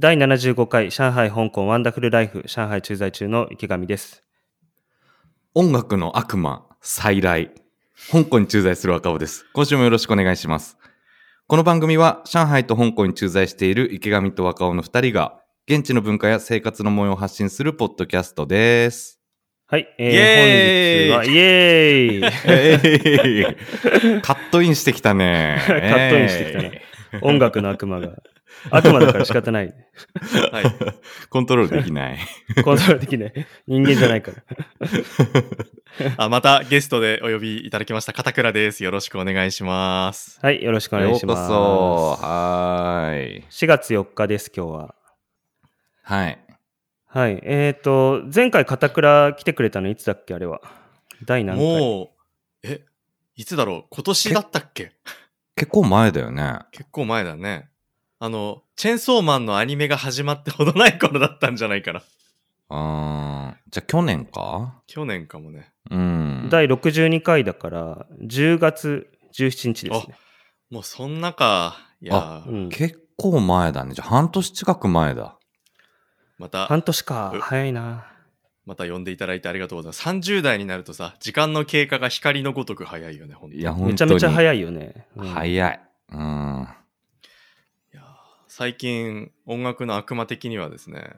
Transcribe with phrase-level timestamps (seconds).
[0.00, 4.22] 第75回上海香港ワンダフルライフ上海駐在中の池上です。
[5.54, 7.50] 音楽の悪魔、再来。
[8.12, 9.44] 香港に駐在する若尾です。
[9.52, 10.78] 今週もよろしくお願いします。
[11.48, 19.18] この番組は上海と香港に駐在している池上と若尾の二人が現地の文化や生活の模様を発信するポッドキャストです。
[19.66, 25.60] はい、えー、本日は、イエーイ カットインしてきたね。
[25.66, 26.82] カットインしてきたね
[27.20, 28.12] 音楽の悪魔が。
[28.70, 29.74] 悪魔だから仕方ない。
[30.52, 30.64] はい。
[31.28, 32.18] コントロールできない。
[32.64, 33.46] コントロールできない。
[33.66, 34.42] 人間じゃないから。
[36.24, 38.82] あ、またゲストでお呼びいただきました、片倉です。
[38.84, 40.38] よろしくお願いします。
[40.42, 41.38] はい、よろしくお願いします。
[41.40, 42.26] ようこそ。
[42.26, 43.44] はーい。
[43.50, 44.94] 4月4日です、今日は。
[46.02, 46.38] はい。
[47.06, 47.40] はい。
[47.42, 50.60] えっ、と、前回片倉来てくれたのいつだっけあれは？
[51.24, 51.66] 第何回？
[51.66, 52.08] もう、
[52.64, 52.84] え、
[53.36, 53.84] いつだろう？
[53.90, 54.92] 今年だったっけ
[55.56, 56.58] 結構前だよね。
[56.70, 57.68] 結構前だね。
[58.20, 62.02] あの、チェンソーマンのアニメが始まってほどない頃だったんじゃないかな。
[62.70, 64.82] あーじゃあ去年か？
[64.86, 65.70] 去年かもね。
[65.90, 66.48] うん。
[66.50, 70.14] 第62回だから、10月17日ですね。
[70.70, 71.76] もうそんなか。
[72.00, 73.94] いやうん、結構前だね。
[73.94, 75.36] じゃあ半年近く前だ。
[76.38, 77.40] また、半年かう。
[77.40, 78.06] 早いな。
[78.64, 80.06] また呼んでいただいてありがとうございます。
[80.06, 83.96] 30代になるとさ、時間の経過が光のごとく早いよね、ほんといや、め本当に。
[83.96, 85.06] ちゃめちゃ早いよね。
[85.16, 85.80] うん早い。
[86.10, 86.68] うん。
[88.58, 91.12] 最近、音楽の悪魔的にはですね、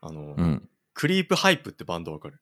[0.00, 0.68] あの、うん。
[0.92, 2.38] クリープハイプってバンドわかる？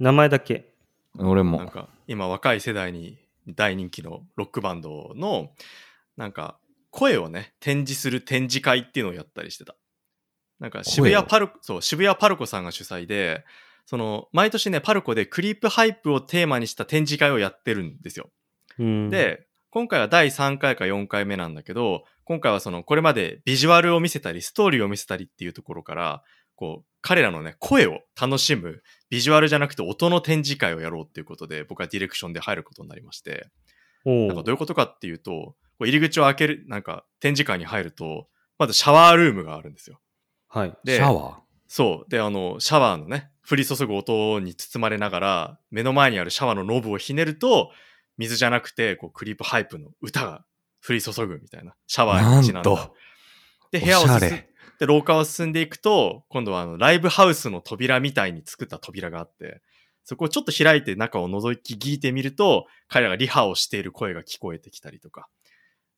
[0.00, 0.74] 名前だけ。
[1.16, 1.58] 俺も。
[1.58, 5.52] なんか今若い世代に大人気のロックバンドの
[6.16, 6.58] なんか
[6.90, 9.76] 声をね展示する展示会っていうのをやったりしてた
[10.58, 13.44] なんか渋谷パルコそう渋谷パルコさんが主催で
[13.86, 18.28] その毎年ねパルコでクリープハイプをテーマにした展示会をやってるんですよ
[18.80, 26.22] うん、で今回は第3回か4回目なんだけど今回はそのこれまでビジュアルを見せたりストーリーを見せたりっていうところから
[26.54, 33.48] こう彼らのね声を楽しむビジュアルじゃなくて音の展示会をやろうっていうことで僕はディレクションで入ることになりまして。
[34.04, 38.26] なんかどういうことかっていうとこう入り口を開けるなんか展示会に入ると
[38.58, 40.00] まずシャワールームがあるんですよ。
[40.48, 40.76] はい。
[40.84, 42.10] でシャワそう。
[42.10, 47.70] であのシャワーのね降り注ぐ音に包まれながら目の前にあるシャワーのノブをひねると
[48.18, 50.44] 水じゃなくてこうクリープハイプの歌が
[50.86, 52.90] 降り注ぐみたいなシャワーにちなんだな
[53.70, 53.84] でー。
[53.84, 54.20] 部屋を進ん。
[54.78, 59.62] で廊下を進んでいくと今度はあのライブハウスの扉みたいに作った扉があって
[60.02, 65.28] そこをちょっと開いて中を覗き聞いてみると彼らがリハをしている声が聞こえてきたりとか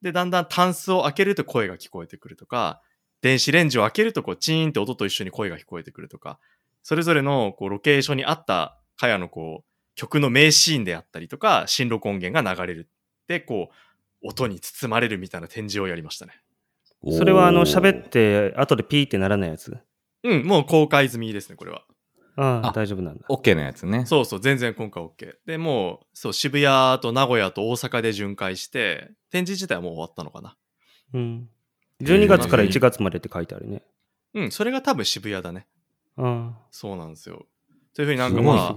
[0.02, 2.82] でだんだんタンスを開けると声が聞こえてくるとか
[3.22, 6.38] 電子レンジを開けるとこうチーンって音と一緒に声が聞こえてくるとか
[6.82, 12.90] それぞれのこうロケーションに合った彼らのこう曲の名シーンであったりとか新録音源が流れる
[13.28, 13.74] でこう
[14.24, 16.32] 音に包まれるみたいな展示をやりましたね
[17.12, 19.76] それはあの、喋って、後でピーってならないやつ？
[20.22, 21.84] うんもう公開済みですねこれは
[22.36, 23.24] ああ、あ大丈夫なんだ。
[23.28, 24.06] OK のやつね。
[24.06, 25.34] そうそう、全然今回 OK。
[25.46, 30.56] で、もう、そう、渋谷と名古屋と大阪で巡回して、展示自体はもう終わったのかな。
[31.12, 31.48] うん。
[32.02, 33.84] 12月から1月までって書いてあるね。
[34.34, 35.68] うん、それが多分渋谷だね。
[36.16, 37.46] あそうなんですよ。
[37.94, 38.74] というふうになんかま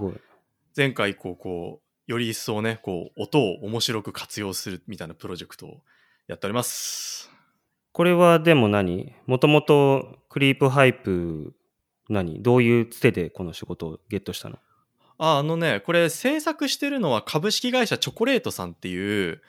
[0.76, 5.82] 前回以降、こう、より一層ね、こう、音を面白く活用するみたいなプロジェクトを
[6.26, 7.30] やっております。
[7.92, 9.14] これはでも何？
[9.26, 11.54] もともとクリープハイプ、
[12.08, 12.42] 何？
[12.42, 14.58] どういうつてでこの仕事をゲットしたの？
[15.18, 19.42] あ、あのね、これ制作してるのは株式会社チョコレートさんっていう、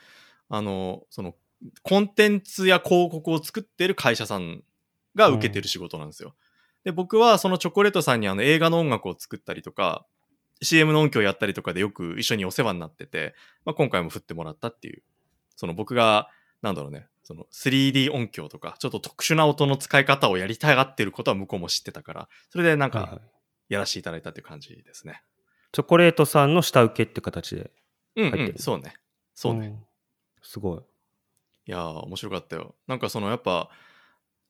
[0.50, 1.36] あの、その、
[1.84, 4.64] コンテンツや広告を作ってる会社さん
[5.16, 6.36] が受けてる仕事なんですよ。
[6.84, 10.06] で、僕はそのチョコレートさんにあの映画の音楽を作ったりとか、
[10.62, 15.03] CM の音響やったりとかでよく一緒にお世話になってて、まあ、今回も振ってもらったっていう、
[15.56, 16.30] その僕が、
[16.62, 23.22] なんだろうね、その 3D 音響とか、ちょっと特殊な音の使い方をやりたがってることは向こうも知ってたから、それでなんかはいはい
[23.69, 25.22] やらせていただいたっていう感じですね。
[25.72, 27.72] チョコレートさんの下請けって形で。
[28.16, 28.96] うん、入ってるうん、そうね。
[29.36, 29.68] そうね。
[29.68, 29.86] ん
[30.42, 30.80] すごい。
[31.68, 32.75] いやー、面白かったよ。
[32.88, 33.69] なんかそのやっぱ、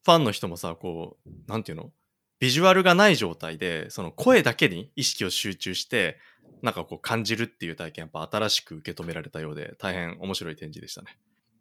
[0.06, 1.92] ファンの人もさ、こう、なんていうの？
[2.40, 6.18] ビジュアルがない状態で、その声だけに意識を集中して、
[6.62, 11.18] なんかこう感じるっていう体験、やっぱ新しく受け止められたようで、大変面白い展示でしたね。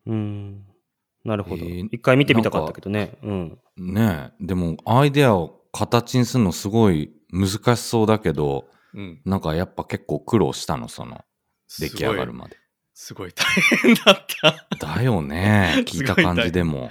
[0.06, 0.64] うん。
[1.24, 1.64] なるほど。
[1.64, 3.18] えー一回見てみたかったけどね。
[3.22, 3.58] うん。
[3.76, 4.46] ねえ。
[4.46, 9.20] でも、アイデアを形にするのすごい難しそうだけど、うん。
[9.24, 11.24] なんかやっぱ結構苦労したの、その、
[11.78, 12.56] 出来上がるまで。
[12.94, 13.44] すごい大
[13.82, 14.86] 変だった。
[14.94, 15.84] だよね。
[15.86, 16.90] 聞いた感じでも。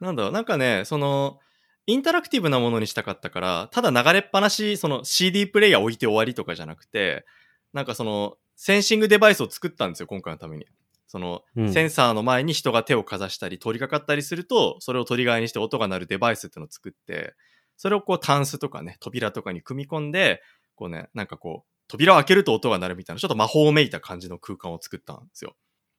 [0.00, 1.40] なんだろう、なんかね、その、
[1.86, 7.24] インタラクティブなものにしたかったから、ただ流れっぱなし、その CD プレイヤー置いて終わりとかじゃなくて、
[7.72, 10.66] なんかその、センシングデバイスを作ったんですよ、今回のために。
[11.06, 17.34] その、うんセンサーの前に人が手をかざしたり、通りかかったりすると、それをトリガーにして音が鳴るデバイスっていうのを作って、
[17.76, 20.42] それをこう、タンスとかね、扉とかに組み込んで、
[20.74, 25.54] こうね、なんかこう、扉を開けると音が鳴るみたいな、ちょっと魔法めいた感じの空間を作ったんですよ。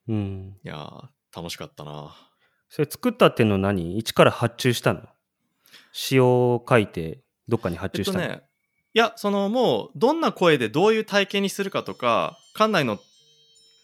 [0.09, 0.57] うん。
[0.65, 2.15] いやー、楽しかったな
[2.69, 3.97] それ作ったっていうのは何？
[3.97, 5.03] 一から発注したの？
[5.91, 8.43] 詩を書いて、どっかに発注したの、えっとね、
[8.93, 12.97] いや、そのもう、どんな声でどういう体験にするかとか、館内の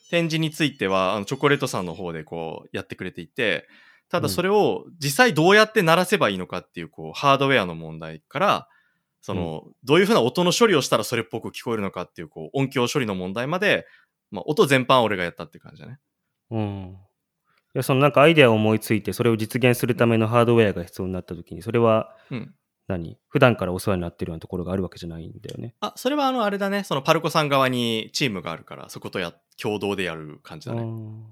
[0.10, 3.68] 展示については、あのチョコレートさんの方でこう、やってくれていて、
[4.10, 8.68] ただそれを実際どうやって鳴らせばいいのかっていう、こう、ハードウェアの問題から、
[9.22, 13.88] その、どういうふうな音の処理をしたらそれっぽく聞こえるのかっていう、こう、音響処理の問題まで、
[14.32, 16.00] まあ、音全般俺がやったって感じだね。
[16.52, 16.98] うん。
[17.76, 22.56] いや、そのなんかアイデアを思いついて、それを実現するためのハードウェアが必要になった時に、それはうん。
[22.88, 23.18] 何？
[23.30, 25.74] 普段からお世話になってるようなところがあるわけじゃないんだよね。
[25.80, 26.84] あ、それはあの、あれだね。
[26.84, 30.82] そのパルコさん側にチームがあるから、そことや、共同でやる感じだね。
[30.82, 31.26] うん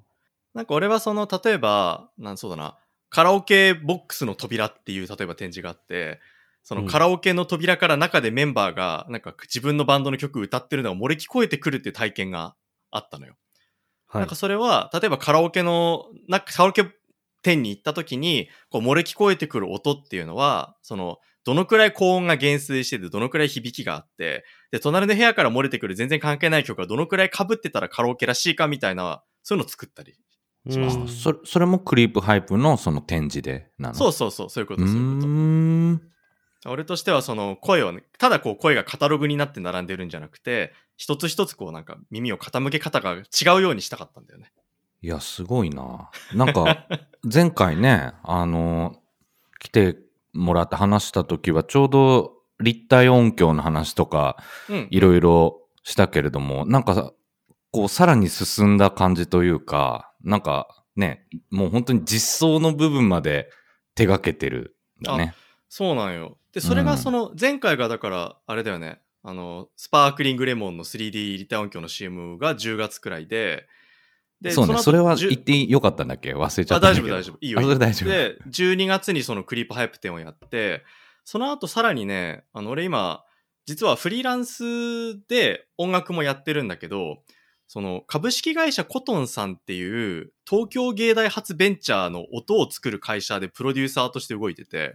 [0.54, 2.78] なんか俺はその、例えば、なんそうだな、
[3.10, 6.20] カラオケボックスの扉っていう、例えば展示があって、
[6.62, 12.56] そのうんカラオケの扉から中でメンバーが、なんか自分のバンドの曲歌ってるのが漏れ聞こえてくるっていう体験が
[12.92, 13.36] あったのよ。
[14.12, 14.36] はいなんか。
[14.36, 16.86] それは、例えばカラオケの、なんかカラオケ
[17.42, 30.14] 店に行った時に、こう漏れ聞こえてくる音っていうのは、その、どのくらい高音が減衰してて、どのくらい響きがあって、で、隣の部屋から漏れてくる全然関係ない曲がどのくらい被ってたらカラオケらしいかみたいな、そういうのを作ったり。
[30.69, 33.96] しましたうんそれそれもクリープハイプのその展示でなの？
[33.96, 35.28] そうそうそう、そういうこと、うそういうこと。
[35.28, 36.02] ーん。
[36.68, 44.51] 俺としてはその声をね、ただこう声がカタログになって並んでるんじゃなくて、一つ一つこうなんか耳を傾け方が違うようにしたかったんだよね。
[45.01, 46.12] いや、すごいな。
[46.36, 46.86] なんか、
[47.25, 49.01] 前回ね、あの、
[49.57, 49.98] 来て
[50.31, 54.38] もらって話した時は、ちょうど立体音響の話とか、
[54.69, 54.88] うん。
[54.92, 57.13] いろいろしたけれども、なんか、
[57.71, 63.50] こう、さらに進んだ感じというか、なんかね、もう本当に実装の部分まで
[63.95, 65.33] 手がけてるんだね。
[65.68, 66.38] そうなんよ。
[66.54, 69.01] で、それがその前回がだから、あれだよね。
[69.23, 73.68] あの、スパークリングレモンの 3D 立体音響の CM が10月くらいで、
[74.41, 76.33] でそうね、それは言ってよかったんだっけ？
[76.33, 77.13] 忘れちゃあ、ったんだけど。
[77.15, 77.38] 大丈夫大丈夫。
[77.41, 77.62] いいよ。
[77.62, 78.09] それ大丈夫。
[78.09, 80.83] で、12月にそのクリープハイプ展をやって、
[81.23, 83.23] その後さらにね、あの、俺今、
[83.68, 84.63] 実はフリーランス
[85.27, 87.21] で音楽もやってるんだけど、
[87.68, 94.94] その株式会社コトンさんっていう東京芸大発ベンチャーの音を作る会社でプロデューサーとして動いてて、へ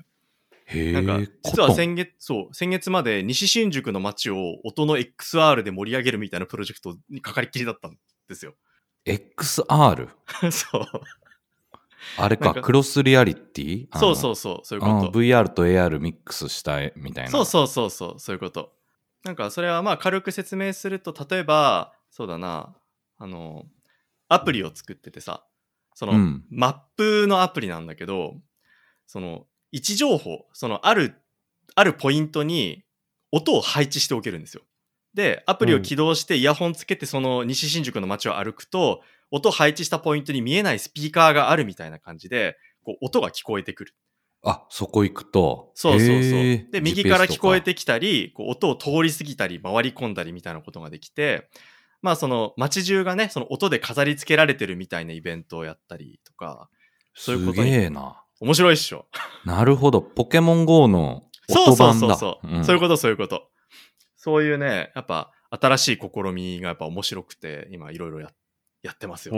[0.74, 7.96] なんかえ、実は先月、そう、先月まで西新宿の街を音の XR で盛り上げるみたいなプロジェクトにかかりっきりだったん
[8.28, 8.54] ですよ。
[9.06, 10.08] XR?
[10.50, 10.82] そう。
[12.18, 13.86] あれか、クロスリアリティ？
[13.98, 15.18] そううそうそう、そういうこと。
[15.18, 17.30] VR と AR ミックスしたいみたいな。
[17.30, 18.72] そうそうそうそう、そういうこと。
[19.24, 22.76] なんかそれはまあ軽く説明すると、例えば、そうだな、
[23.18, 23.66] あの、
[24.28, 25.44] アプリを作っててさ、
[25.94, 28.40] その、うんマップのアプリなんだけど、
[29.06, 31.14] その、位置情報、その、ある、
[31.74, 32.82] あるポイントに
[33.30, 34.62] 音を配置しておけるんですよ。
[35.12, 43.94] で、アプリを起動してイヤホンつけてその西新宿の街を歩くと、音を配置したポイントに見えないスピーカーがあるみたいな感じで、こう音が聞こえてくる。
[44.42, 45.72] あ、そこ行くと。
[45.74, 46.70] そうそうそう。
[46.70, 51.50] で、右から聞こえてきたり、こう音を通り過ぎたり、回り込んだりみたいなことができて、
[52.00, 56.70] まあその街中がね、その音で飾り付けられてるみたいなイベントをやったりとか、
[57.14, 58.22] そういうことすにげえな。
[58.40, 59.06] 面白いっしょ。
[59.44, 60.02] なるほど。
[60.02, 62.16] ポケモン GO のそうそう音版だ。
[62.16, 63.48] そうそう、んそういうことそういうこと。
[64.16, 68.32] そういうね、やっぱ新しい試みがやっぱ面白くて、今いろいろや
[68.82, 69.34] やってますよ。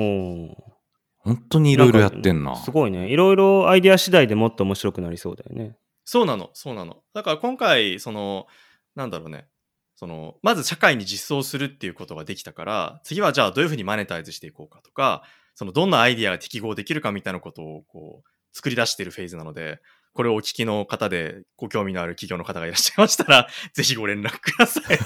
[1.18, 2.56] 本当にいろいろやってんな。
[2.56, 3.10] すごいね。
[3.10, 5.76] いろいろアイデア次第でもっと面白くなりそうだよね。
[6.04, 7.02] そうなの、そうなの。
[7.12, 8.46] だから今回、その、
[8.94, 9.46] なんだろうね。
[9.94, 15.24] その、まず社会に実装するっていうことができたから、次はじゃあどういうふうにマネタイズしていこうかとか、
[15.54, 19.80] そのどんなアイディアが適合できるかみたいなことをこう、作り出しているフェーズなので、
[20.14, 24.98] これをお聞きの方でご興味のある企業の方がいらっしゃいましたら、 ぜひご連絡ください。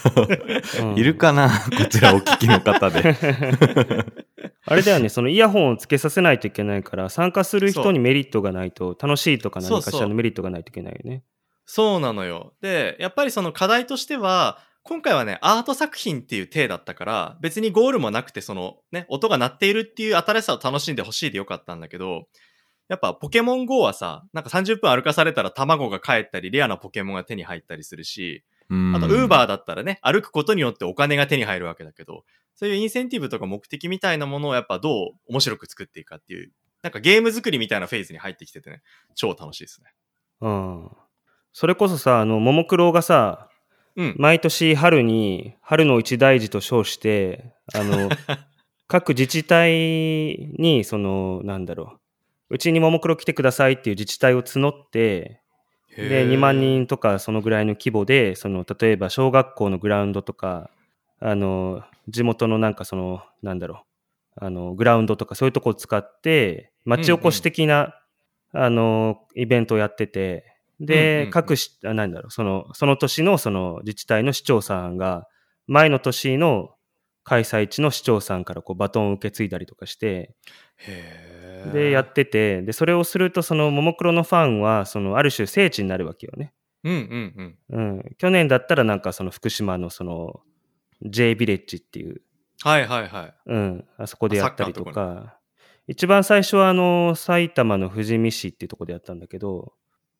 [0.81, 1.51] うんいるかな？
[1.51, 3.15] こちらお聞きの方で。
[4.65, 11.25] あれだよね、そのイヤホンをつけさせないといけないから、参加する人にメリットがないと、楽しいとか何かしらのメリットがないといけないよね。
[11.67, 12.55] そうなのよ。
[12.63, 22.27] で、やっぱりその課題としては、今回はね、アート作品っていう体だったから、別にゴールもなくて、そのね、音が鳴っているっていう新しさを楽しんでほしいでよかったんだけど、
[22.93, 38.83] やっぱポケモン GO はさ、なんか30分歩かされたら卵が帰ったり、レアなポケモンが手に入ったりするし、あと、ウーバーだったらね、歩くことによってお金が手に入るわけだけど、そういうインセンティブとか目的みたいなものをやっぱどう面白く作っていくかっていう、なんかゲーム作りみたいなフェーズに入ってきててね、
[39.15, 39.95] 超楽しいですね。
[40.43, 40.91] うん。
[41.55, 43.49] それこそさ、あの、ももクロがさ、
[43.97, 44.15] うん。
[44.19, 48.11] 毎年春に、春の一大事と称して、あの、
[48.87, 52.02] 各自治体に、その、なんだろう、
[52.53, 55.41] うちにももクロ来てくださいっていう自治体を募って、
[55.97, 60.69] で、2万人とかそのぐらいの規模で、その、例えば小学校のグラウンドとか、
[61.19, 63.87] あの、地元のなんかその、なんだろ
[64.37, 67.95] う、あの、グラウンドとかそういうとこを使って、町おこし的な、
[68.53, 70.45] あの、イベントをやってて、
[70.79, 71.31] で、うんうんうん。
[71.31, 75.27] 各し、あ、なんだろう、その、その年のその自治体の市長さんが、
[75.67, 76.75] 前の年の
[77.25, 80.35] 開催地の市長さんからこうバトンを受け継いだりとかして、
[80.77, 86.53] へーで、やってて、で、それをすると、その、ももクロのファンは、その、ある種聖地になるわけよね。
[86.85, 87.79] うんうんうん。
[87.79, 88.17] うん。
[88.19, 90.41] 去年だったら、なんか、その、福島の、その、
[91.03, 92.23] J ビレッジっていう、
[92.63, 93.35] はいはいはい。
[93.47, 95.39] うん、あそこでやったりとか、
[95.89, 99.73] 一番最初は、あの、埼玉の富士見市っていうところでやったんだけど、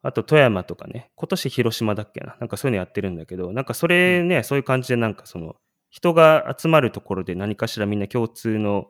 [0.03, 5.57] あと、富山とかね、今年広島だっけな、なんかそういうのやってるんだけど、なんかそれね、そういう感じで、なんかその、
[5.91, 8.89] 人が集まるところで何かしらみんな共通の、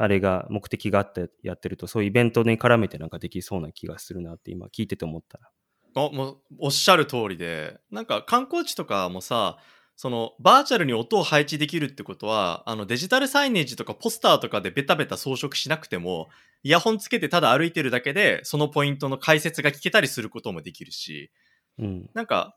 [0.00, 5.50] あれが、目的があってやってると、そういうイベントに絡めてなんかできそうな気がするなって今聞いてて思ったな。
[5.94, 9.58] あもうおっしゃる通りでなんか観光地とかもさ
[9.96, 16.28] そのバーチャルに音を配置できるってことはあのデジタルサイネージとかポスターとかでベタベタ装飾しなくても
[16.62, 21.30] イヤホンつけてただ歩いてるだけでそのポイントの解説が聞けたりすることもできるし
[21.78, 22.10] うん。
[22.14, 22.56] なんか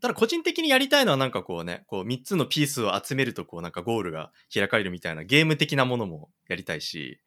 [0.00, 7.20] ただ個人的にやりたいのはなんかこうねこう3つのピースを集めるとこうなんかゴールが開かれるみたいなゲーム的なものもやりたいし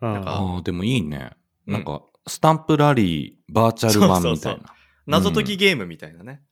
[0.00, 1.30] なんかああ、でもいいね。
[1.66, 1.72] うん。
[1.74, 4.36] なんか、スタンプラリー、バーチャル版みたいな。
[4.36, 4.62] そうそう
[5.06, 6.42] 謎解きゲームみたいなね、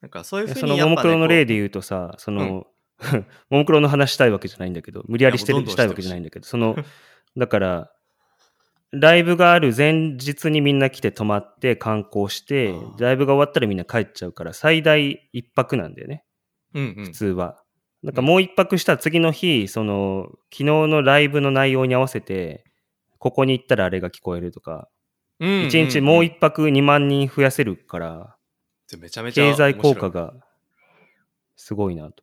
[0.00, 2.66] なんかそういうふうそのにやっぱ、ね、ももクロの例こで言うとさ、その、
[3.50, 6.76] ももクロの話したいわけじゃないんだけど、無理やりしてるしたいわけじゃないんだけど、その、
[7.36, 7.92] だから、
[8.92, 16.24] ライブがある前日にみんな来て泊まって観光してライブが終わったらみんな帰っちゃうから、最大一泊なんだよね、
[16.74, 17.04] ううんうん。
[17.06, 17.62] 普通は。
[18.02, 22.64] なんかもう一泊したら次の日、その、昨日のライブの内容に合わせて、
[23.18, 24.88] ここに行ったらあれが聞こえるとか、
[25.38, 28.36] うん一日もう一泊2万人増やせるから、
[28.98, 30.34] めちゃめちゃ経済効果が
[31.56, 32.22] すごいなと。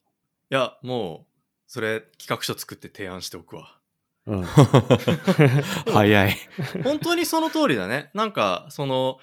[0.49, 1.33] いやもう
[1.67, 3.76] それ企画書作って提案しておくわ
[4.27, 4.43] うん。
[5.91, 6.37] 早い。
[6.83, 9.19] 本当にその通りだねなんかその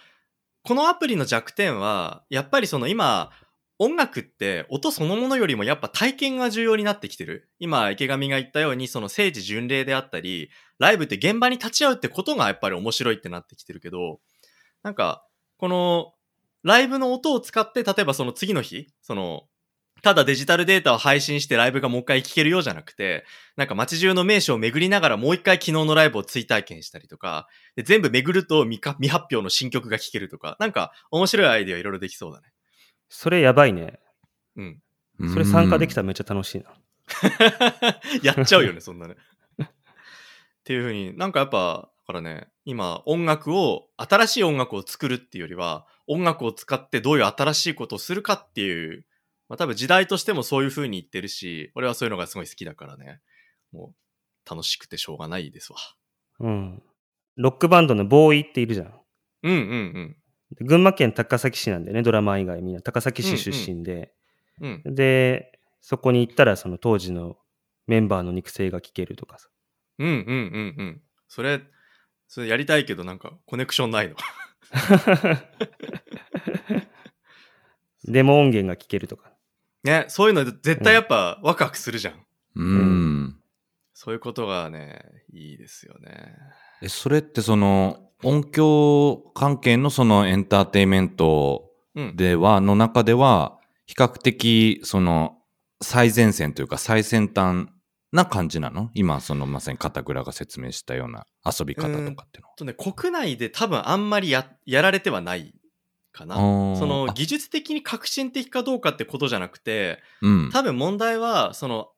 [0.62, 3.30] このアプリの弱点はやっぱりその今
[3.78, 14.20] 音楽って音そのものよりもやっぱ体験が重要になってきてる今池上が言ったようにその聖地巡礼であったりライブって現場に立ち会うってことがやっぱり面白いってなってきてるけど
[14.82, 15.26] なんか
[15.58, 16.12] この
[16.62, 19.42] ライブの音を使って例えばその次の日その
[20.04, 23.25] ただデジタルデータを配信してライブがもう一回聴けるようじゃなくて、
[23.56, 32.49] なんか街中の名所を巡りながらもう一回昨日のライブを追体験したりとか、で全部巡ると未か未発表の新曲が聴けるとか、なんか面白いアイデアいろいろできそうだね。
[33.08, 33.99] それやばいね。
[34.56, 34.82] うん。
[35.32, 36.02] それ参加できたら。
[36.02, 36.75] らめっちゃ楽しいな。
[38.23, 39.16] やっちゃうよね、そんなね。
[39.62, 39.66] っ
[40.64, 49.06] ていうふうに、なんかやっぱ、だからね、今音楽を、新しい音楽を作るっていうよりは、音楽を使ってどういう新しいことをするかっていう、
[49.48, 53.20] まあ多分時代としてもそういうふうに言ってるし、俺はそういうのがすごい好きだからね、
[53.72, 53.94] も
[54.46, 55.78] う楽しくてしょうがないですわ。
[56.40, 56.82] うん。
[57.36, 58.94] ロックバンドのボーイっているじゃん。
[59.42, 60.16] うんうん
[60.60, 64.12] 群馬県高崎市なんでね、ドラマー以外みんな高崎市出身で。
[64.60, 64.82] うん。
[64.84, 64.94] うん。
[64.94, 67.36] で、そこに行ったらその当時の
[67.86, 69.48] メンバーの肉声が聞けるとかさ。
[69.98, 70.22] うんうんうん
[70.78, 71.02] うん。
[71.28, 71.60] それ、
[72.28, 74.16] それやりたいけどなんかコネクションないの。
[78.04, 79.34] デモ音源が聞けるとか。
[79.85, 82.14] ね、そういうの絶対やっぱワクワクするじゃん。
[82.57, 83.37] うん。
[83.93, 85.00] そういうことがね、
[85.33, 86.35] いいですよね。
[86.83, 92.17] え、それってその、音響関係のそのエンターテインメントうん。
[92.17, 95.38] では、の中では、比較的、その、
[95.83, 97.69] 最前線というか最先端
[98.11, 98.91] な感じなの？
[98.95, 102.55] 今、そのまさに片倉が説明したような遊び方とかっていうのは。
[102.57, 105.53] とね、国内で多分あんまりややられてはない
[106.14, 106.37] かな。
[106.37, 110.50] そのあ技術的に革新的かどうかってことじゃなくて、うん。
[110.50, 111.90] 多分問題は、その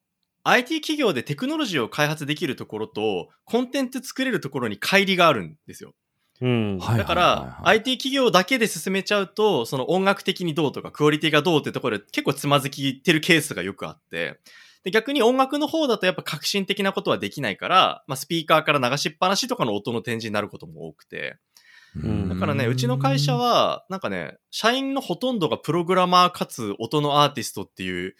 [0.42, 5.94] IT 企業でテクノロジーを開発できるところと、コンテンツ作れるところに乖離があるんですよ。
[6.40, 6.78] うん。
[6.78, 14.40] はいだから、IT 企業だけで進めちゃうと、その音楽的にどうとか、クオリティがどうってところで結構つまずきてるケースがよくあって、
[14.84, 21.38] で逆に音楽の方だとやっぱ革新的なことはできないから、まあ、スピーカーから流しっぱなしとかの音の展示になることも多くて、うん
[22.28, 28.14] だからね、うちの会社、は、なんかね、社員のほとんどがプログラマーかつ音のアーティストっていう、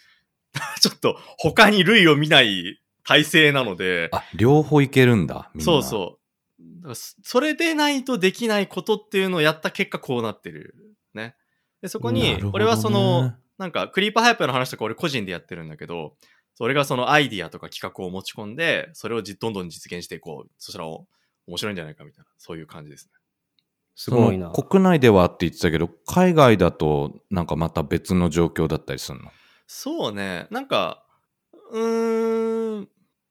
[0.81, 5.51] ちょっと他に類を見ない体制なので、あ、両方いけるんだ。
[5.55, 6.19] みんなそうそ
[6.89, 6.95] う。
[6.95, 10.75] そそれでないとできないことっていうのをやった結果こうなってる。
[11.15, 11.37] ね。
[11.83, 16.17] で、そこに俺はその、なんか、クリーパーハイプの話とか俺個人でやってるんだけど、
[16.55, 20.51] それがそのアイディアとか企画を持ち込んで、それをじどんどん実現していこう。
[20.59, 21.07] そしたらお
[21.47, 23.13] 面白いんじゃないかみたいな、そういう感じですね。
[23.97, 24.51] すごいな。
[24.51, 29.31] 国内ではって言ってたけど、海外だとなんかまた別の状況だったりするの？
[29.67, 30.47] そうね。
[30.51, 31.05] なんか、
[31.73, 32.83] うーん。
[32.85, 32.89] い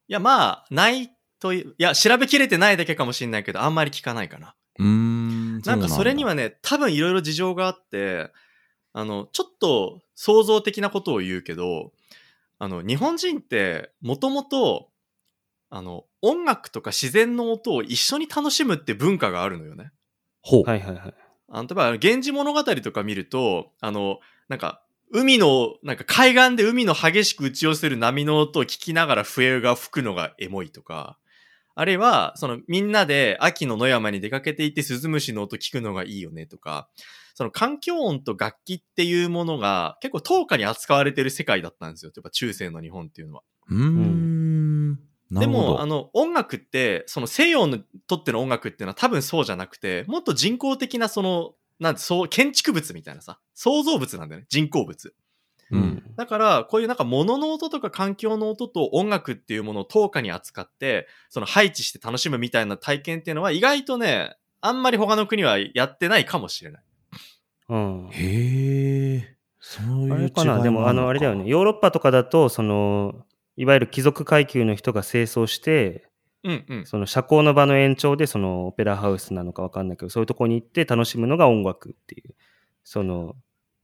[0.07, 4.55] や、まあ、ないという、いや、調べきれてないだけかもしれないけど、あんまり聞かないかな。
[4.79, 5.61] うーん。
[5.61, 8.31] なんかそれには、はね、多分いろいろ事情があって、
[8.91, 11.91] あの、ちょっと創造的なことを言うけど、
[12.57, 14.89] あの、日本人って、もともと、
[15.69, 19.91] あの、音楽とか自然の音を一緒に楽しむって文化があるのよね。
[20.45, 20.63] ほう。
[20.63, 21.13] はいはいはい。
[21.49, 31.17] あの、例えば、源氏物語とか見ると、あの、なんか、海の、なんか海岸で海の激しく打ち寄せる波の音を聞きながら笛が吹くのがエモいとか、
[31.73, 36.89] あるいは、そのみんなで秋の野山に出かけていてスズムシの音聞くのがいいよねとか、
[37.33, 42.11] その環境音と楽器っていうものが結構等価に扱われてる世界だったんですよ。
[42.15, 43.43] やっぱ中世の日本っていうのは。
[43.69, 44.34] うーん。
[45.31, 54.47] なでも、あの、音楽って、その西洋にとっての音楽っていうのは多分そうじゃなくて、もっと人工的なその、なんて、そう、建築物みたいなさ、創造物なんだよね。
[54.49, 55.13] 人工物。
[55.71, 56.03] うん。
[56.15, 66.83] だから、こういうなんか物の音とか環境の音と音楽っていうものを等価に扱って、その配置して楽しむみたいな体験っていうのは意外とね、あんまり他の国はやってないかもしれない。
[67.69, 68.09] うん。
[68.11, 69.35] へえ。
[69.59, 73.25] そういうあ違いれかな、でも、あの、あれだよね、ヨーロッパとかだと、その、
[73.57, 76.09] いわゆる貴族階級の人が清掃して、
[76.43, 76.85] うんうん。
[76.85, 82.35] その社交の場の延長で、そのオペラハウスなのかわかんないけど、そういうとこに行って楽しむのが音楽っていう、
[82.83, 83.35] その、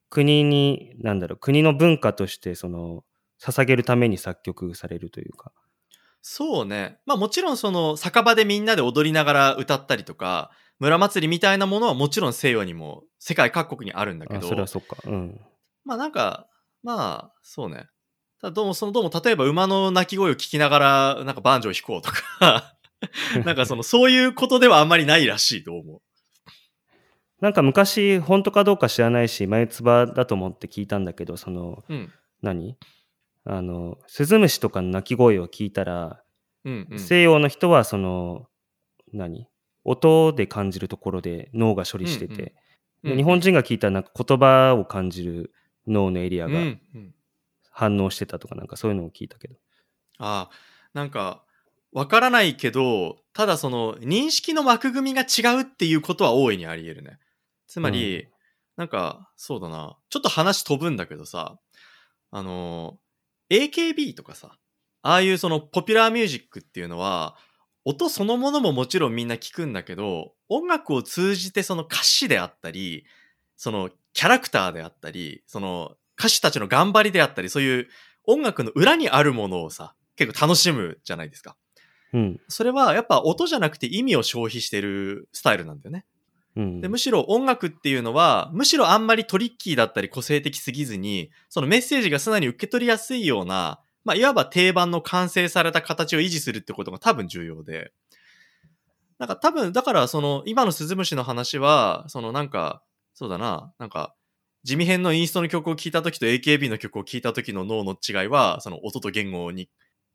[0.09, 3.03] 国に、なんだろう、国の文化として、その、
[3.41, 5.51] 捧げるために作曲されるというか。
[6.21, 6.99] そうね。
[7.07, 14.97] まあもちろんその酒場でみんなで踊りながら歌ったりとか、村祭りみたいなものはもちろん西洋にも世界各国にあるんだけあ、ど、それはそっか。
[15.03, 15.41] うん。
[15.83, 16.47] まあなんか、
[16.83, 17.87] まあ、そうね。
[18.41, 22.75] ただどうも、そのどうも、例えば馬の鳴き声を聞きながら、なんかバンジョー弾こうとか、
[23.45, 26.01] なんかその、そういうことではあんまりないらしいと思う。
[27.39, 32.11] なんか昔、本当かどうか知らないし、眉唾だと思って聞いたんだけど、その、うん。
[32.41, 32.79] 何？
[33.43, 36.23] あの、スズムシとかの鳴き声を聞いたら、
[36.65, 36.99] うん、うん。
[36.99, 38.47] 西洋の人はその、
[39.13, 39.49] 何？
[39.83, 42.51] 音で感じるところで脳が処理してて、うんうん
[43.03, 45.51] で日本人が聞いたらなんか言葉を感じる
[45.87, 47.15] 脳のエリアうん、がうん。
[47.81, 49.55] 反応してたとか、なんかそういうのを聞いたけど。
[50.19, 50.55] ああ、
[50.93, 51.43] なんか、
[51.91, 57.19] わからないけど、ただその、認識の枠組みが違うっていうことは大いにあり得るね。
[57.67, 58.31] つまり、うん
[58.77, 59.97] なんか、そうだな。
[60.09, 61.59] ちょっと話飛ぶんだけどさ、
[62.31, 62.97] あの、
[63.51, 64.57] AKB とかさ、
[65.03, 67.35] ああいうそのポピュラーミュージックっていうのは、
[67.83, 73.05] 音そのものももちろんみんな聞くんだけど、音楽を通じてその歌詞であったり、
[73.55, 77.87] そのキャラクターであったり、その歌手たちの頑張りであったり、そういう
[78.25, 81.57] 音楽の裏にあるものをさ、結構楽しむじゃないですか。
[82.13, 82.39] うん。
[82.47, 86.05] それはやっぱ音じゃなくて意味を消費してるスタイルなんだよね。
[86.55, 86.81] うん。
[86.81, 97.91] でむしろ音楽っていうのは、むしろあんまりトリッキーだったり個性的すぎずに、そのメッセージが素直に受け取りやすいような、まあ、いわば定番の完成された形を維持するってことが多分重要で。
[99.19, 102.81] なんか多分、だからその、今の鈴虫の話は、そのなんか、
[103.13, 104.15] そうだな、なんか、
[104.63, 109.69] 地味編のインストの曲を聴いた時と AKB の曲を聴いた時の脳の違いは、その音と言語に、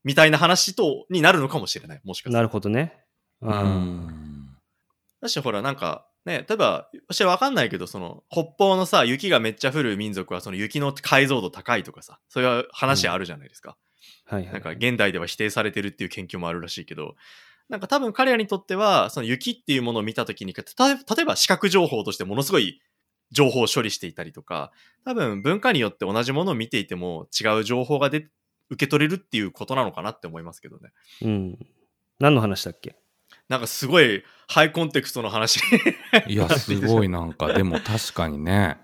[0.05, 2.01] みたいな話と、になるのかもしれない。
[2.05, 2.95] もしかしたらなるほどね。
[3.43, 4.57] うん。
[5.21, 13.77] だし、ほら、なんか、ね、例えば、私はわかんないけど、その、北方のさ、雪がめっちゃ降る民族は、その雪の解像度高いとかさ、そういう話あるじゃないですか。
[14.27, 14.53] はいはい。
[14.53, 17.17] なんか、現代では否定されてるっていう研究もあるらしいけど、
[17.69, 22.81] なんか多分彼らにとっては、その雪っていうものを見たときに、た例えば視覚情報としてものすごい
[23.31, 24.73] 情報を処理していたりとか、
[25.05, 28.29] 多分文化によって同じものを見ていても違う情報がで
[28.71, 30.91] 受け取れるっていうことなのかなって思いますけどね。
[31.23, 31.59] うん。
[32.19, 32.97] 何の話だっけ？
[33.49, 35.61] なんかすごいハイコンテクストの話。
[36.27, 38.79] いや、すごいなんか、でも確かにね、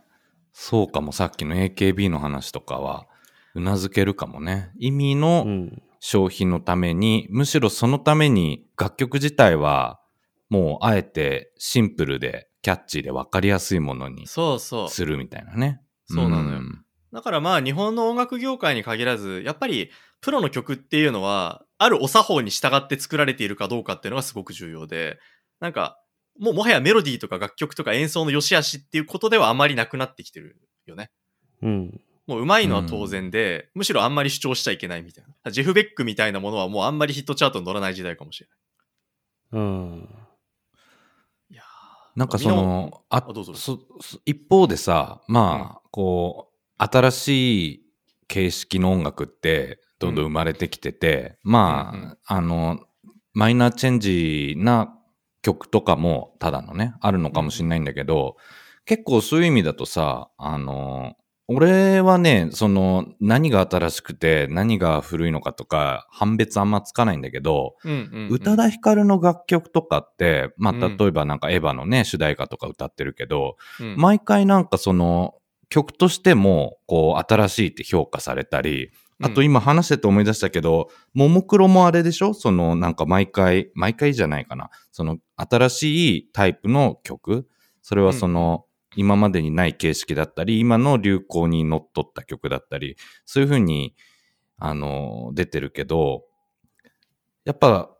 [0.53, 3.07] そうかも、さっきの AKB の話とかは、
[3.55, 4.71] うなずけるかもね。
[4.79, 5.83] 意味うのん。
[6.01, 10.01] 消費のために、むしろそのために楽曲自体は、
[10.49, 14.89] もうあえてシンプルでキャッチーで分かりやすいものにそうそう。
[14.89, 15.81] するみたいなね。
[16.07, 25.19] そうなのよんだからまあ日本の音楽業界に限らず、やっぱりプロの曲っていうのは、あるお作法に従って作られているかどうかっていうのがすごく重要で、
[25.61, 25.99] なんか、
[26.39, 31.11] もうもはやメロディーとか楽曲とか演奏の良し悪しっていうことではあまりなくなってきてるよね。
[31.61, 32.01] うん。
[32.27, 35.51] もう上手いのは当然で、むしろあんまり主張しちゃいけないみたいな。
[35.51, 38.49] ジェフ・ベックみたいなものはもうあんまりヒットチャートに乗らない時代かもしれ
[39.53, 39.91] うん。
[39.91, 40.01] ない。
[40.01, 40.22] いや
[42.17, 47.83] なんかその、ああどうぞそそ一方でさ、まあ、こう、新しい
[48.29, 52.19] 形式の音楽って、どんどん生まれてきてて、まあ、うんうん。
[52.25, 52.81] あの、
[53.35, 54.95] マイナーチェンジな
[55.43, 58.37] 曲とかもただのね、あるのかもしれないんだけど、
[58.85, 61.15] 結構そういう意味だとさ、あの、
[61.49, 68.29] 俺はね、その、何が新しくて何が古いのかとか、判別あんまつかないんだけど、うんうんうん。
[68.31, 70.97] 宇多田ヒカルの楽曲とかって、まあ、うん。
[70.97, 73.97] 例えばなんかエヴァのね、主題歌とか歌ってるけど、うん。
[73.97, 75.35] 毎回なんかその、
[75.69, 78.91] 曲としても、こう、新しいって評価されたり、
[79.23, 82.35] あと今話してて思い出したけど、ももクロもあれでしょ？
[82.35, 84.69] そのなんか毎回、毎回じゃないかな。
[84.91, 87.47] その新しいタイプの曲？
[87.83, 93.95] それはその、今までにない形式だったり、今の流行にのっとった曲だったり、そういうふうに、
[94.59, 96.25] あの、出てるけど、
[97.45, 97.91] やっぱ、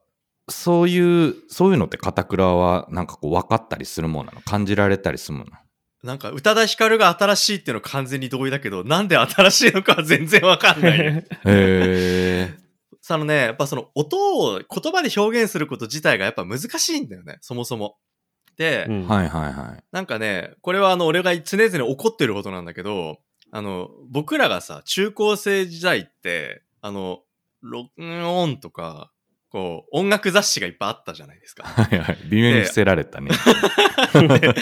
[0.49, 4.41] そういう、そういうのって片倉はなんかこう分かったりするもんなの？
[4.43, 5.59] 感じられたりするもんなの？
[6.03, 11.23] なんか、宇多田ヒカルが新しいっていうの完全に同意だけど、なんで新しいのかは全然わかんないよ。
[11.47, 12.55] へ
[13.01, 17.97] そのね、やっぱその音を言葉で表現すること自体がやっぱ難しいんだよね、そもそも。
[18.57, 19.07] で、うんー。
[19.07, 19.85] はいはいはい。
[19.93, 23.19] なんかね、これはあの、俺が常々怒ってることなんだけど、
[23.51, 27.21] あの、僕らがさ、中高生時代って、あの、
[27.61, 29.13] 録音とか、
[29.51, 31.65] こう、音楽雑誌がいっぱいあったじゃないですか。
[31.65, 32.19] はいはい。
[32.31, 33.31] 微妙に伏せられたね。
[34.15, 34.55] で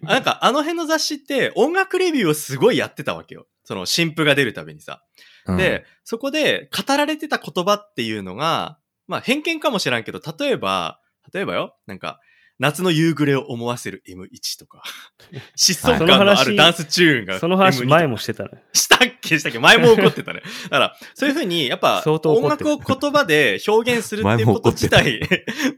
[0.00, 3.46] なんかあの辺の雑誌って音楽レビューをすごいやってたわけよ。
[3.64, 5.02] その新譜が出るたびにさ。
[5.46, 11.00] うんで、そこで語られてた言葉っていうのが、まあ偏見かもしらんけど、例えば、
[11.32, 12.20] 例えばよ、なんか、
[12.58, 14.82] 夏の夕暮れを思わせる M1 とか、
[15.56, 17.40] 疾走感のあるダンスチューンが M2 とか。
[17.40, 18.62] その話前もしてたね。
[18.74, 19.38] したっけ？
[19.38, 19.58] したっけ？
[19.58, 20.42] 前も怒ってたね。
[20.64, 25.20] だから、そういうふうに、やっぱ、音楽を言葉で表現するっていうこと自体、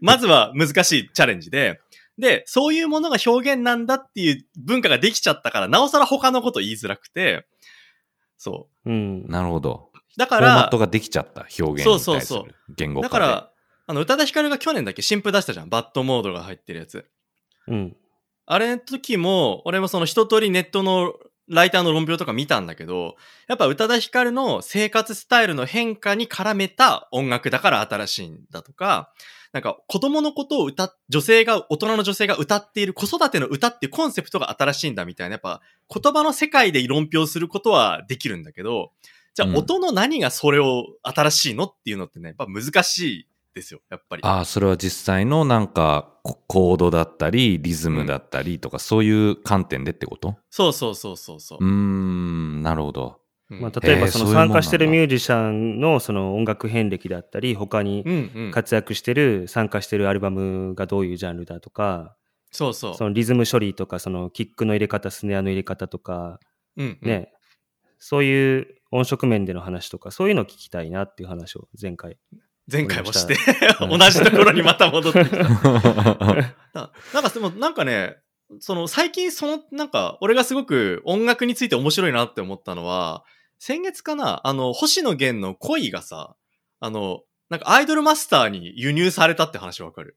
[0.00, 1.80] まずは難しいチャレンジで、
[2.18, 7.46] で、そういうものが表現なんだっていう文化ができちゃったから、なおさら他のこと言いづらくて、
[8.36, 9.24] そうん。
[9.26, 9.30] う。
[9.30, 9.90] なるほど。
[10.16, 13.12] だかフォーマッらト、ができちゃった表現に対するそうそうそう言語化で。
[13.12, 13.49] だから、
[13.90, 15.02] あの、宇多田ヒカルが去年だっけ？
[15.02, 15.68] 新譜出したじゃん。
[15.68, 17.04] バッドモードが入ってるやつ。
[17.66, 17.96] うん。
[18.46, 21.14] あれの時も、俺もその一通りネットの
[21.48, 23.16] ライターの論評とか見たんだけど、
[23.48, 29.12] やっぱ宇多田ヒカルの生活スタイルの変化に絡めた音楽だから新しいんだとか、
[29.52, 35.60] なんか子供のことを歌っ、女性が、大人の女性が歌っている子育ての歌っていうコンセプトが新しいんだみたいな、やっぱ
[35.92, 38.92] 言葉の世界で論評することはできるんだけど、
[39.34, 44.22] じゃうんあ音の何がそれを新しいのっていうのってね、やっぱ難しいですよ、やっぱり。
[44.24, 50.36] ああ、それは実際のなんかココードだったり、リズムだったりとか、そういう観点でってこと？
[50.50, 51.70] そうそうそうそうそううー。
[51.70, 53.20] ん、なるほど。
[53.50, 58.50] うんまあ、例えばその参加してるミュージシャンのその音楽遍歴だったり、他にうんうん。
[58.52, 62.16] 活躍してる、参加してるアルバムがどういうジャンルだとか、
[62.52, 62.94] そうそう。
[62.94, 66.38] そのリズム処理とか、そのキックの入れ方、スネアの入れ方とか、
[66.76, 67.32] うんうんね、
[67.98, 72.18] そういう音色面での話とか、そういうのを聞きたいなっていう話を前回。
[72.70, 73.36] 前回もして、
[73.80, 73.98] うん。
[73.98, 75.38] 同じところにまた戻ってきた。
[76.72, 78.16] ななんかでも、なんかね、
[78.58, 83.24] その最近その、なんか、俺がすごく音楽について面白いなって思ったのは、
[83.58, 86.34] 先月かな、あの、星野源の恋がさ、
[86.80, 90.16] あの、なんかアイドルマスターに輸入されたって話わかる？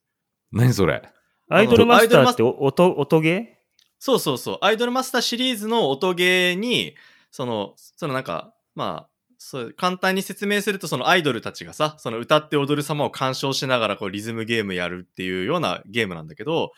[0.51, 1.01] 何それ？
[1.49, 3.57] アイドルマスターってお音、音ゲ
[3.99, 4.57] そうそうそう。
[4.61, 6.95] アイドルマスターシリーズの音ゲーに、
[7.31, 9.09] その、そのなんか、まあ、
[9.45, 16.71] そう、簡単に説明すると、そのアイドルたちがさ、その歌って踊る様を鑑賞しながら、こう、リズムゲームやるっていうようなゲームなんだけど、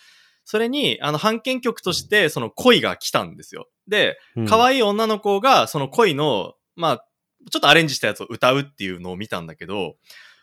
[0.45, 3.67] それに、あの、判権曲として、その恋が来たんですよ。
[3.87, 7.05] で、ー可愛い女の子が、その恋の、まあ、
[7.51, 9.95] ちょっとアレンジしたやつを歌うっていうのを見たんだけど、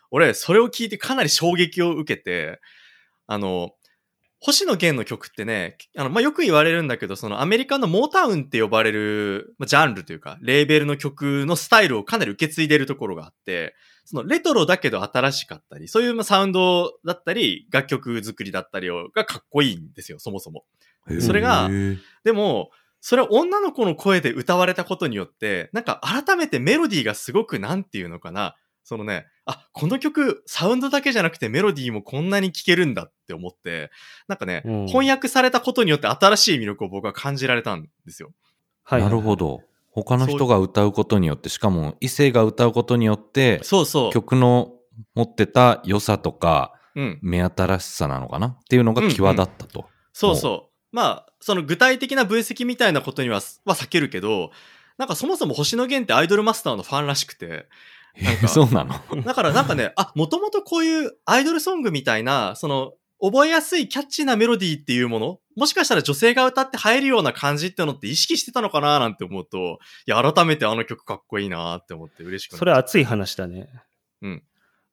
[0.09, 2.61] 俺、それを聞いてかなり衝撃を受けて、
[3.27, 3.71] あの、
[4.45, 20.65] 星野源の曲ってね、あの、まあ、よく言われるんだけど、そのアメリカのモータウンって呼ばれる、まあジャンルというか、レーベルの曲のスタイルをかなり受け継いでるところがあって、そのレトロだけど新しかったり、そういうまあサウンドだったり、楽曲作りだったりをがかっこいいんですよ、そもそも。
[21.21, 21.69] それが
[22.25, 33.91] でも、それは女の子の声で歌われたことによって、なんか改めてメロディーがすごくなんていうのかな、そのね、あ、この曲、サウンドだけじゃなくてメロディーもこんなに聴けるんだって思って、
[34.27, 38.31] なんかね、うん翻訳されたことによって新しい魅力を僕は感じられたんですよ。
[38.83, 39.01] はい。
[39.01, 39.61] なるほど。
[39.91, 44.11] 他の人が歌うことによって、しかも異性が歌うことによって、そうそう。
[44.11, 44.73] 曲の
[45.13, 47.19] 持ってた良さとか、うん。
[47.21, 48.47] 目新しさなのかな？
[48.47, 49.85] っていうのが際立ったと。
[50.13, 50.95] そうそう。
[50.95, 54.51] まあ、その具体的な分析みたいなことには、は避けるけど、
[54.99, 57.67] なんかそもそも星野源ってアイドルマスターのファンらしくて、
[58.21, 59.23] なん そうなの？
[59.23, 73.69] だからなんかね、あ、もともとこういうアイドルソングみたいな、その覚えやすいキャッチーなメロディーっていうものもしかしたら女性が歌って入るような感じってのって意識してたのかななんて思うと、いや、改めてあの曲かっこいいなって思って嬉しくなっそれ熱い話だね。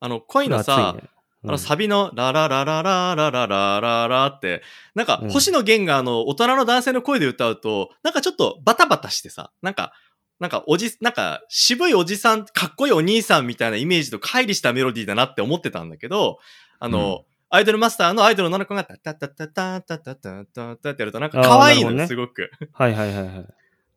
[0.00, 0.96] あの、恋のさ、
[1.42, 4.62] あのサビのララララララララララって、
[4.94, 5.30] なんかうん。
[5.30, 9.92] 星野源があの大人の男性の声で歌うと、なんかちょっとバタバタしてさ、なんか、
[10.40, 16.38] なんかおじ、なんか渋いおじさん、かっこいいお兄さんみたいなイメージと乖離したメロディーだなって思ってたんだけど、
[16.78, 22.50] あの、アイドルマスターのアイドルの女の子がタタタタタタタタタタってやるとなんか可愛いのよ、あーなるすごく。
[22.72, 23.34] はいはいはいはい。
[23.34, 23.44] 確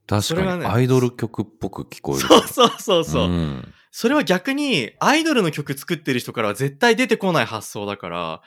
[0.07, 2.27] かに、それがねアイドル曲っぽく聞こえる。
[2.27, 3.27] そうそうそうそう。
[3.29, 8.41] んそれは逆に、アイドルの曲作ってる人からは絶対出てこない発想だから、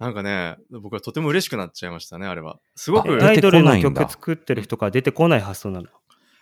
[0.00, 2.58] なんかね、僕はとても嬉しくなっちゃいましたね、あれは。
[2.74, 5.86] すごくあ、アイドルの曲作ってる人から出てこない発想なの。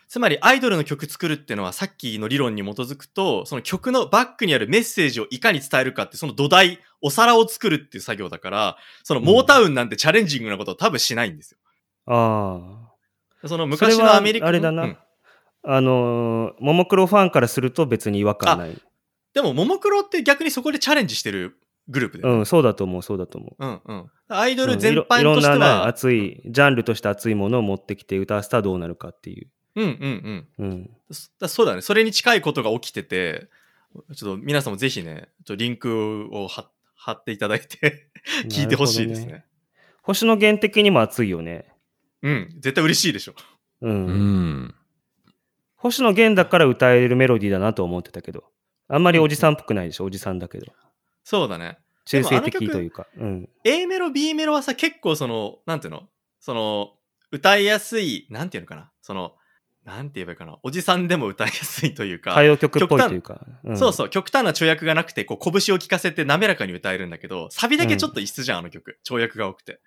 [0.09, 11.59] つまりアイドルの曲作るっていうのはさっきの理論に基づくと、その曲のバックにあるメッセージをいかに伝えるかって、その土台、お皿を作るっていう作業だから、そのモータウンなんてチャレンジングなことを多分しないんですよ。
[12.07, 12.91] あ
[13.47, 13.67] そのあ。
[13.67, 14.83] 昔それはのアメリカあれだな。
[14.85, 14.97] うん
[15.65, 18.83] あのー、ももクロファンからすると別に違和感ない。
[19.35, 23.67] でも、ももクロって逆にそこでチャレンジしてるグループで、うん、そうだと思う、そうだと思う。
[23.67, 24.11] うんうん。
[24.29, 29.49] アイドルうん全般としていろいろんなねは、熱い、ジャンルとして熱いものを持ってきて歌わせたらどうなるかっていう。
[29.83, 30.67] うんうんうん。
[30.67, 30.91] うん。
[31.11, 31.83] そだそうだね。
[31.83, 33.49] それに近いことが起きてて、
[34.15, 38.11] ちょっと皆さんもぜひね、ちょっとリンクを貼貼っていただいて、
[38.51, 39.49] 聞いてほしいですねなるほど
[40.03, 41.73] 星野源的にも熱いよね。
[42.23, 42.49] うん。
[42.59, 43.35] 絶対嬉しいでしょ。
[43.83, 44.07] うん。
[44.07, 44.75] うん。
[45.77, 48.45] 星野源だから歌えるメロディーだなと思ってたけど。
[48.89, 50.67] あんまりおじさんっぽくないでしょ、おじさんだけど。
[51.23, 51.79] そうだね。
[52.07, 53.07] 中性的というか。
[53.17, 53.49] うん。
[53.65, 56.09] A メロ、B メロはさ、結構その、なんていうの？
[56.41, 56.95] その、
[57.31, 58.91] 歌いやすい、なんていうのかな？
[59.03, 59.37] その、
[59.89, 63.41] なんて言えばいいかなおじさんでも歌いやすいというか、歌謡曲っぽいというか。
[63.67, 68.99] んそうそう、極端な跳躍がなくて、こう、拳を効かせて滑らかに歌えるんだけど、サビだけちょっと異質じゃん、あの曲。
[69.09, 69.81] 跳躍が多くて。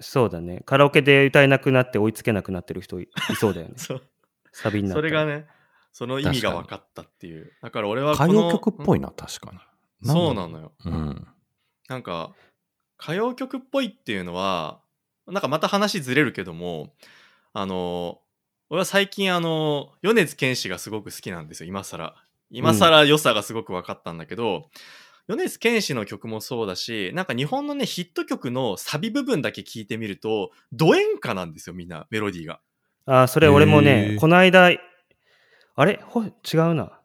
[0.00, 0.62] そうだね。
[0.66, 3.74] カラオケで歌えなくなって追いつけなくなってる人いいそうだよね。
[3.78, 4.02] そう。
[4.50, 5.46] サビになったらそれがね、
[5.92, 7.52] その意味が分かったっていう。
[7.62, 8.42] だから俺はこ歌の。
[8.46, 9.58] 謡曲っぽいな、確かに。
[10.02, 10.72] そうなのよ。
[10.84, 11.28] うん。
[11.88, 12.34] なんか、
[13.00, 14.80] 歌謡曲っぽいっていうのは、
[15.28, 16.92] なんかまた話ずれるけども、
[17.52, 18.20] あの、
[18.74, 22.16] 俺は最近あの、米津玄師がすごく好きなんですよ、今更。
[22.50, 24.68] 今更良さがすごく分かったんだけど、
[25.28, 32.58] 米津玄師の曲もそうだし、なんか日本のね、ヒット曲のサビ部分だけ聞いてみると、ド演歌なんですよ、みんな、メロディーが。
[33.06, 34.72] あー、それ俺もへねー、この間、
[35.76, 36.00] あれ？
[36.02, 36.98] ほ違うな。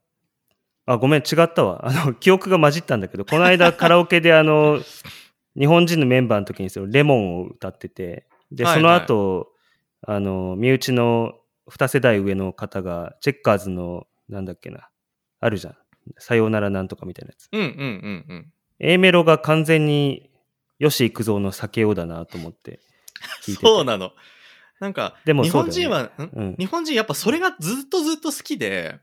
[0.88, 1.88] あ、ごめん、違ったわ。
[1.88, 4.80] あの、記憶が混じったんだけど、この間 カラオケであの、
[5.56, 9.52] 日本人のメンバーの時にそのレモンを歌ってて、で、はいはいその後、
[10.02, 11.36] あの、身内の
[11.70, 14.90] 2世代上の方が、チェッカーズの、なんだっけな、
[15.40, 15.78] あるじゃん。
[16.18, 17.50] さようならなんとかみたいなやつ。
[17.52, 18.54] うんうんうんうん。
[18.80, 20.30] A メロが完全に
[20.80, 22.80] 吉幾三の酒をだなと思って
[23.44, 23.68] 聞いてて。
[23.68, 24.12] そうなの。
[24.80, 26.30] なんか、日でもそうだよね本人は、ん？
[26.34, 29.00] うん日本人やっぱそれがずっとずっと好きで、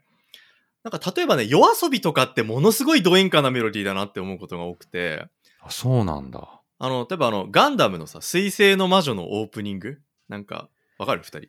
[0.82, 5.26] なんか例えばね、夜遊びとかってものすごいド演歌なメロディーだなって思うことが多くて、
[5.60, 6.62] あそうなんだ。
[6.78, 10.00] あの、例えばあの、ガンダムのさ、水星の魔女のオープニング？
[10.28, 11.22] なんか、わかる？
[11.22, 11.48] 二人。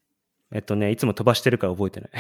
[0.54, 2.12] えっとね、いつも飛ばしてるから覚えてない。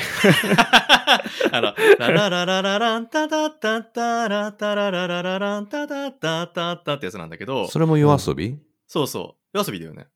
[1.51, 10.07] あの、ラララララランタタッタッタラタララララランタタッタッタッタってやつなんだけど、それも夜遊び、そうそう、夜遊びだよね。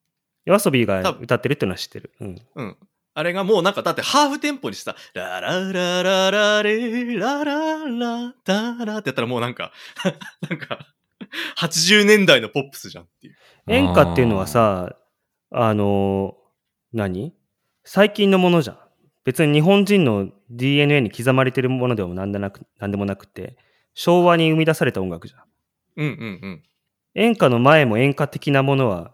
[0.44, 2.12] 夜遊びが多分歌ってるってのは知ってる？
[2.20, 2.42] うん。
[2.56, 2.78] うん。
[3.14, 9.72] あれがもうなんか、だってハーフテンポにした、ラララララレラララタラってやったらもうなんか、
[10.50, 10.80] なんか、
[11.58, 13.36] 80年代のポップスじゃんっていう。
[13.68, 14.96] 演歌っていうのはさ、
[15.52, 16.42] あのー
[16.94, 17.34] 何
[17.84, 18.78] 最近のものじゃん。
[19.24, 23.58] 別に日本人の DNA に刻まれてるものでもなんでなくなんでもなくて、
[23.94, 25.42] 昭和に生み出された音楽じゃん。
[25.98, 26.64] うんうんうん。
[27.16, 29.14] 演歌の前も演歌的なものは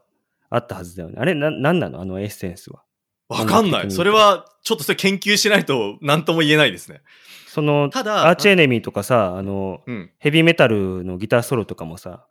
[0.49, 1.15] あったはずだよね。
[1.17, 1.99] あれ、な、なんなの？
[1.99, 2.83] あのエッセンスは。
[3.27, 3.91] わかんない。
[3.91, 7.01] それは、ちょっとそれ研究しないと何とも言えないですね。
[7.47, 10.11] その、ただアーチエネミーとかさ、あの、うん。
[10.19, 12.25] ヘビーメタルのギターソロとかもさ、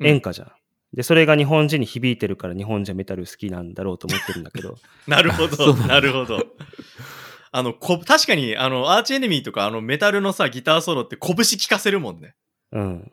[0.00, 0.52] 演歌じゃん。
[0.94, 4.76] で、それが日本人に響いてるから日本人はメタル好きなんだろうと思ってるんだけど。
[5.06, 6.44] なるほど、 なるほど。
[7.50, 12.34] あの、こ、確かに、あの、アーチエネミーとか、あの、メタルのさ、ギターソロって拳効かせるもんね。
[12.72, 13.12] うん。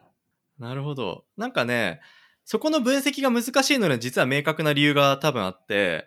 [0.59, 1.25] なるほど。
[1.37, 2.01] なんかね、
[2.43, 6.05] そこの分析が難しいのには実は明確な理由が多分あって、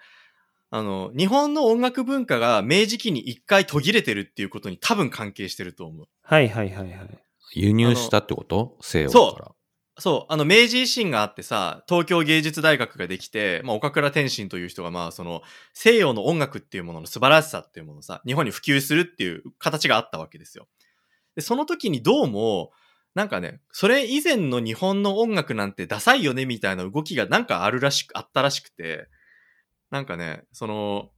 [0.70, 6.06] あの、日本の音楽文化が明治期に一回途切れてるっていうことに多分関係してると思う。
[6.22, 7.18] はいはいはいはい。
[7.54, 8.76] 輸入したってこと？
[8.82, 9.22] 西洋から。
[9.22, 9.54] そ
[10.00, 15.42] そう、あの、明治維新があってさ、東京芸術大学ができて、まあ、岡倉天心という人が、まあ、その、
[15.74, 20.68] 西洋の音楽っていうものの素晴らしさっていうものをさ、日本に普及するっていう形があったわけですよ。
[21.34, 22.70] で、その時にどうも、
[23.14, 29.08] なんかね、それ以前の日本の音楽なんてダサいよねみたいな動きがなんかあるらしく、あったらしくて、
[29.90, 31.10] なんかね、その、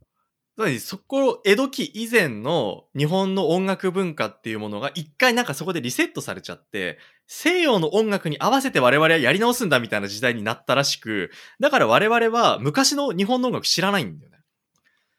[0.56, 6.98] つまりそこ、江戸期以前の日本の音楽文化っていうものが一回なんかそこでリセットされちゃって、
[7.32, 14.38] 西洋の音楽に合わせて我々はやり直すんだみたいな時代になったらしく、だから我々は昔の日本の音楽知らないんだよね。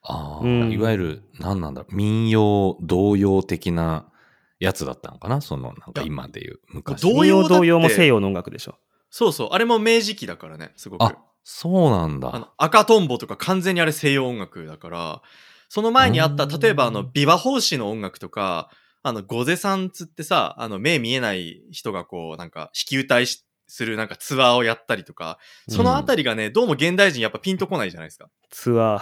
[0.04, 4.12] ああ、うんいわゆる、何なんだろう、民謡、童謡的な
[4.60, 5.40] やつだったのかな？
[5.40, 7.02] その、なんか今でいう、昔。
[7.02, 8.76] 童謡童謡も西洋の音楽でしょ。
[9.10, 11.04] そうそう、あれも明治期だからね、すごく。
[11.04, 12.50] あ、そうなんあのだ。
[12.58, 15.22] 赤とんぼとか完全にあれ西洋音楽だから、
[15.70, 18.70] その前にあった、うん例えばあの、ビバ法師の音楽とか、
[19.04, 28.30] あの、ゴゼさんつってさ、あの、目見えない人がこう、なんか、弾き歌いしするなんかツアーをやったりとか、そのあたりがね、どうも現代人やっぱピンとこないじゃないですか。
[28.50, 28.98] ツア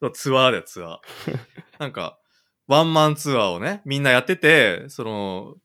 [0.00, 0.10] ー。
[0.12, 0.98] ツアーだよ、ツアー。
[1.78, 2.18] なんか、
[2.66, 5.56] ワンマンツアーをね、みんなやってて、その、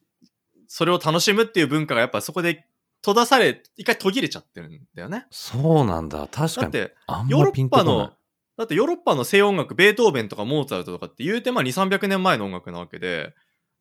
[0.67, 2.65] それを楽しむっていう文化がやっぱそこで
[3.01, 5.25] 閉ざされ、一回途切れちゃってるんだよね。
[5.31, 6.27] そうなんだ。
[6.29, 6.71] 確かに。
[6.73, 6.95] だって、
[7.29, 8.11] ヨーロッパの。、
[8.57, 13.33] だってヨーロッパの西洋音楽、ベートーベンとかモーツァルトとかって言うてまあ2、300年前の音楽なわけで、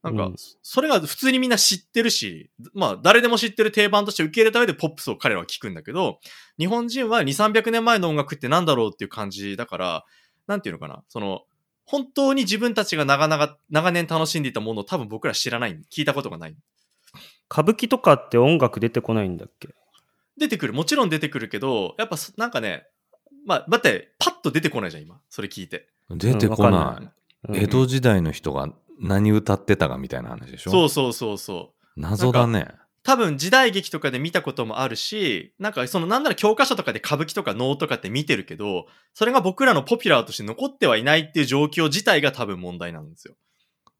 [0.03, 6.19] なんかうん、それが普通にみんな知ってるし、まあ誰でも知ってる定番として受け入れた上でポップスを彼らは聞くんだけど、
[6.59, 10.05] 日本人は2、300年前の音楽ってなんだろうっていう感じだから、
[10.47, 11.43] なんていうのかな、その、
[11.87, 16.57] 本当に自分たちが長々、長年楽しんでいたものを多分僕ら知らない、聞いたことがない。
[17.51, 19.69] 歌舞伎とかって音楽出てこないんだっけ？
[20.37, 20.73] 出てくる。
[20.73, 22.87] もちろん出てくるけど、やっぱそなんかね、
[23.47, 24.14] まあ、だって、
[24.45, 25.21] と出てこないじゃん、今。
[25.29, 25.89] それ聞いて。
[26.11, 27.03] 出てこない。
[27.03, 27.11] うん
[27.53, 30.71] 江戸時代の人が何歌ってたかみたいな話でしょ？
[30.71, 32.01] そうそうそうそう。
[32.01, 32.69] 謎だね。
[33.03, 43.35] 多分時代劇とかで見たこともあるし、なんかそのなんなら教科書とかで歌舞伎とか能とかって見てるけど、それが僕らのポピュラーとして残ってはいないっていう状況自体が多分問題なんですよ。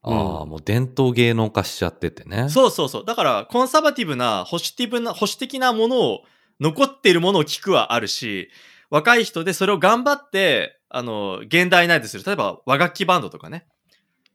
[0.01, 2.49] ああ、もう伝統芸能化しちゃっててね。
[2.49, 3.05] そうそうそう。
[3.05, 6.21] だからコンサバティブな、保守ティブな、保守的なものを、
[6.61, 8.49] 残っているものを聞くはあるし、
[8.95, 12.23] 若い人でそれを頑張って、あの、現代内でする。
[12.25, 13.67] 例えば和楽器バンドとかね。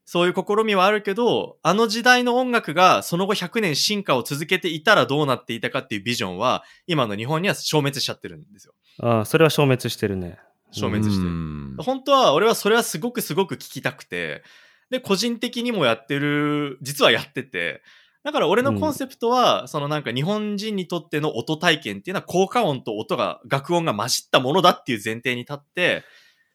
[0.04, 8.74] そういう試みはあるけど、あの時代の音楽がその後100年進化を続けていたらどうなっていたかっていうビジョンは、今の日本には消滅しちゃってるんですよ。
[9.02, 10.38] ああ、それは消滅してるね。
[10.72, 11.30] 消滅してる。
[11.30, 14.44] うん本当は俺はそれはすごくすごく聞きたくて、
[14.90, 17.82] で、個人的にもやってる、実はやってて、
[18.30, 26.04] だから俺のコンセプトは、そのなんか日本人にとっての音体験っていうのは効果音と音が、楽音が混じったものだっていう前提に立って、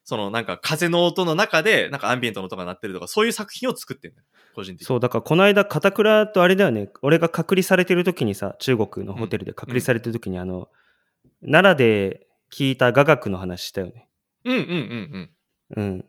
[0.05, 4.15] そのなんか風の音の中で、なんかアンビエントの音が鳴ってるとか、そういう作品を作ってる。
[4.55, 4.87] 個人的に。
[4.87, 10.69] そう、だからこの間、片倉とあれだよね、俺が隔離されてる時にさ、中国のホテルで隔離されてる時に、あの、
[11.43, 14.09] 奈良で聞いた雅楽の話したよね。
[14.45, 15.31] うんうんうん
[15.77, 15.85] うん。
[15.85, 16.05] うん。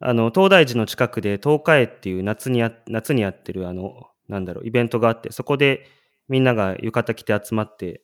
[0.00, 5.86] あの、東大寺の近くで東海っていう夏にや、夏にやってるあの、なんだろう、イベントがあって、そこで
[6.28, 8.02] みんなが浴衣着て集まって、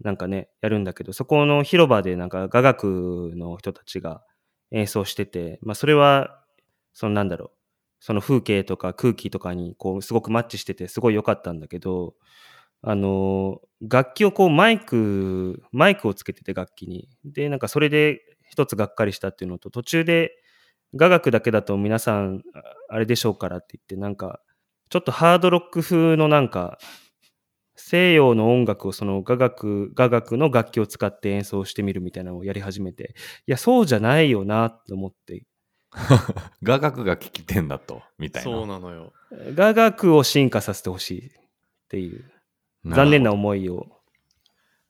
[0.00, 4.22] なんかね、やるんだけど、そこの広場でなんか雅楽の人たちが
[4.72, 6.42] 演奏してて、まあそれは、
[6.92, 7.50] そのなんだろう、
[8.00, 12.14] その風景とか空気とかにこうすごくマッチしててすごい良かったんだけど、
[12.82, 17.08] あの、楽器をこうマイク、マイクをつけてて楽器に。
[17.24, 20.32] で、なんかそれで一つがっかりしたっていうのと、途中で
[20.94, 22.42] 雅楽だけだと皆さん
[22.88, 24.40] あれでしょうからって言って、なんか
[24.92, 26.76] ちょっとハードロック風のなんか
[27.76, 33.14] 西洋の音楽をその雅楽、雅楽の楽器を使って演奏してみるみたいなのをやり始めて、
[33.46, 35.46] いや、そうじゃないよなと思って、
[36.62, 38.50] 雅楽が聞きてんだと、みたいな。
[38.50, 39.14] そうなのよ。
[39.54, 41.30] 雅楽を進化させてほしいっ
[41.88, 42.30] ていう、
[42.84, 43.86] 残念な思いを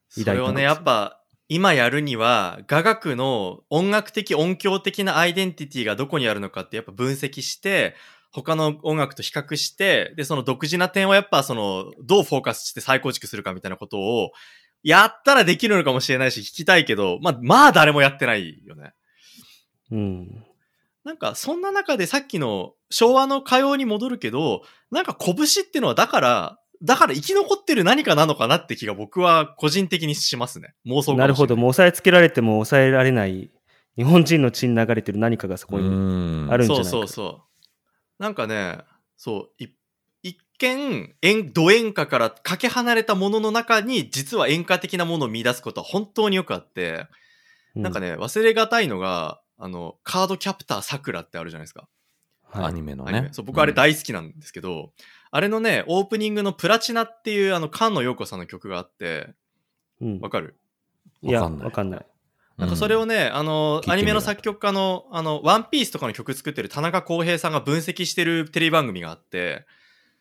[0.09, 7.95] それをね、抱いたんですやっぱ、今やるには、雅楽の音楽的、音響的なアイデンティティがどこにあるのかってやっぱ分析して、
[8.33, 14.33] 他の音楽と比較して、で、その独自な点をやっぱその、どうフォーカスして再構築するかみたいなことを、
[14.83, 18.95] やったらできるのかもしれないし、聞きたいけど、まあ、まあ誰もやってないよね。
[19.91, 20.45] うん。
[21.05, 30.75] なんか、そんな中でさっきの昭和の歌謡に戻るけど、なんか拳ってのはだから、だから生き残ってる何かなのかなって気が僕は個人的にしますね。
[30.87, 31.27] 妄想な。
[31.27, 33.51] るほど、もう押さえつけられても抑えられない、
[33.97, 36.91] 日本人の血に流れてる何かがそこにうんあるんじゃないか。
[36.91, 37.52] そうそうそう。
[38.23, 38.79] なんかね、
[39.17, 39.67] そう、い
[40.23, 47.09] 一見、演、ド演歌からかけ離れたものの中に、実は演歌的なものを見出すことは本当によくあって、
[47.75, 47.83] うん。
[47.83, 51.89] なんかね、忘れがたいのが、あの、カードキャプターさくらってあるじゃないですか。
[52.45, 52.65] はい。
[52.67, 53.13] アニメのね。
[53.13, 53.33] アニメ。
[53.33, 54.93] そう、僕あれ大好きなんですけど、
[55.33, 59.35] あれのね、オープニングのプラチナっていうあの、菅野陽子さんの曲があって、
[60.01, 60.21] うん。
[60.21, 60.57] わかる？
[61.23, 61.65] いや、わかんない。
[61.65, 62.07] わかんない。
[62.59, 63.93] なんかそれをね、あの聞いてみ、る。
[63.93, 69.67] アニメの作曲家の、あの、ワンピースとかの曲作ってる田中康平さんが分析してるテレビ番組があって、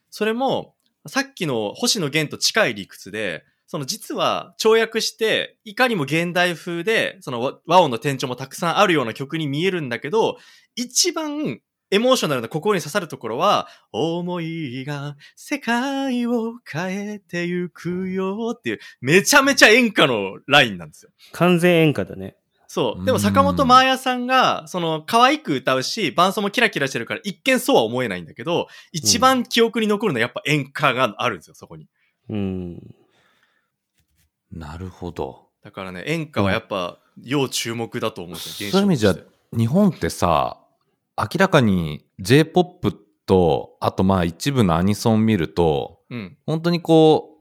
[0.09, 0.75] それも、
[1.07, 10.37] さっきの星野源と近い理屈で、その実は跳躍して、いかにも現代風で、その和和音の転調もたくさんあるような曲に見えるんだけど、
[10.75, 11.61] 一番
[11.91, 21.11] エモーショナルな心に刺さるところは、思いが世界を変えてゆくよっていう、めちゃめちゃ演歌のラインなんですよ。
[21.33, 22.37] 完全演歌だね。
[22.67, 23.05] そう。
[23.05, 31.89] でも坂本真綾さんが、その、可愛く歌うし、伴奏もキラキラしてるから、一見そうは思えないんだけど、一番記憶に残るのはやっぱ演歌があるんですよ、そこに。
[32.29, 32.95] うん。
[34.49, 35.49] なるほど。
[35.61, 39.15] だからね、演歌はやっぱ、要注目だと思うんですよ、そういう意味じゃ
[39.51, 40.60] 日本ってさ、
[41.17, 42.93] 明らかに J-POP
[43.25, 46.37] と、あとまあ一部のアニソン見ると、うん。
[46.45, 47.37] 本当にこ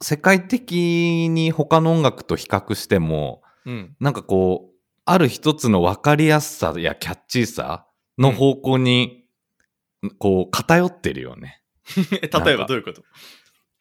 [0.00, 3.96] う、世界的に他の音楽と比較しても、うん。
[4.00, 4.74] なんかこう、
[5.04, 7.86] ある一つの分かりやすさやキャッチーさ
[8.18, 9.24] の方向に、
[10.18, 11.62] こう、偏ってるよね。
[12.10, 13.02] 例えばどういうこと？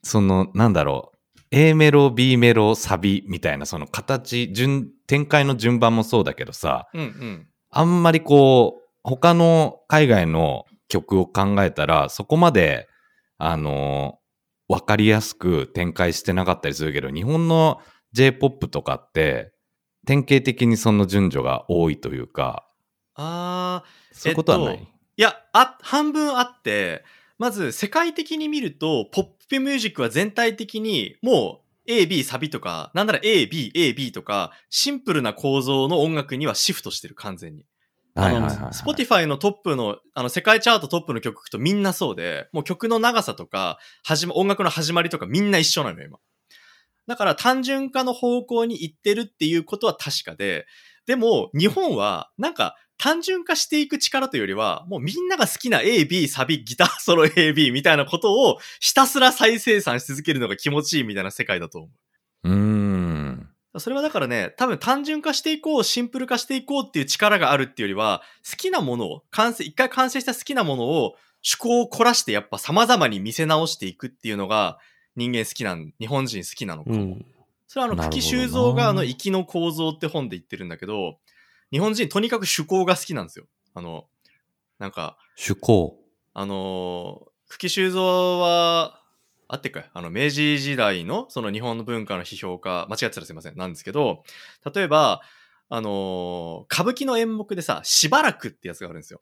[0.03, 1.17] その、なんだろう。
[1.51, 7.47] A メロ、B メロ、サビみたいな、その形、順、展開の順番もそうだけどさ、うんうん。
[7.69, 12.87] あんまりこう、他の海外の曲を考えたら、そこまで、
[13.37, 14.19] あの
[14.69, 17.81] わかりやすく展開してなかったりするけど、日本の
[18.13, 19.51] J-POP とかって、
[20.05, 22.67] 典型的にその順序が多いというか、
[23.15, 24.75] あー、そういうことはない？
[24.75, 24.83] えっと
[25.15, 27.03] いや、あ、半分あって、
[27.37, 37.65] まず世界的に見ると、ポップミュージックは全体的にもう A, B サビとか、なんなら A, B, A, B とか、シンプルな構造の音楽にはシフトしてる、完全に。
[38.15, 38.57] はいはいはい、はい。
[38.57, 46.19] あの、Spotify のトップの、あの、世界チャートトップの曲とみんなそうで、もう曲の長さとか、始ま、音楽の始まりとかみんな一緒なのよ、今。
[47.07, 50.65] だから単純化の方向に行ってるっていうことは確かで、
[51.05, 62.49] でも、日本は、なんか、単純化していく力というよりは、もうみんなが好きな A, B, サビ、ギターソロ A, B みたいなことをひたすら再生産し続けるのが気持ちいいみたいな世界だと思う。
[62.49, 63.52] うーん。
[63.79, 71.15] それはだからね、多分単純化していこう、シンプル化していこうっていう力があるっていうよりは、好きなものを、完成、一回完成した好きなものを、
[71.45, 74.77] 趣向を凝らしてやっぱ様々に見せ直していくっていうのが、
[75.15, 76.95] 人間好きなん、日本人好きなのかも。
[76.95, 77.25] うん。
[77.67, 81.17] それはあの、久喜修造があの、生きの構造って本で言ってるんだけど、
[81.71, 83.45] 日本人とにかく趣向が好きなんですよ。
[83.73, 84.05] あの、
[84.77, 85.99] なんか、趣向。
[86.33, 89.02] あのー、久喜修造は、
[89.53, 94.23] あってっかいあの、明治時代の、その日本の文化の批評家、間違ってたらすいません、なんですけど、
[94.73, 95.21] 例えば、
[95.69, 99.21] あのー歌舞伎の演目でさ、しばらくってやつがあるんですよ。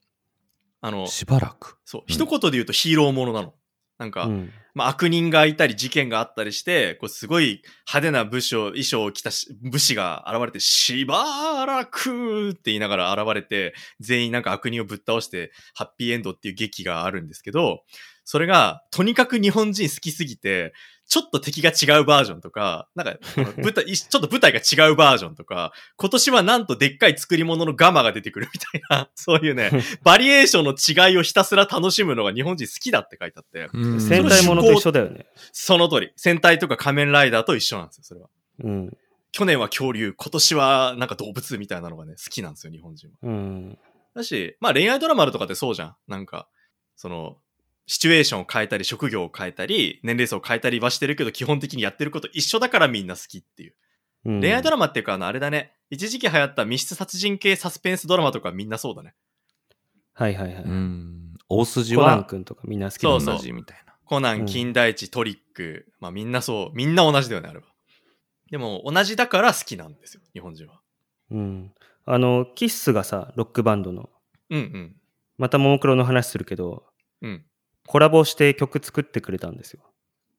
[0.79, 1.79] あの、しばらく？
[1.84, 3.53] そう、うん一言で言うとヒーローものなの。
[3.97, 4.51] なんか、うん。
[4.73, 17.84] まあ、悪人がいたり事件があったりして、こうすごい派手な武将、衣装を着たし武士が現れて、しばらくって言いながら現れて、全員なんか悪人をぶっ倒して、ハッピーエンドっていう劇があるんですけど、
[18.32, 20.73] それが、とにかく日本人好きすぎて、
[21.05, 23.17] ちょっと敵が違うバージョンとか、なんか、
[23.61, 29.69] 舞台、いちょっと舞台が違うバージョンとか、今年はなんとでっかい作り物のガマが出てくるみたいな、 そういうね、
[30.05, 35.25] バリエーションの違いをひたすら楽しむのが日本人好きだって書いてあって、うん戦隊ものと一緒だよね。
[35.51, 36.13] その通り。
[36.15, 38.29] 戦隊とか仮面ライダーと一緒なんですよ、それは。
[38.63, 38.97] うん。
[39.34, 43.13] 去年は恐竜、今年はなんか動物みたいなのがね、好きなんですよ、日本人は。
[43.23, 43.77] うん。
[44.15, 45.95] だし、まあ恋愛ドラマとかってそうじゃん。
[46.07, 46.47] なんか、
[46.95, 47.36] その、
[47.88, 53.75] シチュエーションを変えたり、職業を変えたり、年齢層を変えたりはしてるけど、基本的にやってること一緒だからみんな好きっていう。
[54.25, 55.73] うん恋愛ドラマっていうか、あの、あれだね。
[55.89, 59.15] 一時期流行った密室殺人系サスペンスドラマとかみんなそうだね。
[60.13, 60.63] はいはいはい。
[60.63, 61.34] うん。
[61.49, 63.93] 大筋コナンは君とかみんな好きだそう同じみたいな。
[64.05, 65.91] コナン、うん金田一、トリック。
[65.99, 66.75] まあみんなそう。
[66.75, 67.65] みんな同じだよね、あれは。
[68.51, 70.82] でも、同じだから好きなんですよ、日本人は。
[71.32, 71.73] うん。
[72.05, 74.09] あの、キッスがさ、ロックバンドの、
[74.49, 74.95] うんうん。
[75.38, 76.84] またももクロの話するけど、
[77.21, 77.45] うん。
[77.92, 79.82] コラボして曲作ってくれたんですよ。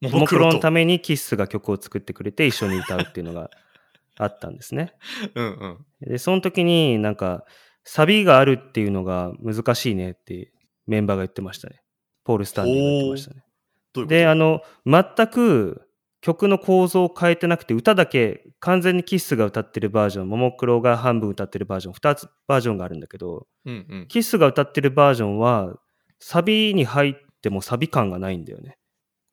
[0.00, 0.86] もももクロのため。
[0.86, 3.50] めにキッスが曲を作ってくれて一緒に歌うっていうのが
[4.16, 4.94] あったんですね。
[5.34, 5.86] うんうん。
[6.00, 7.44] で、その時になんか、
[7.84, 10.50] サビがあるっていうのが難しいねって
[10.86, 11.82] メンバーが言ってましたね。
[12.24, 13.44] ポール・スタンディが言ってましたね。
[13.92, 15.82] どういうで、あの、全く
[16.22, 24.06] 曲の構造を変えてなくて、歌だけ完全にキッスが歌ってるバージョン、ももクロが半分歌ってるバージョン、2つバージョンがあるんだけど、うんうん。
[24.08, 25.76] キッスが歌ってるバージョンは、
[26.18, 28.78] サビに入ってもサビ感がないんだよね。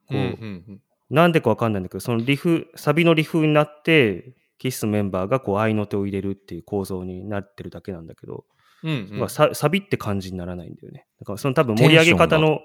[0.08, 0.30] こう、うんうん
[0.68, 0.82] うん
[1.12, 8.46] なんでかわかんないんだけど、そのリフ、サビのリフになって、キッスメンバーがこう合いの手を入れるっていう構造になってるだけなんだけど、
[8.84, 11.08] うんうんまあササビって感じにならないんだよね。
[11.20, 12.60] だからその多分盛り上げ方の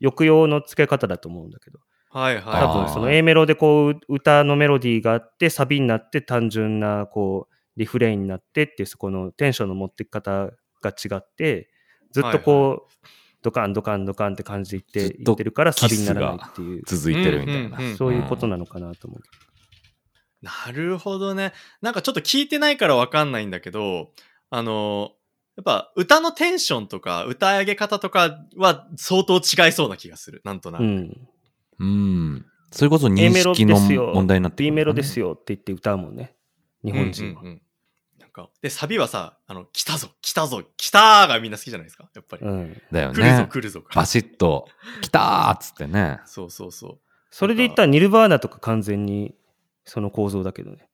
[0.00, 1.80] 抑揚の付け方だと思うんだけど、
[2.10, 2.44] はいはい。
[2.62, 10.50] 多分その A メロでこう歌のメロディーがあって、サビになって単純なこうリフレインになってっていうそこのテンションの持ってき方
[10.82, 11.68] が違って、
[12.12, 13.06] ずっとこう、
[13.42, 17.96] ドカンドカンドカンって感じで言ってずっと言ってるからサビにならないっていう、続いてるみたいな。
[17.96, 19.20] そういうことなのかなと思う。
[20.42, 21.52] なるほどね。
[21.82, 24.12] なんかちょっと聞いてないからわかんないんだけど、
[24.50, 25.12] あの、
[25.56, 30.40] やっぱ歌のテンションとか歌い上げ方とかは相当違いそうな気がする。
[30.44, 30.84] なんとなく。
[30.84, 31.28] うん。
[31.80, 32.46] うん。
[32.70, 34.12] それこそ認 A メロ識のですよ。
[34.14, 35.28] 問題になってく B るメロですよ。
[35.28, 36.36] よって言って歌うもんね。
[36.84, 37.40] 日本人は。
[37.40, 37.62] うんうんうん
[38.38, 42.46] か、で、サビはさ、あの、来たぞ、来たぞ、来たーがみんな好きじゃないですか、やっぱり。
[42.46, 42.82] うん。
[42.92, 43.48] だよ来るぞ、ね。
[43.50, 43.82] 来るぞ。
[43.94, 44.68] バシッと、
[45.00, 46.20] 来たーっつってね。
[46.26, 46.98] そうそうそう。
[47.30, 49.34] それで言ったらニルバーナとか完全に
[49.84, 50.88] その構造だけどね。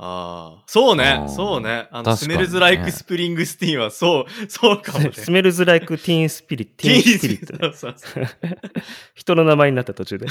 [0.00, 1.88] ああ、そうねあー、そうね。
[1.90, 5.10] あの、ス確かにねメルズ・ライク・スプリング・スティーンは、そう、 そうかもね。
[5.14, 6.74] スメルズ・ライク・ティーン・スピリット。
[6.82, 7.72] ティーン・スピリットね。
[7.74, 8.24] そうそう
[9.14, 10.26] 人の名前になった途中で。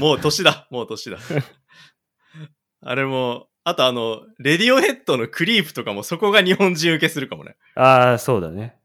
[0.00, 1.18] もう年だ、もう年だ。
[2.80, 7.56] あれも、あとあの、レディオヘッドのクリープとかもそこが日本人受けするかもね。
[7.76, 8.76] ああ、そうだね。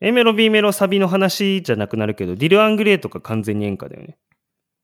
[0.00, 4.16] A メロ、B メロ、サビの話じゃなくなるけど、ディル・アングレイとか完全に演歌だよね。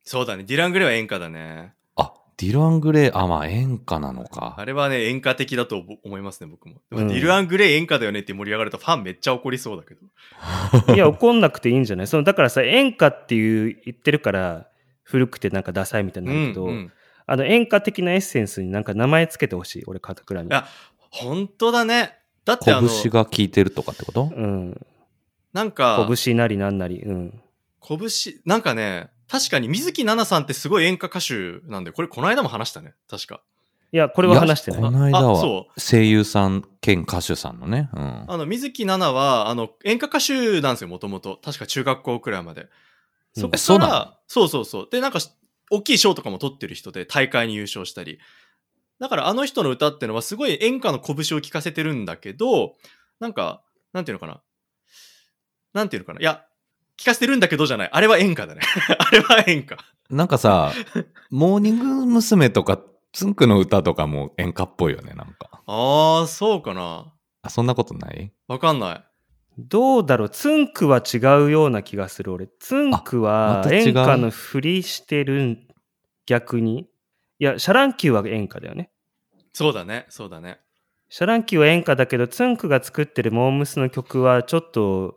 [0.03, 0.45] そうだね。
[0.45, 1.73] ディラン・グレイは演歌だね。
[1.97, 4.65] あ、ディル・アングレイ、あ、まあ演歌なのかあ。
[4.65, 6.83] れはね、演歌的だと思いますね、僕も。
[6.91, 10.95] でも、うんディル・アン・グレイ演歌だよねって盛り上がるとファンめっちゃ怒りそうだけど。
[10.95, 12.07] いや、怒んなくていいんじゃない？
[12.09, 14.69] そのだからさ、演歌っていう言ってるから、
[15.03, 16.93] 古くてなんかダサいみたいになるけど、うんうん
[17.27, 20.49] あの演歌的なエッセンスになんか名前つけてほしい、俺、片倉に。
[20.49, 20.67] いや
[21.11, 22.19] 本当だね。
[22.45, 24.31] だってあの、拳が効いてるとかってこと？
[24.35, 24.87] うん。
[25.53, 27.01] なんか、拳なりなんなり。
[27.01, 27.41] うん。
[27.81, 27.99] 拳、
[28.45, 32.95] なんかね、確かに水木奈々さんってすごい演歌歌手なんで、これこの間も話したね。
[33.09, 33.41] 確か。
[33.93, 34.81] いや、これは話してない。
[34.81, 37.89] この間はあそ声優さん兼歌手さんのね。
[37.95, 38.25] うん。
[38.27, 41.39] あの、水木奈々は、あの、演歌歌手なんですよ、もともと。
[41.43, 42.67] 確か中学校くらいまで。
[43.35, 43.91] そこえそうなの？
[43.93, 44.89] から、そうそうそう。
[44.91, 45.31] で、なんかし、
[45.71, 48.19] 大きい賞とかも取ってる人で、大会に優勝したり。
[49.01, 52.75] だから、あの人の歌ってのは、すごい演歌の拳を聞かせてるんだけど、
[53.21, 53.63] なんか、
[53.93, 54.43] なんていうのかな。
[55.73, 56.21] なんていうのかな。
[56.21, 56.45] いや、
[56.97, 57.89] 聞かせてるんだけどじゃない。
[57.93, 58.61] あれは演歌だね。
[58.99, 59.77] あれは演歌。
[60.11, 60.73] なんかさ、
[61.31, 62.51] モーニング娘。
[62.51, 62.81] とか、
[63.13, 65.63] つんくの歌とかも演歌っぽいよね、なんか。
[65.67, 67.13] あー、そうかな。
[67.43, 68.33] あ、そんなことない？
[68.49, 69.05] わかんない。
[69.59, 70.31] どうだろう？
[70.31, 72.49] つんくは違うような気がする俺。
[72.59, 75.59] つんくは演歌のふりしてるん
[76.27, 76.89] 逆に？
[77.39, 78.91] いやシャ乱Qは演歌だよね。
[79.53, 80.59] そうだね、そうだね。
[81.09, 83.79] シャ乱Qは演歌だけどつんくが作ってるモー娘。
[83.79, 85.17] の曲はちょっと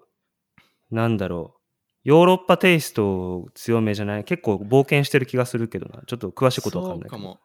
[0.92, 1.58] なんだろう？
[2.04, 4.24] ヨーロッパテイスト強めじゃない？
[4.24, 6.04] 結構冒険してる気がするけどな。
[6.06, 7.18] ちょっと詳しいことわかんないけど。
[7.18, 7.40] そうかも。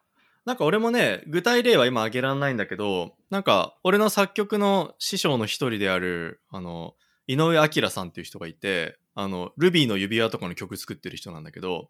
[0.45, 6.95] なんか俺もね、具体例は今挙げらんないんだけど、なんか俺の作曲の師匠の一人である、あの、
[7.27, 11.89] 井上明さんっていう人がいて、あの、ルビーの指輪とかの曲作ってる人なんだけど、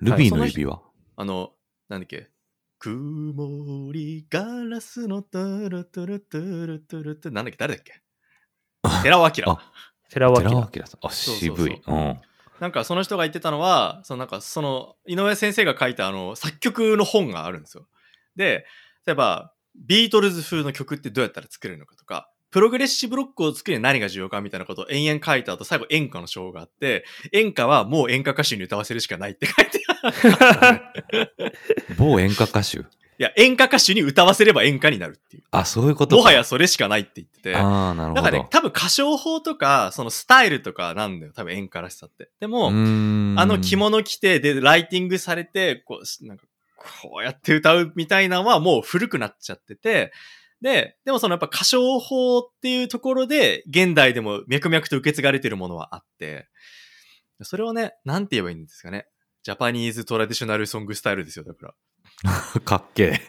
[0.00, 0.80] ルビーの指輪？
[1.16, 1.52] あの、
[1.88, 2.30] なんだっけ、
[2.80, 8.02] 曇りガラスのトゥルトゥルトゥルトゥルって、なんだっけ、誰だっけ？
[9.04, 9.30] 寺尾明。
[9.46, 9.72] あ
[10.10, 11.06] 寺尾寺尾明明さん。
[11.06, 11.80] あ、渋い。
[11.86, 12.20] うん。
[12.60, 17.86] なんかその人が言ってたのは、そのなんかその井上先生が書いたあの作曲の本があるんですよ。
[18.36, 18.64] で、
[19.06, 31.52] 例えばビートルズ風の曲ってどうやったら作れるのかとか、プログレッシブロックを作るには何が重要かみたいなことを延々書いた後、最後演歌の章があって、演歌はもう演歌歌手に歌わせるしかないって書いてある。
[31.98, 32.84] 某演歌歌手。
[33.18, 35.44] いや、演歌歌手に歌わせれば演歌になるっていう。
[35.50, 37.56] あ、そういうことかもはやそれしかないって言ってて。
[37.56, 38.22] ああ、なるほど。
[38.22, 41.32] なんかね、多分歌唱法とか、そのスタイルとかなんだよ。
[41.32, 42.30] 多分演歌らしさって。
[42.40, 46.44] でも、あの着物着て、で、ライティングされて、こう、なんか、
[46.76, 50.12] こうやって歌うみたいなのはもう古くなっちゃってて、
[50.60, 56.48] で、でもそのやっぱ歌唱法っていうところで、現代でも脈々と受け継がれてるものはあって、
[57.42, 59.06] それをね、なんて言えばいいんですかね。
[59.42, 61.74] ジャパニーズトラディショナルソングスタイルですよ、だから。
[62.64, 63.20] かっけえ。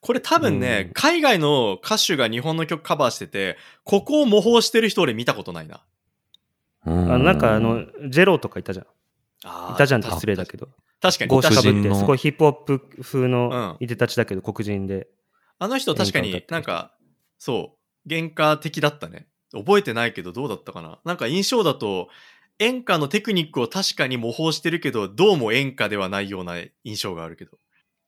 [0.00, 5.82] これ多分ね、うん海外の歌手が日本の曲カバーしてて、ここを模倣してる人俺見たことないな。
[6.86, 8.86] ああなんかあのジェロとかいたじゃん
[9.72, 10.68] いたじゃんって失礼だけど
[11.00, 11.30] 確かに。
[11.30, 15.08] 帽子かぶ黒人のってすごいヒップホップ風うんのいでたちだけど黒人で
[15.58, 16.92] あの人確かになんか、
[17.38, 17.76] そ
[18.06, 19.28] う、原価的だったね。
[19.52, 20.98] 覚えてないけどどうだったかな。
[21.04, 22.08] なんか印象だと、
[22.58, 27.58] 演歌のテクニックを確かに模倣してるけど、どうも演歌ではないような印象があるけど。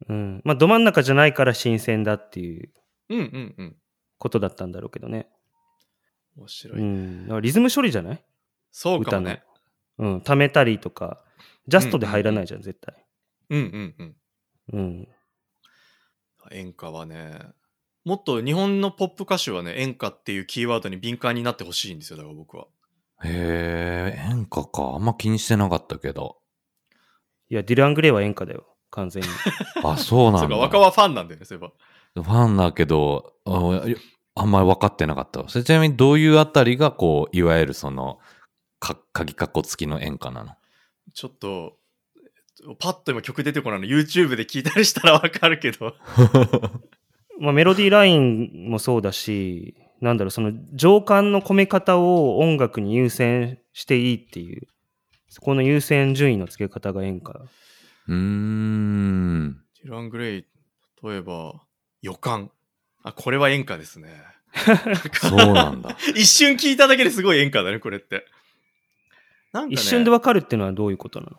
[0.08, 2.70] うんまあど真ん中じゃないから新鮮だっていう
[3.08, 3.76] うんうんうん。
[4.18, 5.28] ことだったんだろうけどね
[6.36, 6.78] 面白い。
[6.80, 8.24] うんリズム処理じゃない？
[8.70, 9.42] そうかもね。
[9.98, 11.24] うん溜めたりとか
[11.66, 12.94] ジャストで入らないじゃん絶対
[13.50, 14.16] うんうん
[14.72, 14.78] うん。
[14.80, 15.08] うん
[16.52, 17.40] 演歌はね、
[18.04, 22.66] もっと日本のポップ歌手はね、演歌っていうキーワードに敏感になってほしいんですよ、だから僕は。
[23.24, 24.92] へえ、演歌か。
[24.94, 26.36] あんま気にしてなかったけど。
[27.48, 29.28] いやディル・アングレイは演歌だよ完全に
[29.84, 30.62] あ、そうなそうんか、だ。
[30.62, 31.66] 若はファンなんだよね、そういえ
[32.16, 32.22] ば。
[32.22, 33.82] ファンだけど、あ
[34.38, 35.48] あんまり分かってなかったわ。
[35.48, 38.18] それちなみにどういうあたりが、こう、いわゆるその、
[38.80, 40.52] か、鍵括弧付きの演歌なの？
[41.14, 41.78] ちょっと、
[42.78, 45.94] パッと今曲出てこないの YouTube で聞いたりしたらわかるけど。
[47.40, 54.66] まあ、メロディーラインもそうだし、なんだろう、その情感の込め方を音楽に優先していいっていう、
[55.28, 57.40] そこの優先順位の付け方が演歌。
[58.08, 59.52] うーん。
[59.82, 60.46] ディラン・グレイ、
[61.02, 61.60] 例えば、
[62.02, 62.50] 予感。
[63.02, 64.08] あ、これは演歌ですね。
[65.20, 65.96] そうなんだ。
[66.14, 68.26] 一瞬聞いただけですごい演歌だね、これって。
[69.52, 71.32] なんかね、一瞬でわかるっていうのはどういうことなの？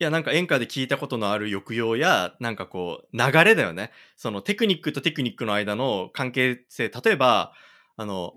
[0.00, 3.90] いや、なんか演歌で聞いたことのある抑揚や、なんかこう、流れだよね。
[4.16, 6.88] そのテクニックとテクニックの間の関係性。
[6.88, 7.52] 例えば、
[7.98, 8.34] あの、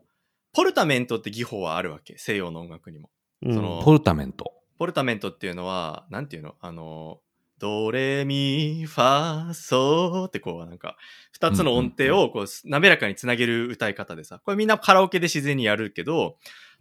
[0.53, 2.17] ポルタメントって技法はあるわけ。
[2.17, 3.09] 西洋の音楽にも。
[3.43, 4.51] うんそのポルタメント。
[4.77, 7.19] ポルタメントっていうのは、なんていうのあの、
[7.59, 10.97] ドレミファソってこうなんか、
[11.31, 16.37] 二つの音程をこう滑らかにつなげる歌い方でさ、これみんなカラオケで自然にやるけど、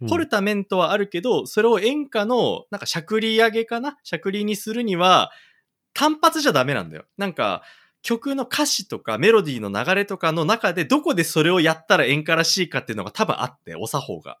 [0.09, 3.99] ポルタメントはあるけど、それを演歌の、なんか、しゃくり上げかな？
[4.01, 5.31] しゃくりにするには、
[5.93, 7.05] 単発じゃダメなんだよ。
[7.17, 7.61] なんか、
[8.01, 14.37] 曲の歌詞とかメロディーの流れとかの中で、どこでそれをやったら演歌らしいかっていうのが多分あって、お作法が。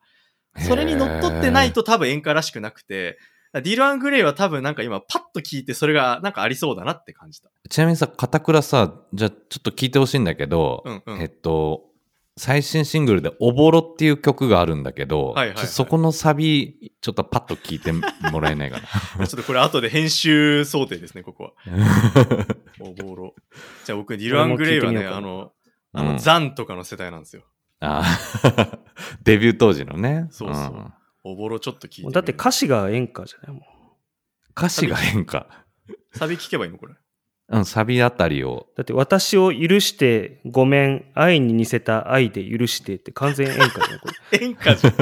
[0.67, 3.17] それに乗っ取ってないと多分演歌らしくなくて、
[3.53, 7.49] ディル・アン・グレイは多分なんか今パッと聞いてそれがなんかありそうだなって感じた。
[7.69, 11.90] ちなみにさ、片倉さ、じゃあちょっと聞いてほしいんだけど、うんうんえっと、
[12.41, 18.81] 最新シングルでおぼろっていう曲があるんだけど、はいはいはいそこのサビ、ちょっとパッと聞いてもらえないか
[19.19, 19.27] な。
[19.27, 21.51] ちょっとこれ後で編集想定ですね、ここは。
[22.81, 23.35] おぼろ。
[23.85, 25.51] じゃあ僕、ディル・アン・グレイはね、あの、
[25.93, 27.43] あの、うんザンとかの世代なんですよ。
[27.79, 28.79] あー
[29.21, 30.25] デビュー当時のね。
[30.31, 32.11] そうそうんおぼろちょっと聞いて。
[32.11, 33.61] だって歌詞が演歌じゃないもん。
[34.57, 35.45] 歌詞が変化。
[36.13, 36.95] サビ聞けばいいのこれ。
[37.51, 38.67] うん、サビあたりを。
[38.77, 44.39] だって私を許してごめん、愛に似せた愛で許してって完全演歌じゃん、これ。
[44.41, 44.93] 演歌じゃん。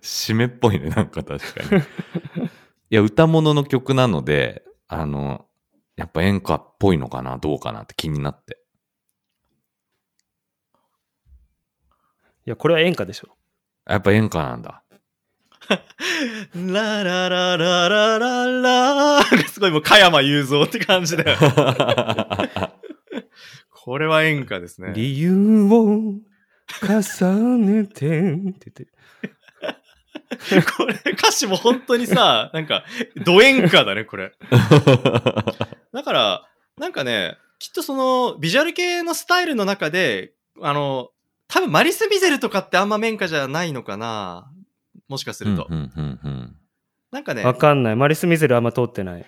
[0.00, 1.82] 締めっぽいね、なんか確かに。
[1.82, 1.82] い
[2.88, 5.46] や、歌物の曲なので、あの、
[5.96, 8.58] やっぱ演歌っぽいのかな、どうかなって気になって。
[12.46, 13.36] いや、これは演歌でしょ。
[13.86, 14.82] やっぱ演歌なんだ。
[16.54, 21.38] ラララララララすごいもう加山雄三って感じだよ。
[23.70, 24.92] これは演歌ですね。
[24.94, 26.14] 理由を
[26.80, 28.86] 重ねてってて。
[30.76, 32.84] これ歌詞も本当にさ、 なんか、
[33.24, 34.32] ド演歌だね、これ。
[35.92, 36.48] だから、
[36.78, 41.10] なんかね、きっとその、ビジュアル系のスタイルの中で、あの、
[41.48, 44.50] 多分マリス・ミゼルとかってあんま演歌じゃないのかな
[45.12, 45.68] もしかすると。
[45.70, 46.56] うんうんうんうん
[47.12, 47.96] なんかね、わかんない。
[47.96, 49.26] マリス・ミゼルあんま通ってない。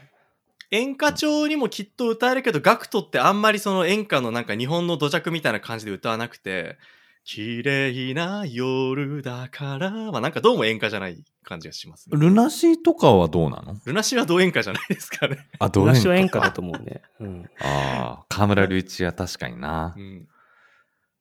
[0.70, 6.78] 演歌調にもきっと歌えるけど、ガクトってあんまりその演歌のなんか日本の土着みたいな感じで歌わなくて、
[7.24, 12.16] 綺麗な夜だから、まあなんかどうも演歌じゃない感じがします、ね。
[12.18, 13.76] ルナシーとかはどうなの？
[13.84, 15.46] ルナシーはど演歌じゃないですかね。
[15.58, 17.02] あ、どう私は演歌だと思うね。
[17.20, 17.50] うん。
[17.60, 20.00] ああ、河村隆一は確かになう。
[20.00, 20.26] ん。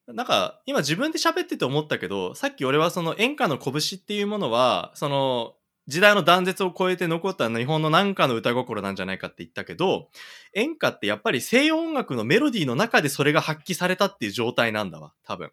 [0.07, 5.55] なんか、今自分で喋ってて思ったけど、さっき俺はその演歌の拳っていうものは、その、
[5.87, 10.09] 時代の断絶を超えて残った日本の何かの歌心なんじゃないかって言ったけど、
[10.53, 15.51] 演歌ってやっぱり西洋音楽のメロディーの中でそれが発揮されたっていう状態なんだわ、多分。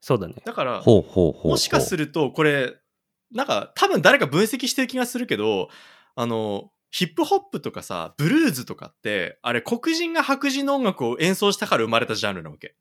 [0.00, 0.34] そうだね。
[0.44, 1.52] だから、ほうほうほう。
[1.52, 2.74] もしかすると、これ、
[3.32, 5.68] なんか、多分誰か分析してる気がするけど、
[6.14, 12.74] あの、ヒップホップとかさ、ブルーズとかって、あれ黒人が白人の音楽を演奏したから生まれたジャンルなわけ。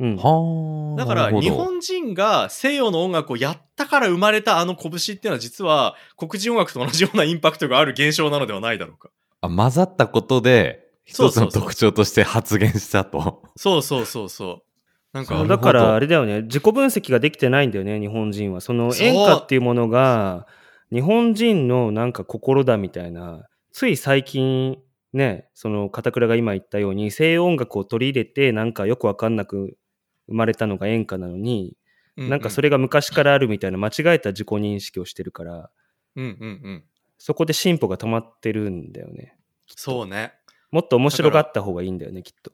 [0.00, 0.16] うん。
[0.16, 0.96] はあ。
[0.96, 9.10] だから、日本人が西洋の音楽をやったから生まれたあの拳っていうのは実は黒人音楽と同じようなインパクトがある現象なのではないだろうか。
[9.40, 13.42] あ混ざったことで、一つの特徴として発言したと。
[13.56, 14.62] そうそうそうそう。
[15.12, 18.60] なんかだからあれだよね、自己分析ができてないんだよね、日本人は。
[18.60, 20.46] その演歌っていうものが、
[20.92, 24.78] 日本人のなんか心だみたいな、つい最近
[25.12, 29.76] ね、その片倉が今言ったように、西洋音楽を取り入れて、なんかよくわかんなく
[30.26, 31.76] 生まれたのが演歌なのに、
[32.16, 35.70] なんかそれ、れが昔からあるみたいな間違えた自己認識をしてるから、
[36.16, 36.84] うんうんうん。
[37.18, 39.36] そこで進歩が止まってるんだよね。
[39.66, 40.32] そうね。
[40.70, 42.52] もっと面白がった方がいいんだよね、きっと。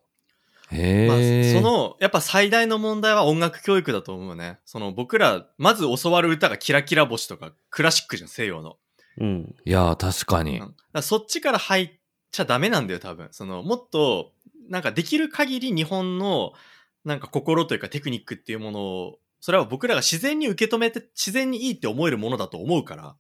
[0.71, 1.53] へまあ、え。
[1.55, 4.59] その、やっぱ最大の問題は音楽教育だと思うね。
[4.65, 8.77] その僕ら、まず教わる歌がキラキラ星とかクラシックじゃん、西洋の。
[9.19, 9.55] うん。
[9.65, 10.67] いやー、確かにうんだ。
[10.67, 11.91] からそっちから入っ
[12.31, 13.29] ちゃダメなんだよ、多分。
[13.33, 14.33] その、もっと、
[14.69, 16.53] なんかできる限り日本の、
[17.05, 23.17] なんか心というかテクニックっていうものを、それは僕らが自然に受け止めて、自然にいいって思えるものだと思うから、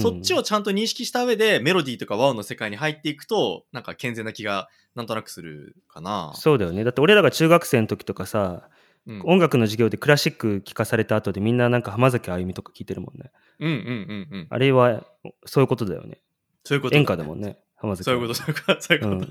[0.00, 6.32] そっちをちゃんと認識した上で、メロディーとか和音の世界に入っていくと、なんか健全な気がなんとなくするかな。
[6.36, 6.84] そうだよね。
[6.84, 8.68] だって俺らが中学生の時とかさ、
[9.06, 13.30] うん音楽の授業でクラシック聴かされた後でみんななんか浜崎あゆみとか聴いてるもんね。
[13.58, 14.46] うんうんうんうん。
[14.50, 15.02] あれは
[15.46, 16.20] そういうことだよね。
[16.62, 16.96] そういうこと。
[16.96, 17.56] 演歌だもんね。
[17.76, 19.26] 浜崎あゆみそういうこと、そういうこと、そういううんこ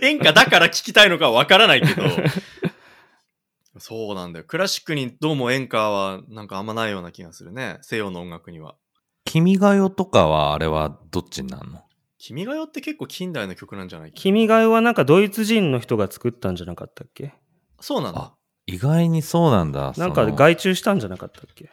[0.00, 0.06] と。
[0.06, 2.02] 演歌だから聞きたいのかわからないけど、
[3.78, 4.44] そうなんだよ。
[4.46, 7.78] クラシックにどうも演歌はなんかあんまないような気がするね。
[7.82, 8.76] 西洋の音楽には。
[9.24, 11.82] 君が代とかはあれはどっちになるの？
[12.18, 14.12] 君が代って結構近代の曲なんじゃない？
[14.12, 17.34] 君が代はなんかドイツ人の人が作ったんじゃなかったっけ？
[17.80, 18.34] そうなんだあ。
[18.66, 19.92] 意外にそうなんだ。
[19.96, 21.70] なんか外注したんじゃなかったっけ？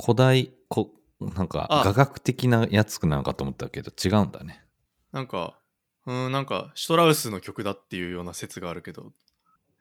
[0.00, 0.90] 古代、こ
[1.20, 4.62] なんかあ雅楽的なやつなのかと思ったけど違うんだね。
[5.10, 5.58] なんか、
[6.06, 9.12] うん、なんか、シュトラウスの曲だっていうような説があるけど、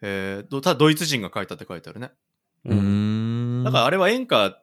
[0.02, 2.12] えー、どただドイツ人が書いたって書いてあるね。
[2.66, 3.64] うーん。
[3.64, 4.62] だからあれは演歌、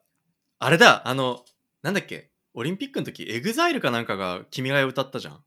[0.58, 1.44] あれだ、あの、
[1.82, 5.40] なんだっけ、オリンピックの時、エグザイルかなんかが君が代歌ったじゃん。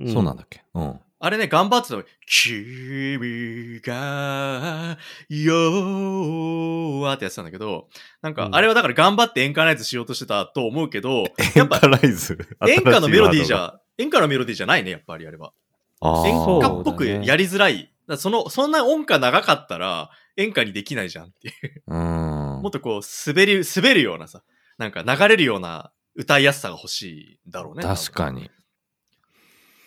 [0.00, 0.62] うんそうなんだっけ？
[0.74, 1.00] うん。
[1.20, 2.04] あれね、頑張ってたの。
[2.24, 4.96] 君が
[5.28, 7.88] よーってやってたんだけど、
[8.22, 11.24] なんか、うんあれはだから頑張って演歌ナイズしようとしてたと思うけど、
[11.56, 12.38] や演っぱ歌ライズ？
[12.68, 15.52] 演歌のメロディーじゃ、演歌のメロディーじゃないね、やっぱりあれは。
[16.24, 17.92] 演歌っぽくやりづらい。
[18.08, 21.82] だその、そんな音歌長かったら演歌にできないじゃんっていう。
[21.86, 22.62] うん。
[22.62, 24.42] もっとこう、滑り、滑るようなさ、
[24.78, 27.82] なんか流れるような歌いやすさが欲しいんだろうね。
[27.82, 28.50] 確かに。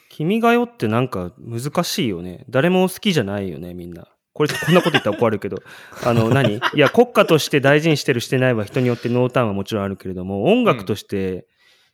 [0.09, 2.45] 君が代ってなんか難しいよね。
[2.49, 4.07] 誰も好きじゃないよね、みんな。
[4.33, 5.57] これ、こんなこと言ったら怒るけど、
[6.05, 11.47] あの何、いや、国家として大事にしてるしてないは人によって濃淡はもちろんあるけれども、音楽として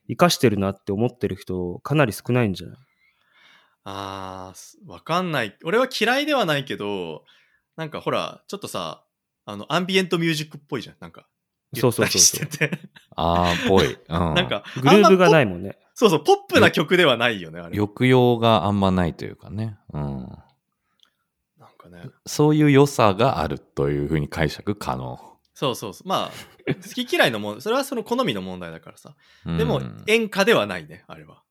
[0.07, 2.77] 生かしてるなって思ってる人、かなり少ないんじゃない？
[3.89, 5.57] あーす、わかんない。
[5.63, 7.23] 俺は嫌いではないけど、
[7.77, 9.05] なんかほら、ちょっとさ、
[9.45, 10.97] あの、アンビエントミュージックっぽいじゃん。
[10.99, 11.25] なんか。
[11.73, 12.69] そうそうそう。
[13.15, 13.93] あー、ぽい。
[14.09, 14.33] うん。
[14.33, 15.45] なんか、グルーブがないい。
[15.45, 15.77] もんね。
[15.93, 17.77] そうそう、ポップな曲ではないよね、あれ。
[17.77, 19.77] 抑揚があんまないというかね。
[19.93, 20.01] うん。
[21.57, 22.03] なんかね。
[22.25, 25.17] そういう良さがあるというふうに解釈可能。
[25.53, 26.09] そうそうそう。
[26.09, 26.31] まあ、
[26.73, 29.15] 好き嫌いのもん、それはその好みの問題だからさ。
[29.45, 31.41] うんでも、演歌ではないね、あれは。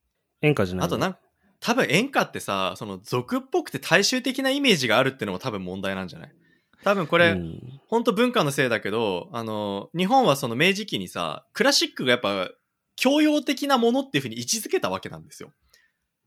[0.43, 1.19] 演歌じゃない、あとなん
[1.61, 6.33] 多分演歌ってさ、その俗っぽくて大衆的なイメージがあるってのも多分問題なんじゃない？
[6.85, 7.37] 多分ここれ、
[7.89, 12.51] ほんと文化のせいだけど、あの、日本はその明治期にさ、クラシックがやっぱ
[12.95, 15.53] 教養的なものっていうふうに位置づけたわけなんですよ。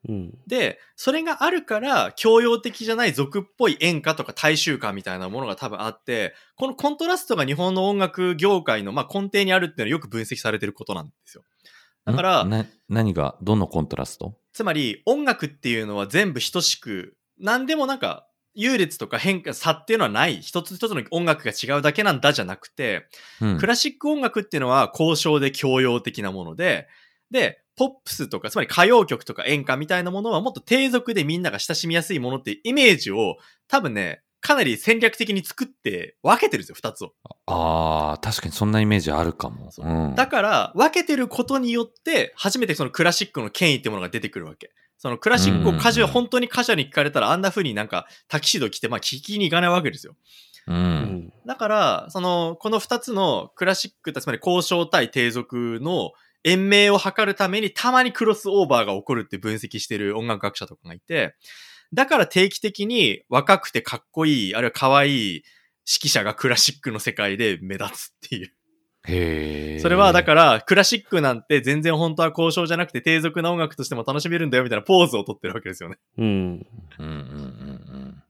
[0.07, 0.37] うん。
[0.47, 11.43] で、それがあるから、教養的じゃない俗っぽい演歌とか大衆歌みたいなものが多分あって、このコントラストが日本の音楽業界のまあ根底にあるっていうのはよく分析されてることなんですよ。
[12.05, 14.35] だから何が、どのコントラスト？
[14.59, 20.41] つまり音楽っていうのは全部等しく、何でもなんか優劣とか変化、差っていうのはない。
[20.41, 23.07] 一つ一つの音楽が違うだけなんだじゃなくて、
[23.39, 26.89] うんクラシック音楽っていうのは交渉で教養的なもので、
[27.31, 33.37] で、ポップスとか、つまり歌謡曲とか演歌みたいなものはもっと低俗でみんなが親しみやすいものっていうイメージを
[33.69, 37.13] 多分ね、かなり戦略的に作って分けてるんですよ、二つを。
[37.45, 39.71] ああ、確かにそんなイメージあるかも。
[39.71, 44.71] そううんだから、分けてることによって、初めてそのクラシックの権威ってものが出てくるわけ。
[44.97, 50.15] そのクラシックをカジュアル、うん本当にカジュアルに聞かれたら、あんな風になんかタキシード着て、まあ聞きに行かないわけですよ。
[50.67, 50.73] う。
[50.73, 51.33] うんん。
[51.45, 56.11] だから、その、この二つのクラシック、つまり交渉対低俗の
[56.43, 61.35] 延命を図るために、たまにクロスオーバーが起こるって分析してる音楽学者とかがいて、
[61.93, 65.33] だから定期的に若くてかっこいい、あるいは可愛い
[65.89, 68.53] 指揮者がクラシックの世界で目立つっていう。
[69.07, 69.79] へえ。
[69.79, 75.97] それはだから、クラシックなんて全然本当は交渉じゃなくて低俗な音楽としても楽しめるんだよみたいなポーズを取ってるわけですよね。
[76.17, 76.25] うん。
[76.25, 76.65] うん
[76.99, 77.09] うんうんう
[77.97, 78.23] ん。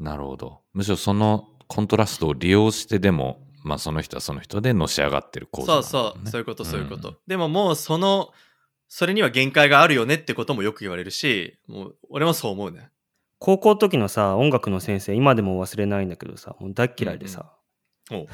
[0.00, 0.60] なるほど。
[0.72, 7.10] むしろそのコントラストを利用してでも、まあその人はその人でのし上がってる構造そうそう、そういうこと、そういうこと。
[7.10, 8.30] んでももうその、
[8.88, 12.90] それには限界があるよねってこともよく言われるし、もう俺もそう思うね。
[13.44, 17.52] 高校の時のさ、音楽の先生、今でも忘れないんだけどさ、もう大っ嫌いでさ、
[18.10, 18.26] おう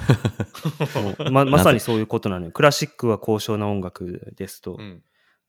[1.02, 2.52] もう ままさにそういうことなのよ。
[2.52, 4.76] クラシックは高尚な音楽ですと。
[4.78, 5.02] うん。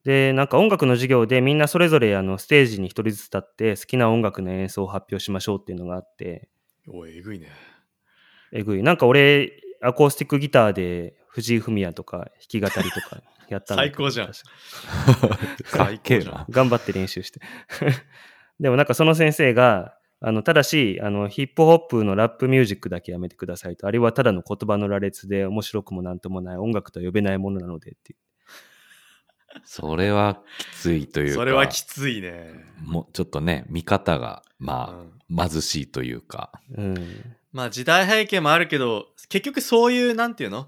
[0.03, 6.49] で、なんか音楽の授業でみんなそれぞれあのステージに一人ずつ立って好きな音楽の演奏を発表しましょうっていうのがあって、
[6.87, 7.47] おい、えぐいね。
[8.53, 8.81] えぐい。
[8.81, 14.31] なんか俺、アコースティックギターで藤井フミヤとか弾き語りとか やった最高じゃん
[15.65, 16.45] 最高じゃん。
[16.49, 17.41] 頑張って練習して。
[18.61, 23.87] でもなんかその先生が、あの、ただし、あの、ヒップホップのラップミュージックだけやめてくださいと。
[23.87, 28.19] あれはただの言葉の羅列で面白くもなんともない音楽とは呼べないものなのでっていう。
[29.65, 31.33] それはきついというか。
[31.33, 32.53] それはきついね。
[32.83, 36.51] もうちょっとね、見方が、うまんあ、貧しいというか。
[36.77, 36.95] うん。
[37.51, 40.67] まあ時代背景もあるけど、結局そういう、なんていうの？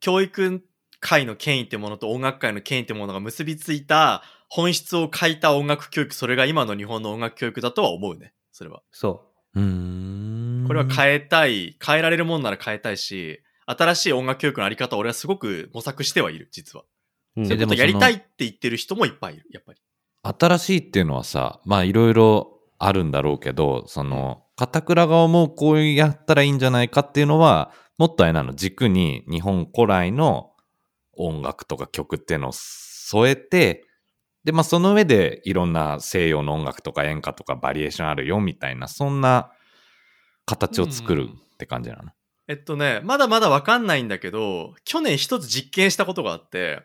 [0.00, 0.62] 教育
[1.06, 8.32] 界の権威ってものと音楽界の権威ってものが結びついた本質を欠いた音楽教育、それが今の日本の音楽教育だとは思うね。
[8.50, 8.82] それは。
[8.90, 10.64] そうーん。
[10.66, 16.84] これは変えたい、変えられるもんなら変えたいし、新しい音楽教育のあり方を俺はすごく模索してはいる、実は。
[17.36, 19.80] うんそういうことやりたいって言ってる人もいっぱいいる、やっぱり。
[20.24, 30.50] 新しいっていうのはさ、まあいろいろあるんだろうけど、その、片倉が思うこうやったらいいんじゃないかっていうのは、もっとあれなの、軸に日本古来の
[31.16, 33.84] 音楽とか曲っていうのを添えて、
[34.44, 39.50] で、まあその上でいろんな西洋の音楽とか演歌とかバリエーションあるよみたいな、そんな
[40.44, 42.10] 形を作るって感じなの？
[42.48, 46.82] えっとね、まだまだわかんないんだけど、去年一つ実験したことがあって、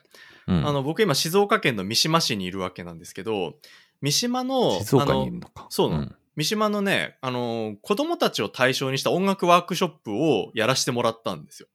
[0.47, 0.67] うん。
[0.67, 3.53] あの、僕今静岡県の三島市にいるわけなんですけど、
[4.01, 5.67] 三島の、静岡にいるのか。
[5.69, 11.67] そうなの三島のね、あの、子供たちを対象にした音楽ワークショップをやらせてもらったんですよ。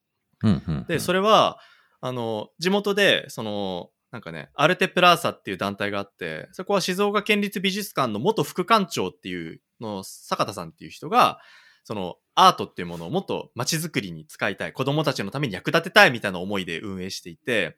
[0.42, 0.50] うん。
[0.50, 0.62] うん。
[0.66, 0.86] うん。
[0.88, 1.60] で、それは、
[2.00, 11.40] あの、地元で、その、なんかね、アルテプラーサっていう団体があって、そこは静岡県立美術館の元副館長っていうの、坂田さんっていう人が、
[11.84, 17.76] その、アートっていうものをもっと街づくりに使いたい、子供たちのために役立てたいみたいな思いで運営していて、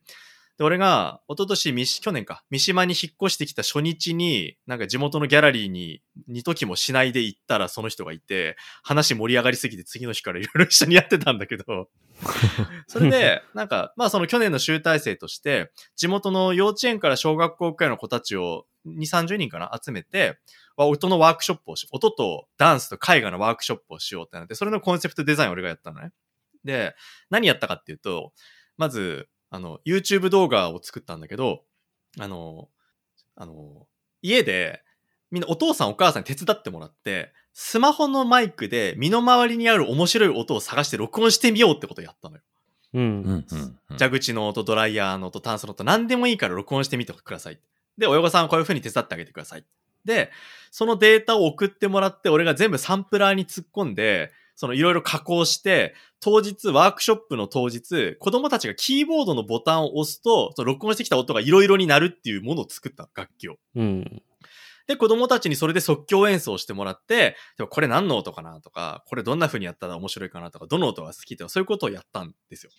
[0.58, 11.88] で、俺が、一昨年三島、去年か、三島に引っ越してきた初日に、なんか地元のギャラリーに二時もしないで行ったらその人がいて、話盛り上がりすぎて次の日からいろいろ一緒にやってたんだけど、
[12.88, 20.40] それで、なんか、まあその去年の集大成として、地元の幼稚園から小学校くらいの子たちを2、30人かな集めて、
[20.76, 26.10] わ音のワークショップをし、音とダンスと絵画のワークショップをしようってなって、それのコンセプトデザインを俺がやったのね。
[26.64, 26.96] で、
[27.30, 28.32] 何やったかっていうと、
[28.76, 31.62] まず、あの、YouTube 動画を作ったんだけど、
[32.18, 32.68] あの、
[33.36, 33.86] あの、
[34.22, 34.82] 家で、
[35.30, 42.42] みんなお父さんお母さんに手伝ってもらって、スマホのマイクで身の回りにある面白い音を探して録音してみようってことをやったのよ。
[42.94, 43.02] うん。
[43.02, 43.46] うん。
[43.50, 43.78] うん。
[43.90, 43.98] うん。
[43.98, 47.60] 蛇口の音、ドライヤーの音、タンスの音、何でもいいから録音してみてください。
[47.98, 49.64] で、親御さんはこういう風に手伝ってあげてください。
[50.04, 50.30] で、
[50.70, 63.54] そのデータを送ってもらって、俺が全部サンプラーに突っ込んで、そのいろいろ加工して、当日、ワークショップの当日、子供たちがキーボードのボタンを押すと、その録音してきた音がいろいろになるっていうものを作ったの楽器を。
[63.76, 64.22] うん。
[64.88, 72.72] で、子供たちにそれで即興演奏してもらって、でもこれ何の音かなとか、これどんな風にやったら面白いかなとか、どの音が好きとか、そういうことをやったんですよ。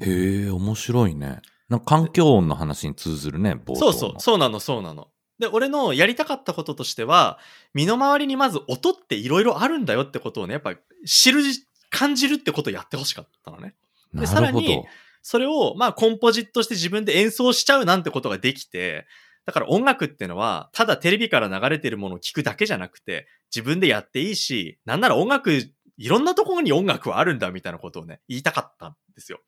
[0.00, 1.42] へえ、面白いね。
[1.68, 5.12] なんか環境音の話に通ずるね、冒頭のそうそう、そうなの、そうなの。
[5.40, 7.38] で、俺のやりたかったこととしては、
[7.74, 10.74] 身の回りにまず音っていろいろあるんだよってことをね、やっぱ
[11.06, 11.42] 知る、
[11.88, 13.74] 感じるってことをやってほしかったのね。
[14.14, 14.84] でなさらに。
[15.22, 19.06] それを、まあ、コンポジットして自分で演奏しちゃうなんてことができて、
[19.44, 25.74] だから音楽っていうのは、ただテレビから流れてるものを聞くだけじゃなくて、自分でやっていいし、なんなら音楽、い
[26.08, 29.40] ろんなところに音楽はあるんだみたいなことをね、言いたかったんですよ。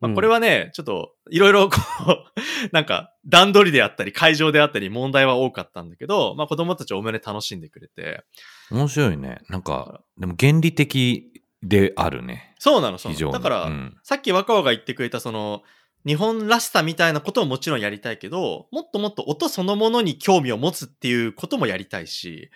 [0.00, 1.76] まあ、うんこれはね、ちょっと、いろいろこ
[2.06, 2.40] う、
[2.72, 8.24] なんか、段取りであったり、会場であったり、問題は多かったんだけど、まあ子供たちおおむね楽しんでくれて、
[8.70, 9.40] 面白いね。
[9.48, 11.32] なんか、でも原理的
[11.62, 12.54] であるね。
[12.58, 13.12] そうなの、そう。
[13.12, 13.30] なの。
[13.32, 15.62] だから、うんさっき若尾が言ってくれたその、
[16.06, 22.50] 日本らしさみたいなことをもちろんやりたいけど、もっともっと音そのものに興味を持つっていうこともやりたいし、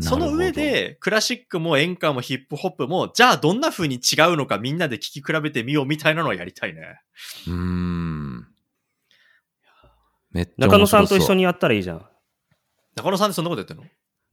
[0.00, 7.00] その上、で、クラシックも演歌もヒップホップも、じゃあどんな風に違うのかみんなで聴き比べてみようみたいなのをやりたいね。
[7.46, 8.46] うーん。
[10.30, 11.38] めっちゃ中野さんと一緒に。
[11.38, 12.06] にやったらいいじゃん。
[12.96, 13.84] 中野さんってそんなことやってんの？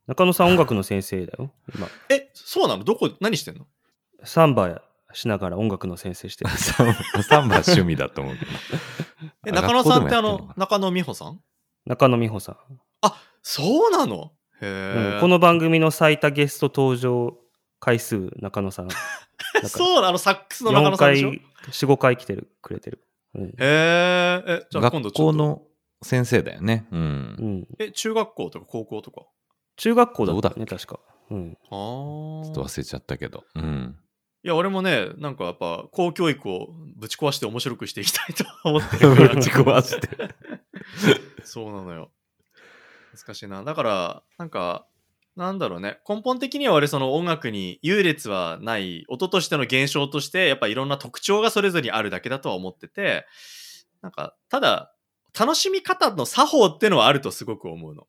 [0.07, 1.51] 中野さん音楽の先生だよ。
[1.75, 2.83] 今、え、そうなの？
[2.83, 3.67] どこ、何してんの？
[4.23, 4.81] サンバ
[5.13, 6.51] しながら音楽の先生してる。
[6.57, 6.93] サン
[7.23, 8.51] サンバ趣味だと思うけど。
[9.45, 11.41] え、あ中野さんってあの中野美穂さん？
[11.85, 12.57] 中野美穂さん。
[13.41, 14.15] そうなの？
[14.15, 15.17] へうんえ。
[15.21, 17.37] この番組の最多ゲスト登場
[17.79, 18.89] 回数、中野さん。
[19.67, 21.29] そうなのサックスの中4野さんでしょ？
[21.29, 21.39] 回、
[21.71, 23.03] 4、5回来てる、くれてる。
[23.35, 23.43] うん。
[23.45, 24.43] へえ。
[24.47, 25.31] え、じゃあ今度学ちょっと。
[25.31, 25.61] 校の
[26.01, 26.87] 先生だよね。
[26.91, 26.99] うん
[27.39, 27.45] う。
[27.45, 29.21] ん、え、中学校とか高校とか？
[29.77, 30.99] 中学校だったね、確か。
[31.31, 31.57] うん。
[31.63, 31.69] ああ。
[31.69, 33.45] ちょっと忘れちゃったけど。
[33.55, 33.95] うん。
[34.43, 39.29] いや、俺もね、なんかやっぱ、公教育をぶち壊して面白くしていきたいと思ってるから。
[39.35, 40.09] ぶち壊して。
[41.43, 42.11] そうなのよ。
[43.15, 43.63] 難しいな。
[43.63, 44.87] だから、なんか、
[45.35, 45.99] なんだろうね。
[46.07, 53.25] 根本的には俺その音楽に優劣はない、音としての現象として、やっぱいろんな特徴がそれぞれにあるだけだとは思ってて、
[54.01, 54.93] なんか、ただ、
[55.37, 58.07] 楽しみ方の作法ってのはあるとすごく思うの。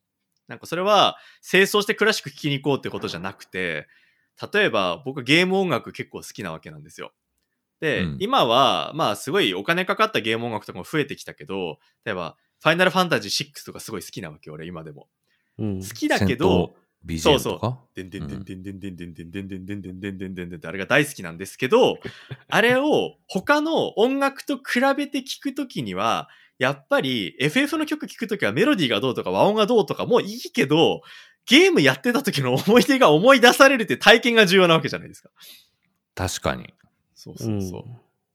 [0.48, 3.86] なんかそれは、清掃してクラシック聴きに行こうってことじゃなくて、
[4.52, 7.12] 例えば僕ゲーム音楽結構好きなわけなんですよ。
[7.80, 15.08] で、うん今は、まあすごいお金かかったゲーム音楽とかも増えてきたけど、例えば、ファイナルファンタジー6とかすごい好きなわけ、俺今でも。
[15.58, 15.88] うん好。
[15.88, 16.74] きだけど、
[17.18, 21.98] そうそうでんでんでんでんでんでんでんでんでんでんでんでんでんでんでんでんってあれが大好きなんですけど、
[22.48, 31.00] あれを他の音楽と比べて聴くときには、やっぱり FF の曲聴くときはメロディーがどうとか和音がどうとかもいいけど、
[31.46, 35.30] ゲームやってた時の思い出が思い出されるって体験が重要なわけじゃないですか。
[36.14, 36.74] 確かに。
[37.14, 37.84] そうそうそう。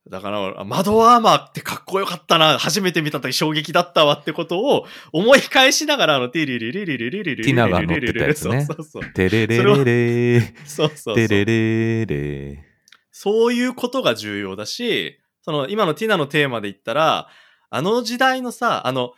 [0.10, 9.14] だから、窓アーマーってかっこよかったな、初めて見た時衝撃だったわってことを思い返しながら、あの、ティリリリリリリリリリリリリリリティナが乗ってたやつねそうそうそう。
[9.14, 10.53] テレレレレー。
[10.66, 12.64] そうそうそうテレレレ
[13.12, 17.28] そういうことが重要だし、その今のティナのテーマで言ったら、
[17.72, 19.14] あの時代のさ、あの、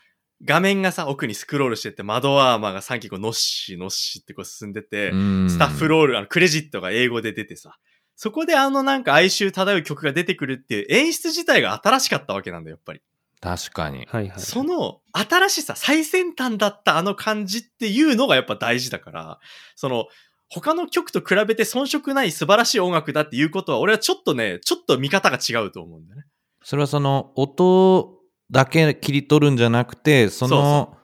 [0.46, 5.50] 画面がさ、奥にスクロールしてって、窓アーマーが3機こう、ノッシーノッシーってこう進んでて、ー。
[5.50, 7.78] スタッフロール、あの、クレジットが英語で出てさ、
[8.18, 13.02] そこであのなんか哀愁漂う曲が出てくるっていう演出自体が新しかったわけなんだよ、やっぱり。
[13.40, 14.08] 確かに。
[14.10, 14.40] はいはい。
[14.40, 19.40] その新しさ、最先端だったあの感じっていうのがやっぱ大事だから、
[19.76, 20.08] その、
[20.50, 26.26] 他の曲と比べて遜色ない素晴らしい音楽だっていうことは、俺はちょっとね、ちょっと見方が違うと思うんだよね。
[26.64, 28.18] それはその音
[28.50, 30.98] だけ切り取るんじゃなくて、その、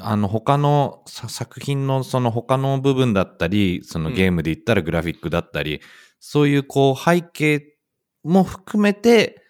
[0.00, 5.80] あの他のさ作品のその他の部分だったり、そのゲームで言ったらグラフィックだったり、
[6.24, 7.74] そういうこう背景
[8.22, 9.42] も含めて、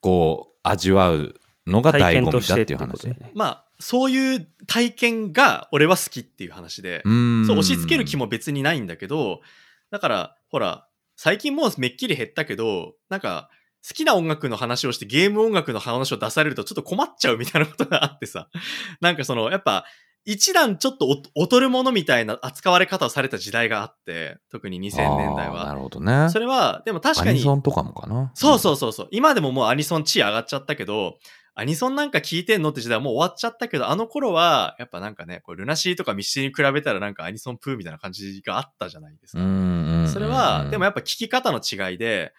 [0.00, 1.34] こう味わう
[1.66, 3.08] のが醍醐味だっていう話。
[3.08, 3.32] ね。
[3.34, 9.40] まあ、そういう体験が俺は好きっていう話で、うんそう、押し付ける気も別にないんだけど、
[9.90, 13.50] だから、ほら、最近もうめっきり減ったけど、なんか、
[13.86, 18.48] 好きな音楽の話をしてゲーム音楽の話を出されるとちょっと困っちゃうみたいなことがあってさ。
[19.00, 19.86] なんかその、やっぱ、
[20.24, 25.74] 一段ちょっとお劣るものみたいな扱われ方をされた時代があって、特に2000年代あーなは。
[25.74, 26.28] るほどね。
[26.30, 28.30] それは、でも確かにアニ、ソンとかもかな。
[28.34, 29.08] そうそうそうそう。
[29.10, 31.16] 今でももうアニソン地位上がっちゃったけど、
[31.54, 39.42] アニソンなんか聞いてんのって時代はもう終わっちゃったけど、あの頃は、やっぱなんかね、こうルナシーとかミッシーに比べたらなんかアニソンプーみたいな感じがあったじゃないですか。
[40.12, 42.32] それは、でもやっぱ聞き方の違いで、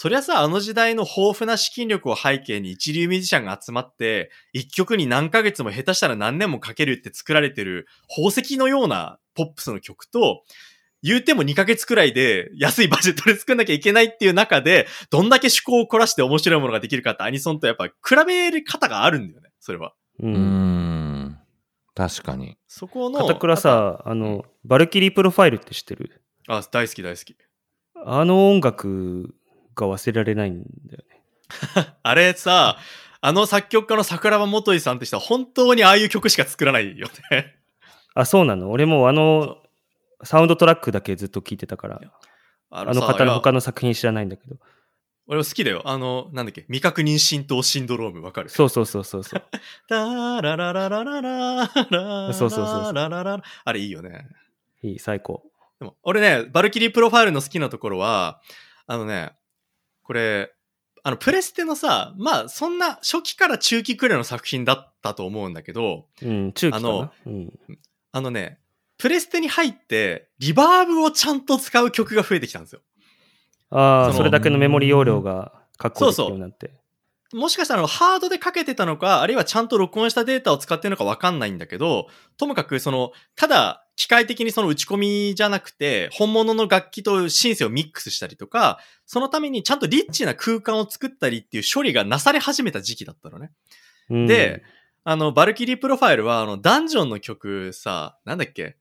[0.00, 10.44] そりゃさ、あの時代の豊富な資金力を背景に一流ミュージシャンが集まって、一曲に何ヶ月も下手したら何年もかけるって作られてる宝石のようなポップスの曲と、
[11.02, 17.92] 言うても2ヶ月くらいで安いバジェットで作んなきゃいけないっていう中で、どんだけ趣向を凝らして面白いものができるかってアニソンとやっぱ比
[18.24, 19.94] べる方があるんだよね、それは。
[20.20, 20.28] う。
[20.28, 21.38] うんん。
[21.96, 22.56] 確かに。
[22.68, 23.18] そこの。
[23.18, 26.22] 片倉さ、あの、ヴァルキリープロファイルって知ってる？
[26.46, 27.34] あ、大好き大好き。
[28.04, 29.34] あの音楽
[29.86, 31.22] が忘れられないんだよね。
[32.02, 32.78] あれさ、
[33.20, 37.56] あの作曲家の桜庭統さんって人は本当にああいう曲しか作らないよね。
[38.14, 38.70] あ、そうなの？
[38.70, 39.58] 俺もうあの、
[40.24, 42.00] サウンドトラックだけずっと聞いてたから、
[42.70, 43.56] ああの方の他の。
[43.56, 44.56] の作品知らないんだけど。
[45.30, 45.82] 俺も好きだよ。
[45.84, 48.48] あの、なんだっけ、未確認神闘シンドロームわかる？
[48.48, 49.42] そうそうそうそうそう。
[49.88, 51.60] タララララララ
[51.90, 54.26] ラそうそうそうそうラララあれいいよね。
[54.82, 55.42] いい、最高。
[55.80, 58.40] でも、俺ね、ヴァルキリープロファイルの好きなところは、
[58.86, 59.32] あのね、
[60.08, 60.54] これ、
[61.02, 66.88] あの、プレステのさ、まあ、そんな初期から中期くらいの作品だったと思うんだけど、うん、中期かな？
[66.88, 67.52] あのうん、
[68.12, 68.58] あのね、
[68.96, 72.80] プレステに入って、リバーブをちゃんと使う曲が増えてきたんですよ。
[73.68, 76.70] ああ、それだけのメモリ容量が確保できるようになって。
[77.34, 93.50] もしかしたらハードでかけてたのか、あるいはちゃんと録音したデータを使ってるのかわかんないんだけど、ともかくその、ただ機械的にその打ち込みじゃなくて、本物の楽器とシンセをミックスしたりとか、そのためにちゃんとリッチな空間を作ったりっていう処理がなされ始めた時期だったのね。
[94.08, 94.62] うんで、
[95.02, 98.76] あの、バルキリープロファイルは、あの、ダンジョンの曲さ、なんだっけ？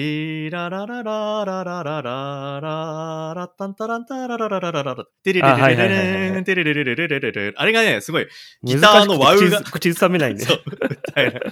[0.00, 8.26] リララララララララララタンタランタラララララララテレレレレレレンテレレレレレレレレあれがね、すごい
[8.62, 10.40] ギターのワウが口ずさめないね。
[10.40, 11.42] そう、歌えない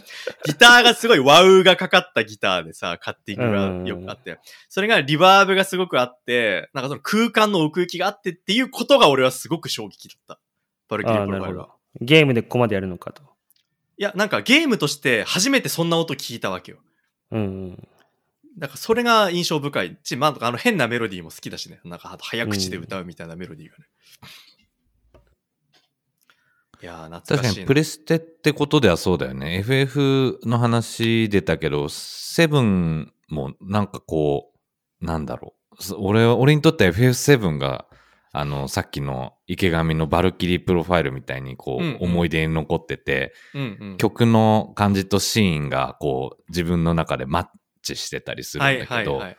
[0.47, 4.39] ギターがすごいワウがかかったギターでさ、カッティングがよくあって、
[4.71, 10.41] それがリバーブがすごくあって、なんかその空間の奥行きがあってっていうことが俺はすごく衝撃だった。
[10.89, 11.69] バルキリ、ープロファイルは。。
[12.01, 13.23] ゲームでここまでやるのかと。
[13.99, 16.79] いや、なんかゲームとして初めてそんな音聞いたわけよ。
[17.31, 17.89] うんうん。
[18.59, 19.99] だからそれが印象深い。
[20.03, 21.81] し、まあ、あの変なメロディーも好きだしね。
[21.85, 23.85] なんか早口で歌うみたいなメロディーがね。
[26.81, 27.43] いやー、懐かしいな。
[27.43, 29.59] 確かにプレステってことではそうだよね。
[29.59, 34.53] FF の話出たけど、セブンもなんかこ
[35.01, 35.83] う、なんだろう。
[35.83, 37.87] そ俺は、俺にとっては FF7 が、
[38.33, 47.47] あの、さっきの池上のバルキリープロファイルみたいにこう、うんうん思い出に残ってて、うんうん、曲の感じとシーンがこう、自分の中でマッ
[47.95, 49.37] チしてたりするんだけど、はいはいはい。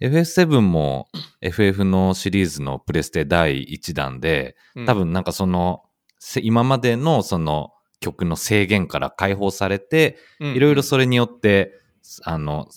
[0.00, 1.08] FF7 も
[1.40, 5.82] FF のシリーズのプレステ第1弾で、うん多分なんかその、
[6.18, 11.72] せ今までのその曲の制限から解放されて、いろいろそれによって、
[12.22, 12.68] あの、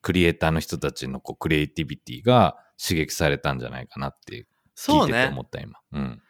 [0.00, 5.42] クリエイターの人たちのこうクリエイティビティが刺激されたんじゃないかなってそうね聞いてて思。
[5.42, 5.78] った今。
[5.92, 6.22] うん。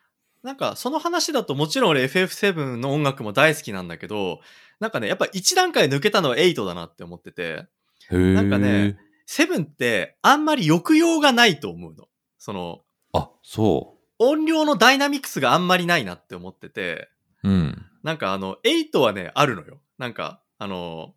[0.42, 4.40] なんか、その話だともちろん俺 FF7 の音楽も大好きなんだけど、
[4.80, 7.66] なんかね、やっぱ一段階抜けたのは8だなって思ってて、
[8.10, 12.08] なんかね、セブンってあんまり抑揚がないと思うの。
[12.38, 12.80] その、
[13.12, 17.08] あ、そ音量のダイナミクスがあんまりないなって思ってて、
[17.42, 17.48] う。
[17.48, 17.86] うん。
[18.02, 19.80] なんかあの、8はね、あるのよ。
[19.98, 21.14] なんか、あの、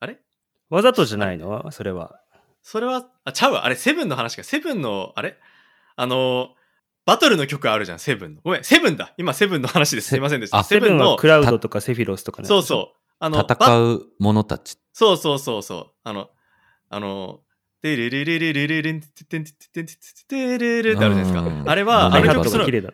[0.00, 0.18] あれ？
[0.68, 1.70] わざとじゃないの？
[1.70, 2.20] それは。
[2.62, 3.64] それは、あ、ちゃうわ。
[3.64, 4.42] あれ、セブンの話か。
[4.42, 5.36] セブンの、あれ？
[5.94, 6.50] あの、
[7.04, 8.40] バトルの曲あるじゃん、セブンの。
[8.42, 9.14] ごめん、セブンだ。
[9.16, 10.08] 今、セブンの話です。
[10.08, 10.58] すいませんでした。
[10.58, 12.48] あセブンはのク、ラウドとかセフィロスとかね。
[12.48, 12.95] そうそう。
[13.18, 14.78] あの、バ戦う者たち。
[14.92, 15.86] そうそうそうそう。
[16.04, 16.30] あの、
[16.88, 17.40] あの、
[17.82, 19.94] でれれれれれれれんててんててんて
[20.26, 21.70] てれれってあるじゃないですうんか。
[21.70, 22.92] あれは、あハイハッあの曲、その。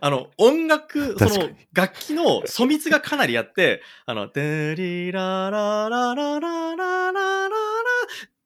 [0.00, 7.50] あの、音楽、その楽器の粗密がかなりあって、あの、でりららららららららら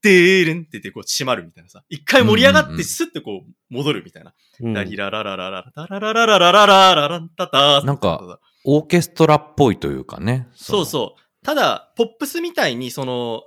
[0.02, 1.82] でーれんって言ってこう閉まるみたいなさ。
[1.88, 4.34] 一回盛り上がってスッてこう戻るみたいな。
[4.60, 10.48] うんラリララララララララララララララランタタなんか、オーケストラっぽいというかね。
[10.52, 11.44] そうそう。
[11.44, 13.42] ただ、ポップスみたいに、その、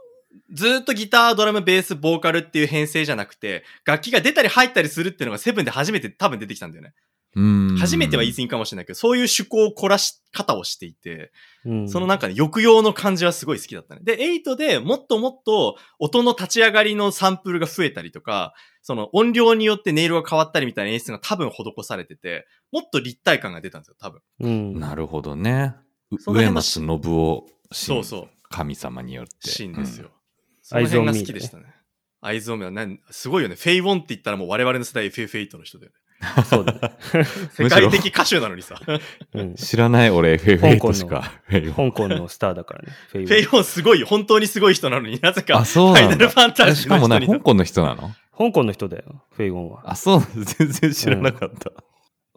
[0.53, 6.93] ずっとギター、ドラム、ベース、ボーカルっていう編成じゃなくて、楽器が出たり入ったりするっていうのがセブンで初めて多分出てきたんだよね。
[7.35, 7.41] う。
[7.41, 7.77] うん。
[7.77, 11.31] 初めては言い過ぎかもしれないけど、そういう趣向を凝らし方をしていて、
[11.65, 14.01] うんそのなんかね、抑揚の感じはすごい好きだったね。
[14.03, 24.21] で、8でもっともっと音の立ち上がりのサンプルが増えたりとか、その音量によって音色が変わったりみたいな演出が多分施されてて、もっと立体感が出たんですよ、多分。
[24.39, 24.79] うん。
[24.79, 25.75] なるほどね。
[26.27, 28.29] 上松信夫そうそう。
[28.49, 29.49] 神様によって。
[29.49, 30.07] シーンですよ。
[30.07, 30.19] うん
[30.69, 31.63] その辺が好きでしたね。
[32.21, 33.55] アイズオンミはね、すごいよね。
[33.55, 35.98] フェイウォンって言ったらもう我々の世代 FF8 の人だよね。
[36.49, 36.79] そうだね。
[37.53, 38.75] 世界的歌手なのにさ。
[38.75, 38.99] フ
[39.33, 39.55] うん。
[39.55, 41.33] 知らない俺香港 FF8 のしか。
[41.43, 42.89] フェイ香港のスターだからね。
[43.09, 44.05] フェイェイウォンすごいよ。
[44.05, 46.35] 本当にすごい人なのになぜか、あ、フそうなんだァイナルフ。
[46.35, 48.11] ァンタジしかもな、ーの人に香港の人なの？
[48.37, 49.81] 香港の人だよ、フェイゴンは。
[49.91, 51.71] あ、そう全然知らなかった。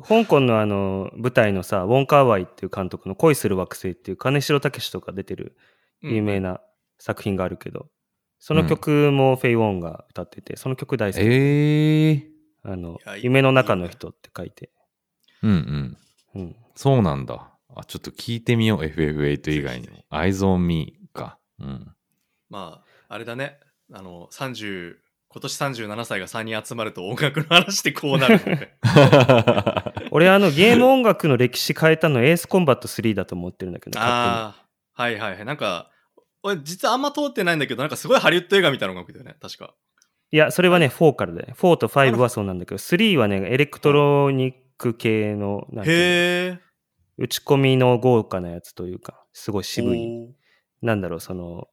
[0.05, 5.57] 香港のあの、舞台のさ、ウォン・カーワイっていう監督の恋する惑星っていう金城武とか出てる
[6.03, 6.61] うん有名な
[6.99, 7.87] 作品があるけど、
[8.41, 11.23] その曲もフェイ・ウォンが歌ってて、その曲大好き。
[11.23, 12.32] ええ
[12.65, 14.71] あの夢の中の人って書いて。
[15.43, 15.97] うん
[16.35, 16.43] うん。
[16.43, 16.57] うん。
[16.75, 17.51] そうなんだ。
[17.75, 18.81] あ、ちょっと聞いてみよう。
[18.81, 20.05] FF8 以外にも。
[20.11, 21.39] Eyes on Me か。
[21.59, 21.95] うん。
[22.51, 23.59] まあ、あれだね。
[23.93, 24.95] あの、30、
[25.29, 28.41] 今年37歳が3人集まると音楽の話ってこうなる。
[30.13, 34.55] 俺あの、ゲーム音楽の歴史変えたのエースコンバット3だと思ってるんだけど、勝あ
[34.95, 35.45] あ、はいはいはい。
[35.45, 35.91] なんか、
[36.43, 39.37] 俺実はあんま通ってないんだけど、なんかすごいハリウッド映画みたいな音楽だよね。
[39.41, 39.75] 確か。
[40.33, 41.55] いや、それはね、4からで、ね。
[41.59, 46.59] 4と5はそうなんだけど、3はね、エレクトロニック系の、なんへえ。
[47.19, 50.35] 打ち込みの豪華なやつというか、すごい渋い。
[50.81, 51.69] なんだろう、その、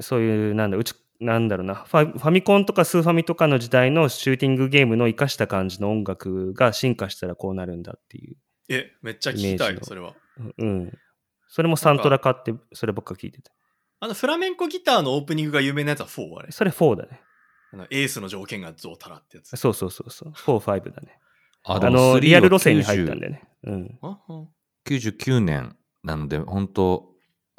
[0.00, 8.36] そういう、なんだ、うち、なんだろうなファ、ファミコンとかスーファミとかの時代のシューティングゲームの活かした感じの音楽が進化したらこうなるんだっていう。
[8.70, 10.14] え、めっちゃ聞きたいそれは。
[10.56, 10.92] うん。
[11.48, 13.52] それもサントラ買って、そればっか聞いてた。
[14.00, 16.50] あの、フラメンコギターのオープニングが有名なやつは4あれ。
[16.50, 17.20] それ4だね。
[17.74, 19.56] あのエースの条件がゾウタラってやつ。
[19.56, 20.32] そうそうそうそう。
[20.32, 21.18] 4、5だね。
[21.64, 23.42] ああの、リアル路線に入ったんだよね。
[23.64, 23.98] うん。
[24.00, 24.42] ああ
[24.86, 27.08] 99年なので、本当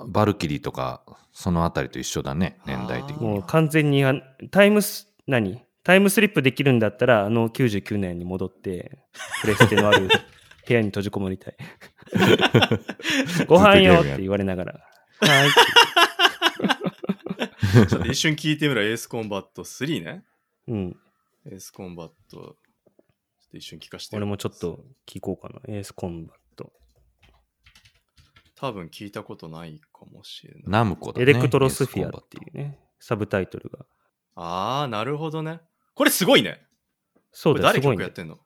[0.08, 1.04] バルキリーとか、
[1.34, 3.34] そのあたりと一緒だね、年代的には。
[3.34, 4.14] もう完全にあ、
[4.52, 5.62] タイムス、何？
[5.84, 9.00] タイムスリップできるんだったら、あの99年に戻って、
[9.42, 10.08] プレステのある
[10.68, 11.58] 部屋に閉じこもりたい。
[13.48, 14.74] ご飯よって言われながら。
[15.20, 15.50] はい。
[17.76, 20.24] ちょっと一瞬聞いてみろ、エースコンバット3ね。
[20.68, 20.98] うん。
[21.46, 22.38] エースコンバット。
[22.38, 24.18] ちょっと一瞬聞かせてよ。
[24.18, 25.62] 俺もちょっと聞こうかな。
[25.68, 26.72] エースコンバット。
[28.56, 30.64] 多分聞いたことないかもしれない。
[30.68, 31.24] ナムコだね。
[31.24, 33.86] エレクトロスフィアっていうね、サブタイトルが。
[34.36, 35.60] ああ、なるほどね。
[35.94, 36.66] これすごいね。
[37.32, 38.12] そうだよ、誰すごいね曲やっ。
[38.14, 38.40] てんの？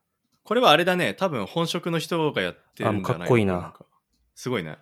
[0.44, 1.14] これはあれだね。
[1.14, 3.86] 多分本職の人がやってるんじゃないあもうかっこいいなか
[4.34, 4.80] すごいね。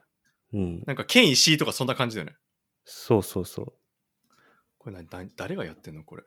[0.54, 0.84] うん。
[0.86, 2.38] なんか、ケン石井とかそんな感じだよね。
[2.86, 3.74] そうそうそう。
[4.88, 6.24] これ何だ誰がやってんのこれ。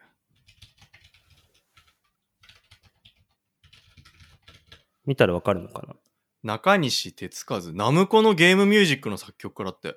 [5.06, 5.94] 見たらわかるのかな？
[6.42, 9.96] 中西哲和、ナムコのゲームミュージックの作曲家だって。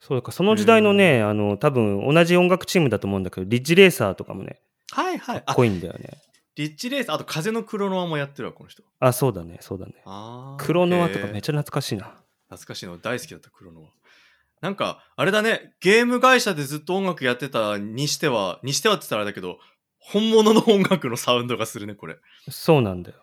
[0.00, 4.60] そうか、その時代のね、あの、多分同じ音楽チームだと思うんだけど、リッジレーサーとかもね、
[4.90, 5.38] はいはい。
[5.38, 6.20] あかっ、こいいんだよね。
[6.56, 8.82] リッチレース、あと風のクロノアもやってるわ、この人。
[8.98, 10.02] あ、そうだね、そうだね。
[10.04, 12.12] あークロノアとかめっちゃ懐かしいな。
[12.48, 13.99] 懐かしいの大好きだったクロノア。
[14.60, 19.58] なんか、あれだね、ゲーム会社でずっと音楽やってたにしては、にしてはって言ったらあれだけど、
[19.98, 22.16] 本物の音楽のサウンドがするね、これ。
[22.48, 23.16] そうなんだよ。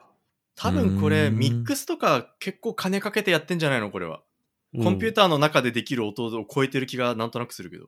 [0.56, 4.18] 多分こうれ、ミックスとか結構金かけてやってんじゃないのこれは。
[4.18, 7.88] うんコンピューターの中でできる音を超えてる気がなんとなくするけど。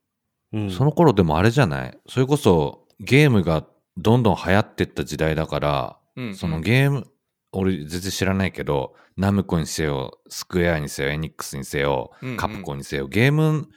[0.53, 1.97] うんその頃でもあれじゃない？
[2.07, 3.65] それこそゲームが
[3.97, 6.35] どんどん流行ってった時代だから、うん。
[6.35, 7.07] そのゲーム、
[7.51, 13.67] 俺全然知らないけど、ナムコにせよ、スクエアにせよ、エニックスにせようんうん、カプコンにせよ、ゲーム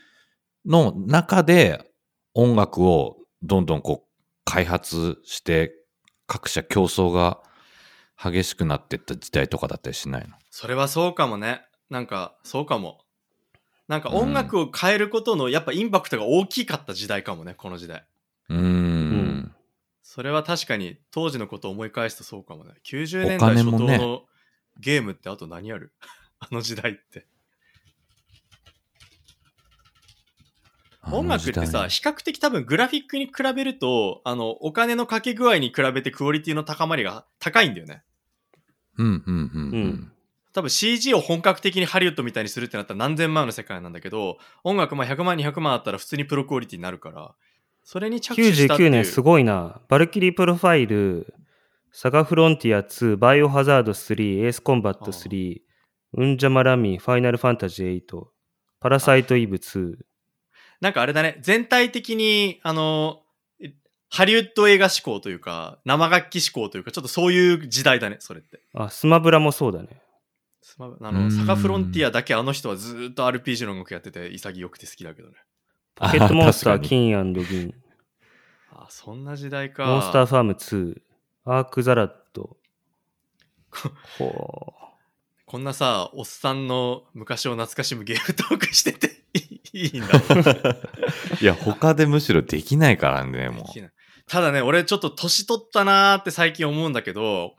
[0.67, 1.91] の中で
[2.35, 4.09] 音楽をどんどんこう
[4.45, 5.75] 開発して
[6.27, 7.41] 各社競争が
[8.17, 10.37] 激しくなっていった時代とかだったりしないの？
[10.51, 11.63] それはそうかもね。
[11.91, 13.01] なんか、そうかも。
[13.89, 18.07] なんか音楽を変えることのやっぱインパクトが大きかった時代かもね、この時代。
[18.49, 19.12] うん
[20.15, 22.73] それは確かに当時のことを思い返すとそうかもね。
[22.85, 24.25] 90年お代初頭の
[24.79, 25.91] ゲームってあと何ある？
[26.39, 27.27] あの時代って。
[31.11, 38.03] 音楽ってさ、比較的多分グラフィックに比べると、あの、お金のかけ具合に比べてクオリティの高まりが高いんだよね。
[38.99, 40.13] うんうんうんううんん。
[40.53, 47.35] 多分 CG を本格的にハリウッドみたいにするってなったら何千万の世界なんだけど、音楽まあ100万200万あったら普通にプロクオリティになるから、
[47.85, 48.89] それに着手したっていう。
[48.89, 49.81] 99年すごいな。
[49.89, 51.35] バルキリープロファイル、
[51.91, 55.59] サガフロンティア2、バイオハザード3、エースコンバット3、
[56.15, 58.25] ウンジャマラミ、ファイナルファンタジー8、
[58.81, 59.95] パラサイトイブ2。
[60.81, 63.23] なんかあれだね、全体的に、あの、
[63.61, 63.75] え
[64.11, 68.61] ハリウッド映画志向というか、生楽器志向というか、ちょっとそういう時代だね、それって。
[68.75, 69.89] あ、スマブラもそうだね。
[70.63, 75.35] すまあの、サガフロンティアだけあの人はずーっと RPG の音楽やってて潔くて好きだけどね。
[75.95, 77.75] ポケットモンスター、金銀。
[78.71, 79.87] あ、そんな時代か。
[79.87, 81.01] モンスターファーム2、
[81.45, 82.57] アークザラット。
[84.19, 84.75] ほ
[85.47, 89.23] こんなさ、おっさんの昔を懐かしむゲームトークしてて
[89.73, 90.09] いいんだ。
[91.41, 93.93] いや、他でむしろできないからね、もできない
[94.27, 97.55] ただね、俺ちょっと年取ったなーって最近思うんだけど、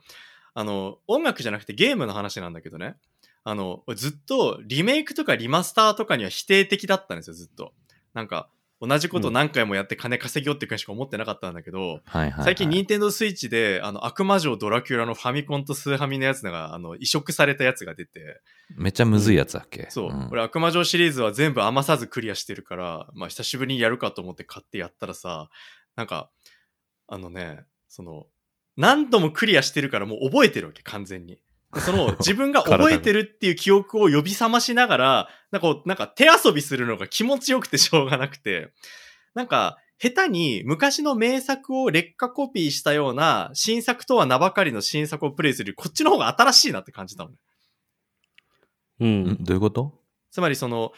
[0.54, 2.96] あの、音楽じゃなくてゲームの話なんだけどね。
[3.44, 7.74] あの、俺ずっとリメイクとかリマスターとかには否定的だったんですよ、ずっと。
[8.14, 8.48] なんか、
[8.80, 12.02] 同じこと何回もやって金稼ぎようってくしか思ってなかったんだけど、う。
[12.04, 12.44] はいはい、はい。
[12.44, 18.42] 最近、ニンテンドースイッチで、あの、悪魔城ドラキュラのファミコンとスーハミのやつが、あの、移植されたやつが出て、
[18.76, 25.48] めっちゃむずいやつだっけ、そう、ん俺悪魔城シリーズは全部余さずクリアしてるから、まあ久しぶりにやるかと思って買ってやったらさ、
[25.96, 26.30] なんか、
[27.06, 28.26] あのね、その、
[28.76, 31.38] 何度もクリアしてるからもう覚えてるわけ、完全に。
[31.74, 38.72] でその自分が覚えてるっていう記憶を呼び覚ましながら、なんかこう、なんか手遊びするのが気持ちよくてしょうがなくて、
[39.34, 47.36] なんか、下手に昔の名作を劣化コピーしたような新作とは名ばかりの新作をプレイするこっちの方が新しいなって感じたのね。
[49.00, 49.04] う。
[49.04, 49.36] うんん。
[49.44, 49.94] どういうこと？
[50.30, 50.92] つまりその、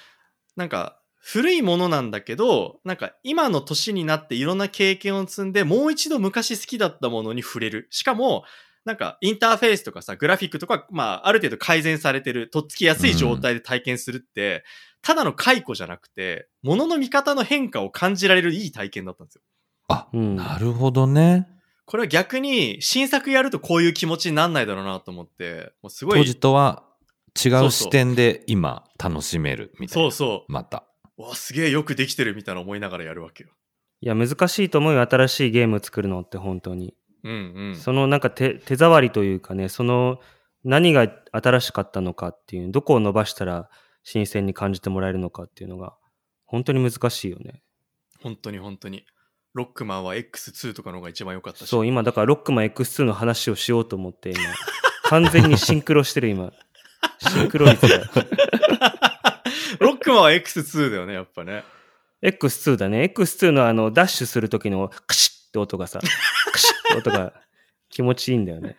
[0.57, 7.89] なんか、古いものなんだけど、なんか今の年になっていろんな経験を積んで、もう一度昔好きだったものに触れる。
[7.91, 8.45] しかも、
[8.87, 14.65] なんかインターフェースとかさ、グラフィックとか、まあ、ある程度改善されてる、とっつきやすい状態で体験するって、
[15.03, 19.43] ただの解雇じゃなくて、物の見方の変化を感じられるいい体験だったんですよ。
[19.89, 21.49] あ、うんなるほどね。
[21.85, 26.19] これは逆に新作やるとこういう気持ちになんないだろうなと思って、もうすごい。
[26.19, 26.85] 当時とは
[27.45, 30.11] 違う視点で今楽しめるみたいな。
[30.11, 30.53] そうそう。
[30.53, 30.85] また。
[31.17, 33.51] わ、すげえよくできてるみたいな思いながらやるわけよ。
[34.01, 35.01] いや、難しいと思うよ。
[35.01, 36.95] 新しいゲーム作るのって本当に。
[37.27, 37.77] うんうん。
[37.77, 40.21] そのなんか手手触りというかね、その
[40.65, 43.69] 何が新しかったのかっていう、どこを伸ばしたら
[44.03, 45.95] 新鮮に感じてもらえるのかっていうのが、
[46.45, 47.63] 本当に難しいよね。
[48.23, 49.05] 本当に本当に。
[49.55, 51.69] ロックマンは X2 とかの方が一番良かったし。
[51.69, 54.39] そう、今だからロックマン X2 の話をしようと思って、今、
[55.05, 56.53] 完全にシンクロしてる今。
[57.19, 57.99] シンクロ率が。
[59.81, 61.65] ロックマンは X2 だよね、やっぱね。
[62.23, 63.13] X2 だね。
[63.15, 67.33] X2 のあの、ダッシュする時のカシッって音がさ、カシッって音が
[67.89, 68.77] 気持ちいいんだよね。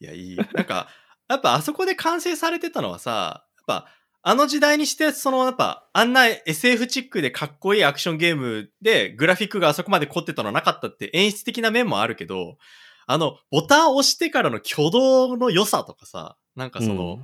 [0.00, 0.36] いや、いい。
[0.36, 0.88] なんか、
[1.28, 3.88] やっぱあそこで完成されてたのはさ、やっぱ、
[4.22, 12.58] あの時代にして、その、やっぱ、あんな SF チックでかっこいいアクションゲームで、グラフィックがあそこまで凝ってたのはなかったって演出的な面もあるけど、
[13.06, 17.20] あの、ボタンを押してからの挙動の良さとかさ、なんかその、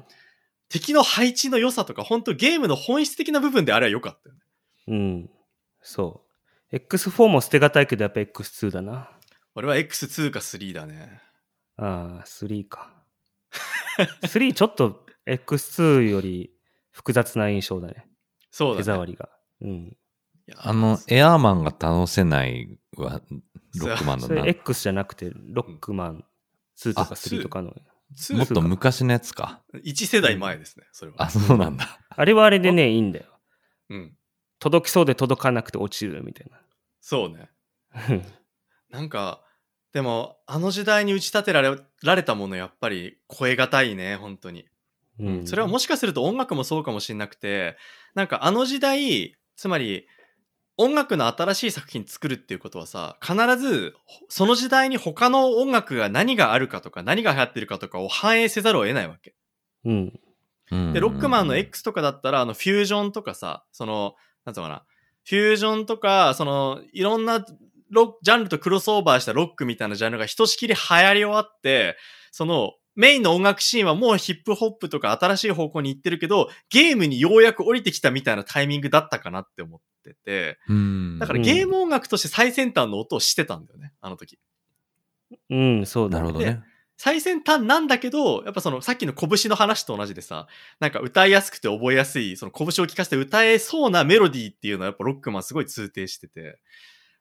[0.68, 4.40] 敵の配置の良さとか、本当ゲームの本質的な部分であれは良かったよね。
[4.86, 4.94] うん。
[4.94, 5.30] うん。
[5.82, 6.21] そう。
[6.72, 9.10] X4 も捨てがたいけど、やっぱ X2 だな。
[9.54, 11.20] 俺は X2 か3だね。
[11.76, 12.90] ああ、3か。
[14.22, 16.50] 3ちょっと X2 より
[16.90, 18.06] 複雑な印象だね。
[18.50, 18.78] そうだね。
[18.78, 19.28] 手触りが。
[19.60, 19.96] うん。
[20.56, 23.20] あの、エアーマンが倒せないは、
[23.78, 24.46] ロックマンのそれな。
[24.48, 26.24] X じゃなくて、ロックマン
[26.78, 27.68] 2とかあ3とかの。
[27.68, 29.62] もっ2と昔のやつか。
[29.74, 31.22] 1世代前ですね、それは。
[31.22, 32.00] あ、そうなんだ。
[32.08, 33.26] あれはあれでね、いいんだよ。
[33.90, 34.16] うん。
[34.58, 36.46] 届きそうで届かなくて落ちるみたい
[37.02, 37.50] そうね。
[38.90, 39.00] な。
[39.00, 39.42] なんか、
[39.92, 44.64] でも、あの時代に打ち立てられられたもの、やっぱり超えがたいね、本当に。
[45.18, 47.76] うん、それはもしかすると音楽もそうかもしれなくて、
[48.14, 50.06] なんかあの時代、つまり、
[50.78, 53.94] 音楽の新しい作品作るっていうことはさ、必ず、
[54.28, 59.34] その時代に他の音楽が何があるかとか、何が流行ってるかとかを反映せざるを得ないわけ。
[59.84, 60.20] うん。
[60.70, 64.14] うんで、ロックマンの X とかだったら、あの、フュージョンとかさ、その、
[64.46, 64.84] なんつうのかな、
[65.24, 67.44] フュージョンとか、その、いろんな
[67.90, 71.96] ロジャンルとクロスオーバーしたロックみたいなジャンルがひとしきり流行り終わって、
[72.30, 81.18] その、メインの音楽シーンはもうヒップホップとか新しい方向に行ってるけど、ゲームにようやく降りてきたみたいなタイミングだったかなって思ってて、うん。
[81.18, 84.38] だからゲーム音楽として最先端の音をしてたんだよね、あの時。
[85.48, 86.22] うん、そうだね。
[86.24, 86.62] なるほどね。
[87.04, 90.46] 最先端なんだけど、やっぱそのさっきの拳の話と同じでさ、
[90.78, 96.60] なんか歌いやすくて覚えやすい、その拳を聞かせて歌えそうなメロディーっていうのはやっぱロックマンすごい通底してて、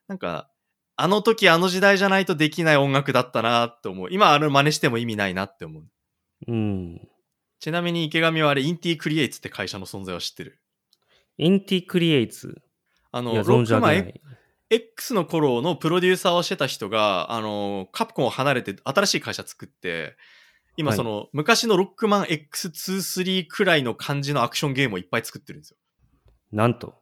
[0.07, 0.51] なんか、
[0.97, 4.09] あの時あの時代じゃないとできない音楽だったなって思う。
[4.11, 5.83] 今あの真似しても意味ないなって思う。
[6.47, 7.01] うん。
[7.59, 10.59] ちなみに池上はあれ、インティクリエイツって会社の存在を知ってる？
[11.39, 12.61] インティクリエイツ？
[13.11, 14.13] あの、ロックマン
[14.71, 20.15] X の頃のプロデューサーをしてた人が、あの、カプコンを離れて新しい会社作って、
[20.77, 25.77] 今はいその、昔のロックマン X23 くらいの感じのアクションゲームをいっぱい作ってるんですよ。
[26.53, 26.95] なんと。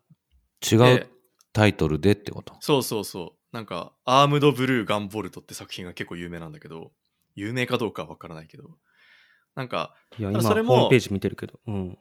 [0.69, 1.07] 違うで
[1.53, 2.55] タイトルでってこと？
[2.59, 3.55] そうそうそう。
[3.55, 6.91] なんか、アームドブルーガンボルトって作品が結構有名なんだけど、
[7.35, 8.63] 有名かどうかはわからないけど、
[9.55, 11.59] なんか、いや、今、ホそれもームページ見てるけど。
[11.67, 11.97] うん。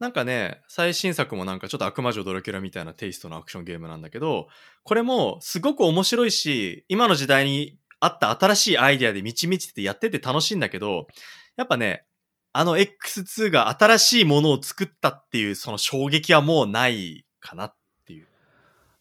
[0.00, 4.48] なんかね、最新作もなんかちょっと悪魔女ドラキュラみたいなテイストのアクションゲームなんだけど、
[4.82, 11.06] これもすごく面白いし、今の時代にあった新しいアイデアで満ち満ちててやってて楽しいんだけど、
[11.56, 12.06] やっぱね、
[12.54, 17.74] あの X2 が新しいものを作ったっていうその衝撃はもうないかなっ
[18.06, 18.26] ていう。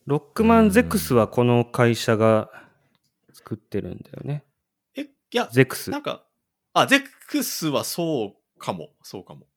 [0.05, 2.49] ロックマンゼクスはこの会社が
[3.31, 4.43] 作ってるんだよね。
[4.97, 5.99] え、いや、ゼクスな。
[5.99, 6.25] んか、
[6.73, 9.48] あ、ゼックスはそうかも、そうかも。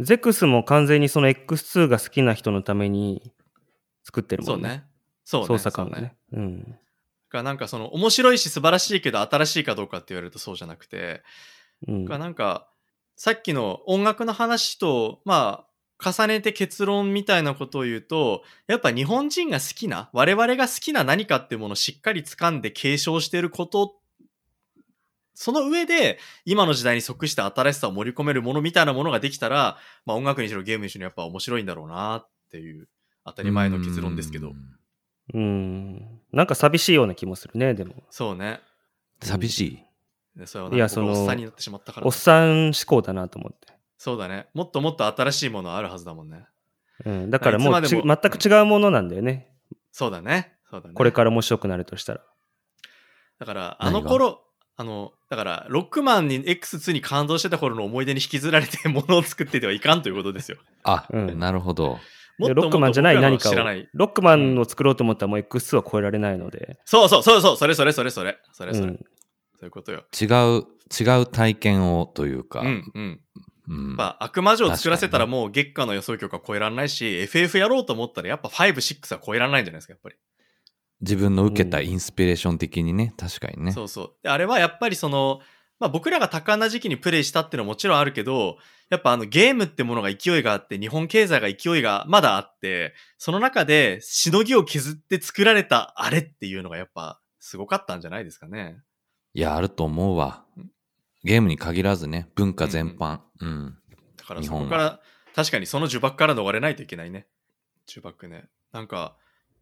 [0.00, 3.32] ゼクスも完全にその X2 が好きな人のために
[4.04, 4.84] 作ってるもんね。
[5.24, 5.46] そうね。
[5.46, 5.58] そうね。
[5.58, 6.16] 操作感がそうね。
[6.32, 6.78] うん。
[7.30, 11.22] がなんかその面白いし素晴らしいけど新しいかどうかって言われるとそうじゃなくて、
[11.86, 12.04] うん。
[12.04, 12.68] がなんか
[13.16, 15.64] さっきの音楽の話とま
[16.00, 23.99] あ重ねて結論みたいなことを言うとやっぱ日本人が好きな我々が好きな何かっていうものをしっかり掴んで継承していること
[25.42, 32.88] その上で今の時代に即して新しさを盛り込めるものみたいなものができたら、まあ、音楽にしろゲームにしろやっぱ面白いんだろうなっていう
[33.24, 34.54] 当たり前の結論ですけどうん
[35.32, 36.20] うん。
[36.30, 37.94] なんか寂しいような気もするね、でも。
[38.10, 38.60] そうね
[39.22, 39.60] 寂し
[40.36, 40.38] い？
[40.38, 43.72] でそれはいやそのおっさんになってしまったからおっさん思考だなと思って。
[43.96, 44.48] そうだね。
[44.52, 46.44] もっともっと新しいものあるはずだもんね。
[47.06, 47.30] うん。
[47.30, 49.48] だからもう全く違うものなんだよね。
[49.90, 50.54] そうだね。
[50.68, 50.94] そうだね。
[50.94, 52.20] これから面白くなるとしたら。
[53.38, 54.42] だから、あの頃、
[54.80, 60.56] あの、だから、ロックマンに X2 に感動してた頃の思い出に引きずられてものを作っててはいかんということですよ。
[60.84, 61.98] あ、うんなるほど。
[62.38, 63.86] でもっともっとロックマンじゃない何かを知らない。
[63.92, 66.78] ロックマンを作ろうと思ったらもう X2 は超えられないので。
[66.86, 68.38] そうそうそうそう、それそれそれそれ。
[68.52, 68.86] それそれ。
[68.86, 68.96] うん
[69.60, 70.04] そういうことよ。
[70.18, 70.64] 違う、
[70.98, 72.60] 違う体験をというか。
[72.60, 73.20] うんうん。
[73.68, 80.16] うんやっぱ悪魔女を作らせたら確もう月下の予想曲は超えられないし、FF やろうと思ったらやっぱ5、6は超えられないんじゃないですか、やっぱり。
[81.00, 83.72] 自分の受けたインスピレーション的にね、確かにね。
[83.72, 84.12] そうそう。
[84.22, 85.40] であれはやっぱりその、
[85.78, 88.58] まあ僕らが多感な時期にプレイしたっていうのはもちろんあるけど、
[88.90, 98.78] やっぱあのゲームってものが勢いがあって、日本経済が勢いがまだあって、その中でしのぎを削って作られたあれっていうのがやっぱすごかったんじゃないですかね。
[99.32, 100.44] いや、あると思うわ。
[101.22, 103.20] ゲームに限らずね、文化全般。
[103.40, 103.78] うん。
[104.16, 105.00] だから日本はそこから、
[105.34, 107.26] 確かにその呪縛から逃れないといけないね。
[107.88, 108.48] 呪縛ね。
[108.72, 109.16] なんか、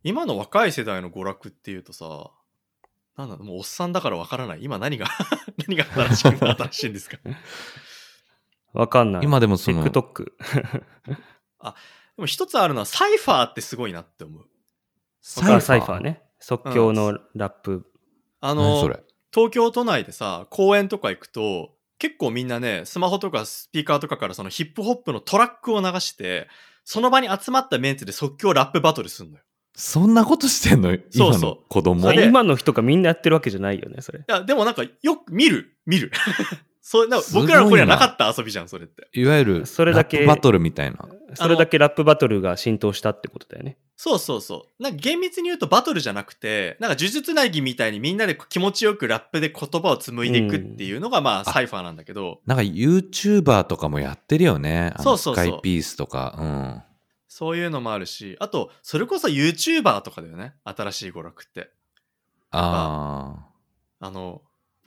[0.05, 2.31] 今の若い世代の娯楽っていうとさ、
[3.17, 4.61] なんだもうおっさんだからわからない。
[4.63, 5.07] 今何が、
[5.67, 7.19] 何が新しく新しいんですか？
[8.73, 9.25] わかんない。
[9.25, 10.25] 今でもその、TikTok。
[10.25, 10.33] で
[12.17, 14.43] も一つあるのはサイファーってすごいなって思う。
[14.43, 16.01] あサイファー？
[16.01, 16.23] ね。
[16.39, 17.91] 即興のラップ。
[18.41, 19.03] あの何そ、れ？
[19.35, 26.49] 東京都内でさ、公園とか行くと、結構みんなね、スマホとかスピーカーとかからそのヒップホップのトラックを流して、
[26.85, 29.43] その場に集まったメンツで即興ラップバトルするのよ。
[29.81, 30.89] そんなことしてんの？
[30.89, 34.19] そう今のそう子供それで今の人がみんなやってるわけじゃないよね、それ。
[34.19, 36.11] いや、でもなんかよく見る、見る。
[36.83, 39.07] そうな僕らの頃にはなかった遊びじゃん、それって。
[39.13, 40.99] いわゆる、それだけラップバトルみたいな。
[41.35, 43.77] それだけラップバトルが浸透したってことだよね。
[43.97, 44.83] そうそうそう。
[44.83, 54.93] なんか厳密に言うとバトルじゃなくて、なんか呪術なぎみたいにみんなで気持ちよくラップで言葉を紡いでいくっていうのがまあサイファーなんだけど、なんか YouTuber とかもやってるよね。
[54.95, 56.85] あのそうそうそうスカイピースとか。
[57.29, 60.55] そういうのもあるし、あと、それこそ YouTuber とかだよね。
[60.65, 61.61] 新しい娯楽って。
[61.61, 61.69] うん。
[62.53, 63.47] あ
[64.01, 64.43] あの、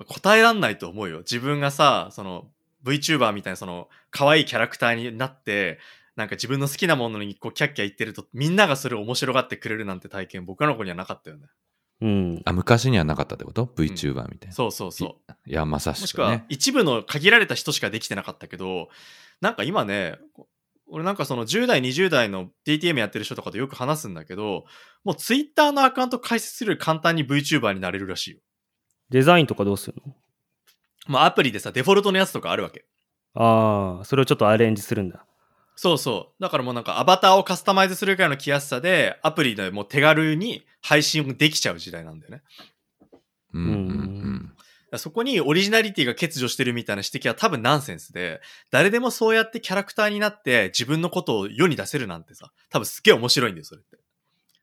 [0.07, 1.19] 答えらんないと思うよ。
[1.19, 2.47] 自分がさ、その
[2.83, 5.79] VTuber みたいなその可愛いキャラクターになって、
[6.15, 11.47] なんか自分の好きなものにこうキャッキャ言ってると、みんながそれを面白がってくれるなんて体験、僕らの子にはなかったよね。
[12.01, 12.41] うんー。
[12.45, 12.53] あ。
[12.53, 14.55] 昔にはなかったってこと ?VTuber みたいな。
[14.55, 15.31] そうそうそう。
[15.45, 16.45] いや、まさもしくはしくね。
[16.49, 18.89] 一部の限られた人しかできてなかったけど、
[19.39, 20.17] なんか今ね、
[20.91, 24.65] 俺なんかその10代、20代の DTM やってる人とかとよく話すんだけど、
[25.03, 28.39] もう Twitter のアカウント開設するより簡単に VTuber になれるらしいよ。
[29.09, 30.13] デザインとかどうするの？
[31.07, 32.85] まあアプリでさ、デフォルトのやつとかあるわけ。
[33.33, 35.25] ああ、それをちょっとアレンジするんだ。
[35.77, 36.43] そうそう。
[36.43, 42.41] だからもうなんかアバターをカスタマイズするくらいの来やすさで、アプリでもう手軽に配信できちゃう時代なんだよね。
[43.53, 44.53] うんうんうん。
[44.97, 48.41] そこにオリジナリティが欠如してるみたいな指摘は多分ナンセンスで、
[48.71, 53.97] 誰でもそうやってキャラクターになって自分のことを世に出せるなんてさ、多分すっげえ面白いんだよ、それって。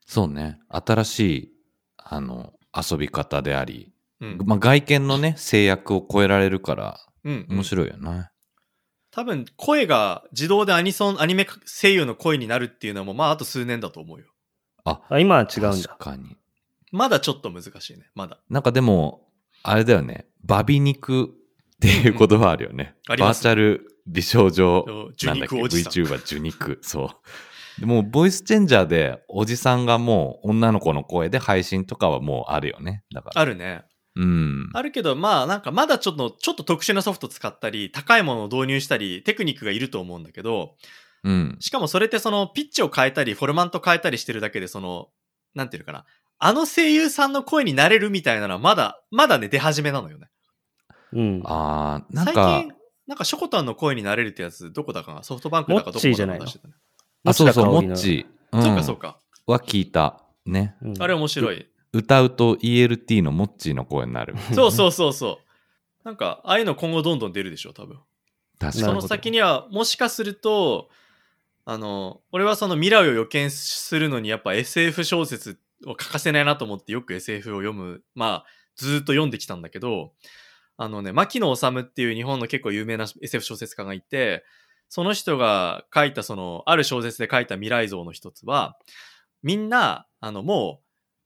[0.07, 0.59] そうね。
[0.69, 1.53] 新しい、
[1.97, 4.39] あの、遊び方であり、うん。
[4.45, 8.31] まあ、外見のね、制約を超えられるから、うん、うん面白いよね。
[9.11, 14.27] 多分声が自動でアニソン、アニメ声優の声になるっていうのもまああと数年だと思うよ。
[14.85, 15.99] あ、あ、今は違うんだ確。
[15.99, 16.37] かに。
[16.93, 18.11] まだちょっと難しいね。
[18.15, 18.39] まだ。
[18.49, 19.28] なんかでも、
[19.63, 20.27] あれだよね。
[20.45, 21.29] バビ肉っ
[21.81, 22.95] ていう言葉あるよね。
[23.09, 24.85] ありますバーチャル美少女
[25.25, 26.79] なんだっけ？VTuber 受肉。
[26.83, 27.05] そ
[27.77, 27.81] う。
[27.81, 33.05] でもうボイスチェンジャーでおじさんがもう女の子の声で配信とかはもうあるよね。
[33.13, 33.41] だから。
[33.41, 33.85] あるね。
[34.17, 34.71] うん。
[34.75, 40.75] あるけど、まあなんかまだちょっと、ちょっと特殊なソフト使ったり、高いものを導入したり、テクニックがいると思うんだけど、
[41.23, 41.57] うん。
[41.61, 45.09] しかもそれってそのピッチを変えたり、フォルマント変えたりしてるだけで、その、
[45.55, 46.05] なんていうのかな。
[46.39, 50.29] あの声優さんの声になれるみたいなのはまだ、まだね、出始めなのよね。
[51.13, 51.43] うん。
[51.45, 52.73] あー、なん最か近、、
[53.07, 56.45] なんかショコタンの声になれるってやつ、どこだかなソフトバンクだかどこモッチーじゃないの？
[56.45, 56.75] だか出してたね。
[57.25, 58.59] あ、そうそう、モッチー。
[58.59, 59.19] んそうかそうか。
[59.47, 60.23] は聞いた。
[60.47, 60.77] ね。
[60.83, 61.67] うんあれ面白い。
[61.93, 64.35] 歌うと ELT のモッチーの声になる。
[64.55, 65.39] そうそうそうそ
[66.05, 66.07] う。
[66.07, 67.99] なんか、ああいうの今後どんどん出るでしょ、多分。
[68.59, 69.01] 確かにその。
[69.01, 70.91] 先には、もしかすると、
[71.65, 78.45] あの、俺はその未来を予見するのにやっぱ SF 小説を欠かせないなと思ってよく SF を読む、まあ、
[78.77, 80.13] ずーっと読んできたんだけど、
[80.77, 84.45] あのね、牧野治っていう日本の結構有名な SF 小説家がいて、
[84.89, 88.79] その人が書いたその、ある小説で書いた未来像の一つは、
[89.43, 90.81] みんな、あの、も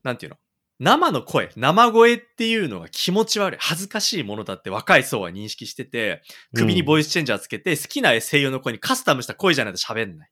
[0.05, 0.39] う、なんていうの
[0.79, 6.23] 生の声、生声っていうのが気持ち悪い、恥ずかしいものだって若い層は認識してて、
[6.55, 10.31] 首にボイスチェンジャーつけて、好きな声優の声にカスタムした声じゃないと喋んない。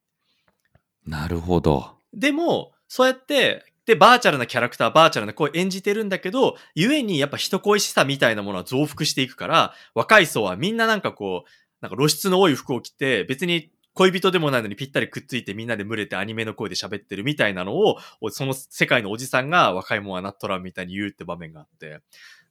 [1.07, 1.99] なるほど。
[2.13, 11.49] でも、そうやって、で、バーチャルなキャラクター、バーチャルな声演じてるんだけど、ゆえにやっぱ人恋しさみたいなものは増幅していくから、若い層はみんななんかこう、
[11.81, 17.97] なんか露出の多い服を着て、別に恋人でもないのにぴったりくっついてみんなで群れてアニメの声で喋ってるみたいなのを、
[18.31, 21.99] その世界のおじさんが若いもんはなっとらんみたいに言うって場面があって、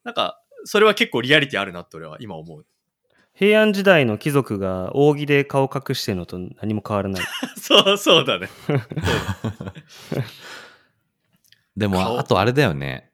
[0.04, 2.66] なんか、それは結構リアリティあるなって俺は今思う。
[3.34, 7.24] 平安時代の貴族が扇で顔隠してるのと何も変わらない。
[7.56, 8.50] そう、そうだね。
[11.80, 13.12] でも、顔あとあれだよね。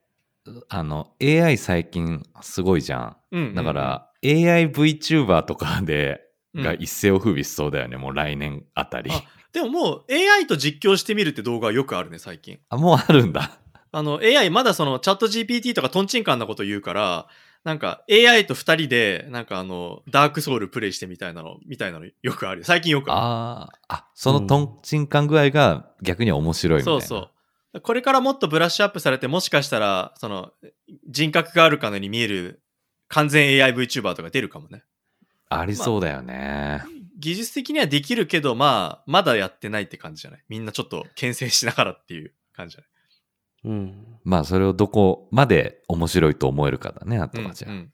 [0.70, 3.18] あの、AI 最近すごいじゃん。
[3.32, 6.26] うんうんうんだから、AI VTuber とかで、うん
[6.64, 7.98] が一世を風靡しそうだよね。
[7.98, 9.12] もう来年あたり。
[9.12, 9.22] あ
[9.52, 12.60] でももう AI と実況してみるって動画はよくあるね、最近。
[12.70, 13.60] あ、もうあるんだ。
[13.92, 17.28] あの AI まだそのチャット GPT とかトンチンカンなこと言うから、
[17.66, 22.64] なんか AI と二人で、なんかあの、ダークソウルプレイしてみたいなの、みたいなのよくある。
[22.64, 26.84] 最近よくあああ、あ、そのトンチンカン具合が逆に面白いる。
[26.84, 27.02] みたいな。
[27.02, 27.30] そうそう。
[27.82, 30.52] これからもっとブラッシュアップされて、もしかしたら、その、
[31.08, 32.62] 人格があるかのように見える
[33.08, 34.84] 完全 AI VTuber とか出るかもね。
[35.50, 36.84] ありそうだよね。
[37.18, 40.44] 技術的にはできるけど、まあ、まだやってないって感じじゃない？
[40.50, 43.78] みんなちょっと牽制しながらっていう感じじゃない？
[43.78, 44.20] うん。
[44.24, 47.72] まあ、それをどこまで面白いと思えるかだね、あとはじゃあ。
[47.72, 47.92] うんうん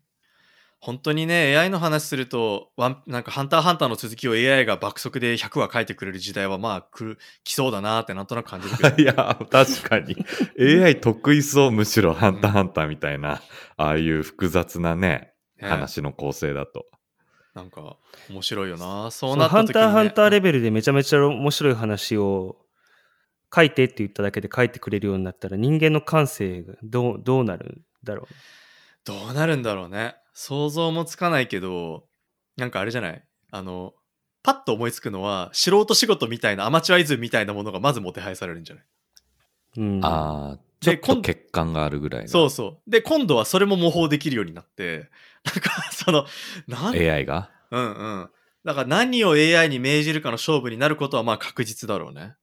[0.81, 8.97] 本当にね、AI の話すると、ワンなんか、ハンターハンターの続きを AI が爆速で100話書いてくれる時代は、まあ、来る、来そうだなーってなんとなく感じるけど。
[8.97, 10.17] いや、確かに。
[10.83, 13.43] AI 得意そう、むしろ、ハンターハンターみたいな、
[13.77, 16.87] ああいう複雑なね、ね話の構成だと。
[17.53, 17.97] なんか、
[18.31, 19.81] 面白いよなそそうなった時に、ね。
[19.81, 22.57] ハンターハンターレベルでめちゃめちゃ面白い話を
[23.53, 28.27] 書いてって言っただけで書いてくれるようになったら人間の感性がどうどうなるんだろ
[29.03, 30.15] どうなるんだろうね。
[30.33, 32.05] 想像もつかないけど、
[32.57, 33.23] なんかあれじゃない？
[33.51, 33.93] あの、
[34.43, 38.85] パッと思いつくのは、素人仕事みたいな、アマチュアイズムみたいなものがまずもてはやされるんじゃない、
[39.77, 39.81] う。
[39.81, 42.89] うん、ああ、ちょっと今度欠陥があるぐらいのそうそう。
[42.89, 45.09] で、今度はそれも模倣できるようになって、
[45.43, 46.25] なんか、その、
[46.67, 47.51] なん？AI が？
[47.71, 48.29] うんうん。
[48.63, 52.35] だから何を AI に命じるかの勝負になることはまあ確実だろうね。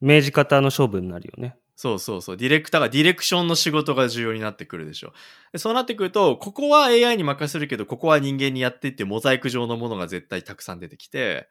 [0.00, 1.56] 明治方の勝負になるよね。
[1.78, 2.36] そうそうそう。
[2.38, 5.12] ディレクターがディレクションの仕事が重要になってくるでしょ。
[5.52, 11.48] でそうなってくると、ここは AI に任せるけど、ここは人間にやってってモザイク上のものが絶対たくさん出てきて、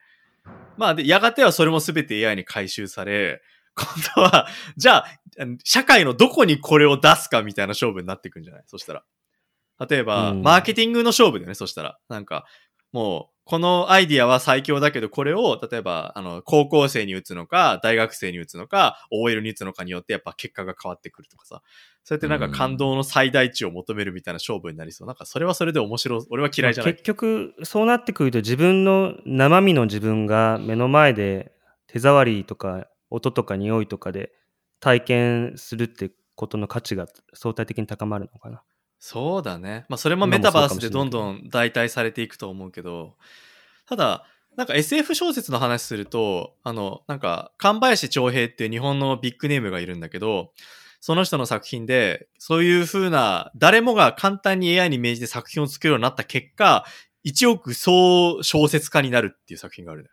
[0.77, 3.41] まあで、やがてはそれも全て AI に回収され、
[3.75, 4.47] 今度は、
[4.77, 5.05] じゃあ、
[5.63, 8.63] 社会のどこにこれを出すかみたいな勝負になってくんじゃない？
[8.67, 9.03] そしたら。
[9.89, 11.99] 例えば、うんマーケティングの勝負だよね、そしたら。
[12.09, 12.45] なんか、
[12.91, 21.61] もう、このアイディアは最強だけど、これを、例えば、あの、高校生に打つのか、大学生に打つのか、OL に打つのかによって、やっぱ結果が変わってくるとかさ。
[22.03, 25.07] そうやってなんか感動の最大値を求めるみたいな勝負になりそう。
[25.07, 26.25] なんかそれはそれで面白い。
[26.31, 26.93] 俺は嫌いじゃない。
[26.93, 31.51] 結局、そうなってくると自分の生身の自分が目の前で
[31.85, 34.31] 手触りとか音とか匂いとかで
[34.79, 38.63] 体験するってことの価値が相対的に高まるのかな。
[38.99, 39.85] そうだね。
[39.89, 43.15] まあそれもメタバースでどんどん代替されていくと思うけど、
[43.87, 50.53] ただ、なんか SF 小説の話すると、あの、なんか、神林長平っていう日本のビッグネームがいるんだけど、
[51.01, 56.85] その人の作品で、そういう風な、誰もが簡単に AI に命じて作品を作るようになった結果、
[57.23, 60.09] 一億総小説家になるっていう作品があるね。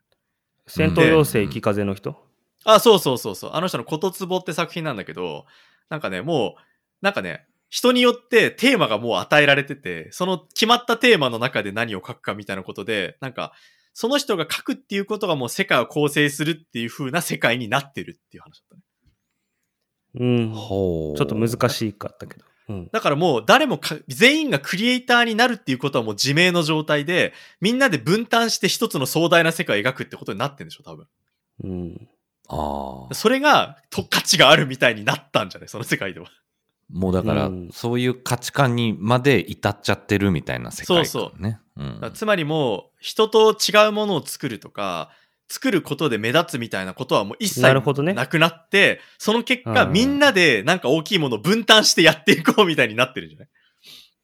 [0.67, 2.17] 戦闘妖精、生き風の人？
[2.65, 3.51] あ、そうそうそうそう。
[3.55, 5.47] あの人のことつぼって作品なんだけど、
[5.89, 6.63] なんかね、もう、
[7.01, 13.55] なんかね、人によってテーマがもう与えられてて、その決まったテーマの中で何を書くかみたいなことで、なんか、
[13.94, 18.82] その人が書くっていうことがもう世界を構成するっていう風な世界になってるっていう話だったね。
[20.20, 20.53] うん。
[20.53, 21.23] ちほう。
[21.23, 22.44] ょっと難しかったけど。
[22.69, 22.90] うん。
[22.93, 27.32] だからもう誰もか全員がクリエイターになるっていうことはもう自明の状態で、
[27.62, 31.07] みんなで分担して一つの壮大な世界を描くってことになってるんでしょ、多分。
[31.65, 32.09] うん。
[32.49, 33.15] ああ。
[33.15, 35.69] それが、と、価値があるみたいになったんじゃない？
[35.69, 36.28] その世界では。
[36.93, 41.05] もうだから、うんそういう価値観にまで至っちゃってるみたいな世界観ね。
[41.06, 41.82] そうそう。
[41.82, 45.10] んだからつまりもう、人と違うものを作るとか、
[45.48, 53.48] 作ることで目立つみたいなことはもう一切なるほどねなくなって、その結果、うんみんなでなんか大きいものを分担してやっていこうみたいになってるんじゃない？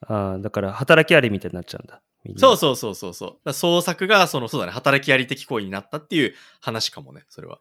[0.06, 2.00] ああ、だから働きありみたいになっちゃうんだ。
[2.36, 3.52] そうそうそうそうそう。
[3.52, 7.58] 創作が、その、そうだね、働きあり的行為になったっていう話かもね、それは。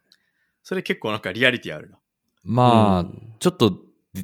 [0.64, 1.98] それ結構なんかリアリティあるな。
[2.44, 3.78] まあ、うんちょっと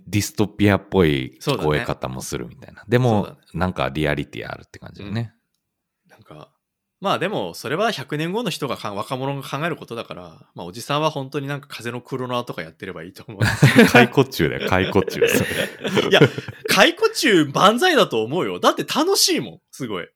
[0.08, 2.84] ディストピアっぽい聞こえ方もするみたいな。
[2.88, 5.34] でそうもだね、なんかリアリティあるって感じだね。
[6.10, 6.50] なんか、
[7.04, 13.42] まあでも、それは100年後の人がか、若者が考えることだから、まあおじさんは本当になんか風のクロナーとかやってればいいと思う。
[13.92, 15.20] 懐古厨だよ、懐古厨。
[16.10, 16.22] いや、
[16.70, 18.62] 懐古厨万歳だと思うよ。
[18.62, 20.08] だって楽しいもん、すごい。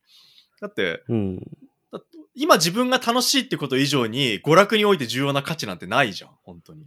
[0.61, 1.39] だって、うん。
[1.91, 1.99] だ
[2.35, 6.85] 今自分が楽しいってこと以上に娯楽において重要な価値なんてないじゃん、本当に。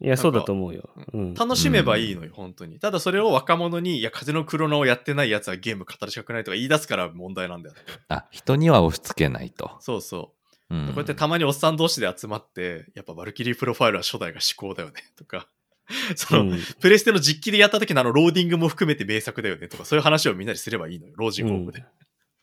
[0.00, 0.90] いや、そうだと思うよ。
[1.14, 1.34] うん。
[1.34, 2.78] 楽しめばいいのよ、本当に。
[2.78, 7.74] ただそれを若者に、いや、風のクロノアをやってない奴はゲーム語りたくないとか言い出すから問題なんだよ。
[8.08, 9.76] あ、人には押し付けないと。
[9.80, 10.34] そうそ
[10.70, 10.74] う。
[10.74, 15.48] うんこうやってたまにおっさん同士で集まって、やっぱバルキリープロファイルは初代が至高だよね、とか。
[16.16, 21.84] その、うんプレステの実機でやった時のあのローディングも含めて名作だよね、とか、そういう話をみんなですればいいのよ、老人ホームで。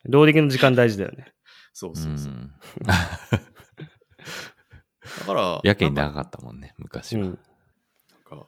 [0.05, 1.33] ローディングの時間大事だよね。
[1.73, 2.33] そうそうそう。
[5.15, 7.23] んだから、やけになんか長かったもんね、昔は。
[7.23, 7.29] うん。
[7.29, 8.39] なん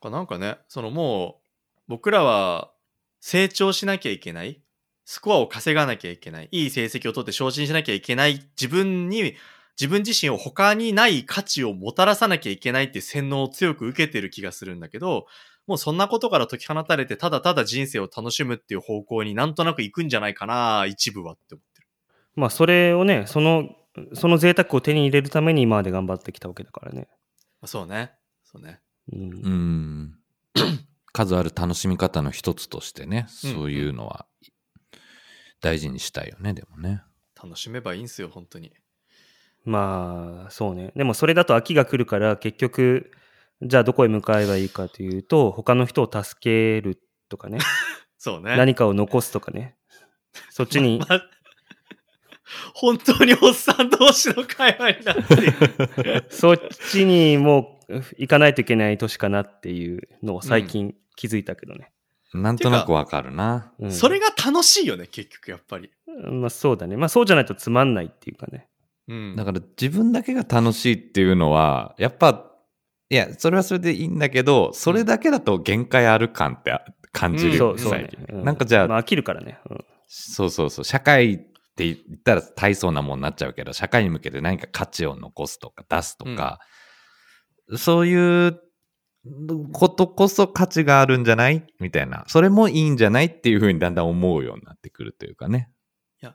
[0.00, 1.48] かなんかね、そのもう、
[1.88, 2.72] 僕らは
[3.20, 4.60] 成長しなきゃいけない。
[5.04, 6.48] スコアを稼がなきゃいけない。
[6.50, 8.40] いい成績を取って昇進しなきゃいけない。
[8.60, 9.34] 自分に、
[9.78, 15.26] 自分自身を他にない価値をもたらさなきゃいけないっていう洗脳を強く受けてる気がするんだけど、
[15.66, 21.88] もうそんなことから解き放たれて、ただただ人生を楽しむっていう方向になんとなく行くんじゃないかな、一部はって思ってる。
[22.34, 23.68] まあ、それをね、その、
[24.14, 27.08] その贅沢を手に入れるために今まで頑張ってきたわけだからね。
[27.60, 28.12] まあそうね。
[28.44, 28.80] そうね。
[29.12, 29.50] うんう。
[29.50, 30.18] ん。
[31.12, 34.26] 数ある楽しみ方の一つとしてね、うんそういうのは
[35.60, 37.02] 大事にしたいよね、でもね。
[37.42, 38.72] 楽しめばいいんすよ、本当に。
[39.64, 40.92] まあ、そうね。
[40.94, 43.10] でもそれだと秋が来るから、結局、
[43.62, 47.58] じゃあどこへ向かえばいいかというと、他の人を助けるとかね、
[48.18, 48.56] そうね。
[48.56, 49.76] 何かを残すとかね、
[50.50, 51.22] そっちにま、ま
[52.74, 56.24] 本当におっさん同士の会話になって。
[56.30, 56.60] そっ
[56.90, 61.92] ちにもう行かないといけない年かなっていうのを最近気づいたけどね。
[62.34, 63.72] なんとなくわかるな。
[63.78, 65.90] うんそれが楽しいよね、結局やっぱり。
[66.30, 66.96] まあそうだね。
[66.96, 68.68] まあそうじゃないとつまんないっていうかね。
[69.08, 69.36] うん。
[69.36, 72.52] だから自分だけが楽しいっていうのは、やっぱ、
[73.08, 76.76] いや、それはそれでいいんだけど、それだけだと限界ある感って
[77.12, 78.36] 感じるよね、そうそうね最近。
[78.38, 79.58] うんなんかじゃあ、まあ飽きるからね。
[79.70, 81.46] うんそうそうそう、社会
[81.76, 86.58] って言ったら大層なもんになっちゃうけど、社会に向けて何か価値を残すとか出すとか、
[87.76, 88.60] そういう
[89.72, 91.66] ことこそ価値があるんじゃない？
[91.78, 92.24] みたいな。
[92.28, 93.26] それもいいんじゃない？
[93.26, 95.70] っていうふうにだんだん思うようになってくるというかね。
[96.22, 96.34] いや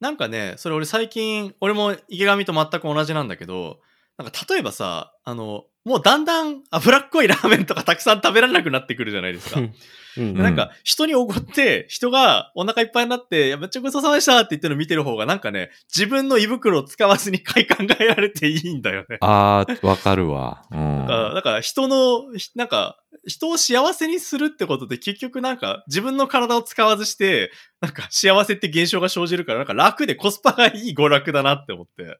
[0.00, 3.80] なんかね、それ俺最近、俺も池上と全く同じなんだけど、
[4.16, 9.60] なんか例えばさ、あの、もうだんだん脂っこいラーメンとかたくさん食べられなくなってくるじゃないですか。
[9.60, 9.72] うん
[10.16, 19.18] でなんか、人におごって、人がお腹いっぱいになって、いや、めっちゃごちそうさまでしたって言ってるの見てる方が、なんかね、自分の胃袋を使わずに快感が得られていいんだよね。
[19.20, 20.64] ああ、わかるわ。
[20.70, 21.00] うん。
[21.02, 32.18] だからだから人の、ひなんか、人を幸せにするってことで結局なんか自分の体を使わずして、なんか幸せって現象が生じるからなんか楽でコスパがいい娯楽だなって思って。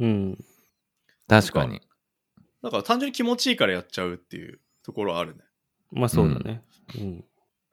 [0.00, 0.38] うん。
[1.28, 1.82] 確かに。
[2.66, 5.44] だから単純に気持ちいいからやっちゃうっていうところはあるね。
[5.92, 6.64] まあそうだね。
[6.98, 7.24] うん。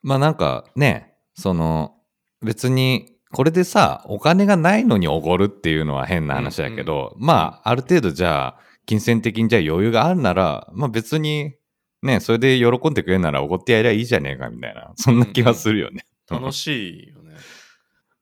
[0.03, 1.95] まあなんかね、その、
[2.43, 11.55] 別に、これでさ、お金がないのにおごるっていうのは変な話だけど、まあ、ある程度じゃあ、金銭的にじゃあ余裕があるなら、まあ別に、
[12.03, 16.05] ね、それで喜んでくれるならおごってやりゃいいじゃねえかみたいな、そんな気がするよね。
[16.29, 17.33] 楽しいよね。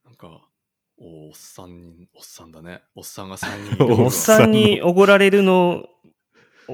[0.06, 0.48] なんか、
[0.98, 2.82] おおっさんに、おっさんだね。
[2.96, 5.91] おっさんが3人おっさんにおごられるのお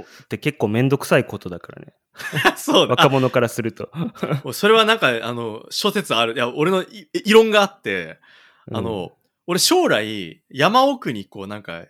[0.01, 1.93] って結構めんどくさいことだからね。
[2.57, 2.95] そうだ。
[2.95, 3.89] 若者からすると。
[3.93, 4.13] あ
[4.53, 6.33] それはなんか、あの、諸説ある。
[6.33, 8.19] いや、俺のい異論があって、
[8.71, 9.11] あの、
[9.45, 11.85] 俺将来、山奥にこうなんか、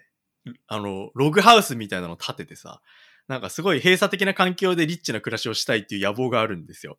[0.68, 2.82] あの、ログハウスみたいなの建ててさ、
[3.28, 6.98] なんかすごい閉鎖的な環境でリッチな暮らしをしたいっていう野望があるんですよ。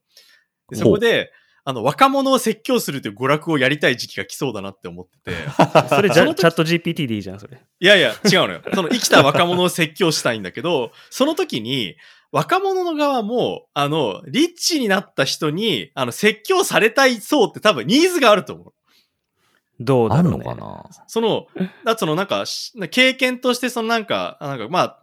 [0.68, 1.32] でそこで、
[1.68, 5.32] あの、若者を説教するという娯楽をやりたい時期が来そうだなって思ってて。
[5.32, 7.60] う んそれじゃチャット GPT でいいじゃん、それ。
[7.78, 8.62] いやいや、違うのよ。
[8.72, 11.96] その生きた若者を説教したいんだけど、 その時に、
[12.32, 18.72] 若者の側も、あの、リッチになった人に、あの、説教されたいそうって多分ニーズがあると思う。
[19.78, 20.46] どうだろう、ね。
[20.48, 21.04] あんのかな？
[21.06, 21.48] その、
[21.84, 25.00] だそのなんか、し経験としてそのなんか、あなんかまあ、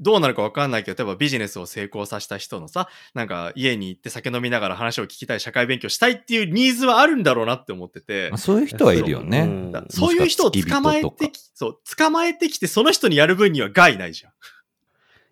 [0.00, 9.72] どうなるかわかんないけど、例えばビジネスを成功させた人のさ、なんか家に行って酒飲みながら話を聞きたい、社会勉強したいっていうニーズはあるんだろうなって思っててまあ、そういう人はいるよね。
[9.90, 14.32] そういう人を捕まえてき、そう、捕まえてきて、その人にやる分には害ないじゃん。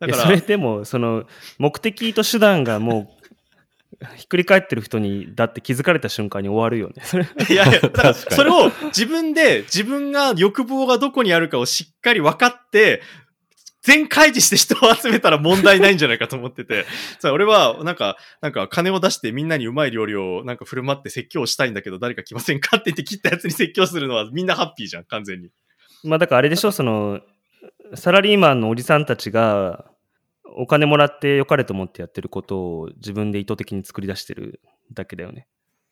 [0.01, 1.25] だから、それでも、その、
[1.59, 3.23] 目的と手段がもう、
[4.17, 7.03] ひっくり返ってる人に、だって気づかれた瞬間に終わるよね。
[7.05, 13.03] そ れいやいや、だから、それを自分で、自分が欲望がどこにあるかをしっかり分かって、
[13.83, 16.87] 全開示して人を集めたら問題ないんじゃないかと思ってて、
[17.19, 25.51] さあ俺は、なんか、なんか金を出してみんなにうまい料理をなんか振る舞って説教したいんだけど、誰か来ませんかって言って切ったやつに説教するのはみんなハッピーじゃん、完全に。
[26.05, 27.21] まあだからあれでしょ、その、
[27.95, 29.91] サラリーマンのおじさんたちが、
[30.55, 34.61] お金もらって良かれと思ってやってることを自分で意図的に作り出してる
[34.93, 35.49] だけだよね。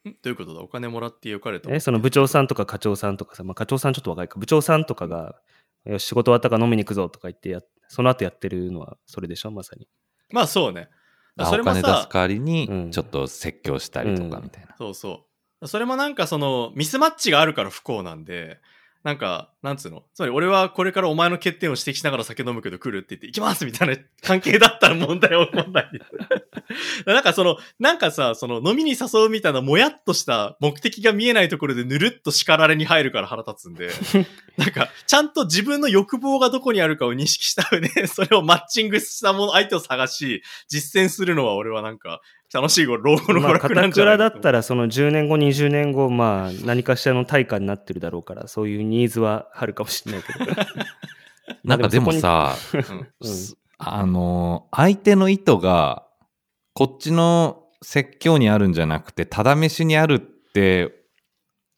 [0.07, 0.11] ん？
[0.11, 0.61] どういうことだ？
[0.61, 1.77] お金もらってよかれと思って。
[1.79, 5.37] えその部長さんとか課長さんとかさ、まあ、課長さんちょっと若いか、部長さんとかが、
[5.85, 9.89] よし仕事終わったから飲みに行くぞとか言ってや、その後やってるのはそれでしょ、まさに。
[10.31, 10.89] まあそうね。
[11.37, 14.75] あそれもお金出すさ、代わりうんに、ちょっと説教したりとかうんみたいな。
[14.77, 15.27] そうそ
[15.61, 15.69] う。
[15.69, 18.61] それもなんかそのミスマッチがあるから不幸なんで、
[19.03, 20.05] なんか、なんつうの？
[20.15, 25.91] つまり俺はこれからお前の欠点を指摘しながら酒飲むけど来るって言って行きますみたいな関係だったら問題は起こんない。
[27.07, 33.91] なんかその、なんかさ、その飲みに誘うみたいなもやっとした目的が見えないところでぬるっと叱られに入るから腹立つんで、
[34.59, 42.21] なんか、ちゃんと自分の欲望がどこにあるかを認識した上で、それをマッチングしたもの、相手を探し、実践するのは俺はなんか、
[42.53, 50.51] 楽しい老後の娯まあ、楽なんじゃないかと思うだったら、その10年後、20年後、まあ、何かしらの対価になってるだろうから、そういうニーズはあるかもしれないけど。
[51.65, 53.09] なんかでもさ、うん
[53.83, 56.07] あのー相手の意図が、
[56.75, 60.21] こっちの説教にあるんじゃなくて、ただ飯にあるっ
[60.53, 60.93] て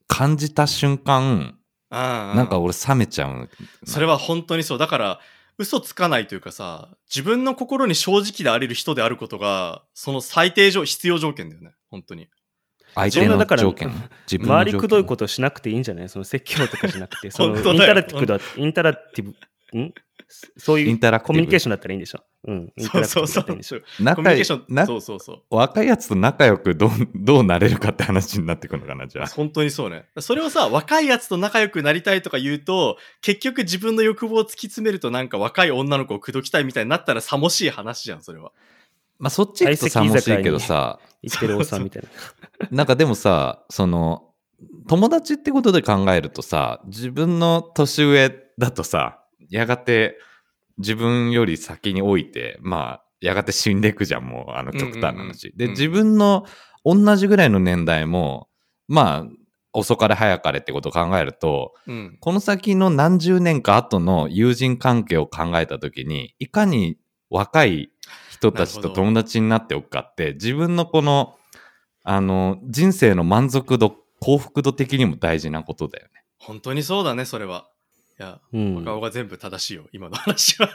[0.08, 1.58] 感じた瞬間、
[1.90, 3.48] ああなんか俺冷めちゃう。
[3.84, 4.78] それは本当にそう。
[4.78, 5.20] だから、
[5.62, 11.72] 嘘つかないというかさ、自分の心に正直であれる人であることが、その最低上、必要条件だよね。
[11.90, 12.28] 本当に。
[12.94, 13.88] 相手の自分のだから条件。
[14.30, 15.08] 自分の周りくどいと。
[15.08, 16.08] ことしなくていいんじゃない？
[16.08, 19.34] その説教とかじゃなくて、その本当だよインタラクティブだ、インタラクティ
[19.72, 19.94] ブ、ん？
[20.56, 22.20] そういうコミュニケーションだったらいいんでしょ？
[22.48, 22.72] うん。
[22.78, 23.44] そうそうそう。
[23.44, 25.42] コミュ仲ニケーション、なそうそうそう。
[25.50, 29.26] 若いやつと仲良くどう どうなれるかって話になってくるのかな、じゃあ。
[29.26, 30.06] 本当にそうね。
[30.18, 38.52] それをさ、若いやつと仲良くなりたいとか言うと、結局自分の欲望を突き詰めるとなんか若い女の子を口説きたいみたいになったらさもしい話じゃん、それは。
[39.18, 42.08] まあそっち行くとさもしいけどさ、言ってるおっさんみたいな。
[42.72, 44.30] なんかでもさ、その、
[44.88, 50.18] 友達ってことで考えるとさ、自分の年上だとさ、やがて
[50.78, 55.14] 自分より先に置いて、まあ、やがて死んでいくじゃん、もう、あの極端な話。
[55.14, 56.46] うんうんうんで、うん自分の
[56.84, 58.48] 同じぐらいの年代も、
[58.88, 59.26] まあ、
[59.72, 62.18] 遅かれ早かれってことを考えると、うん。
[62.20, 66.98] この先の何十年か後の友人関係を考えたときに、いかに
[67.30, 67.90] 若い
[68.30, 71.36] 人たちと友達になっておくかって、自分のこの、
[72.04, 76.24] あの、人生の満足度、幸福度的にも大事なことだよね。
[76.38, 77.68] 本当にそうだね、それは。
[78.22, 78.74] いや、うん。
[78.76, 80.68] 若尾が全部正しいよ、今の話は。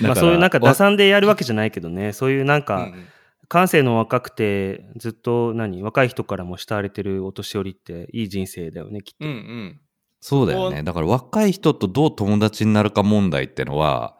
[0.00, 3.06] まあそういうなんか打算でやるわけじゃないけどね、そういうなんか、うん
[3.50, 9.26] 感性の若くて、ずっと何、若い人からも慕われてるお年寄りっていい人生だよね、きっと。
[9.26, 9.80] うんうん。
[10.20, 10.84] そうだよね。
[10.84, 14.16] だから若い人とどう友達になるか問題ってのは、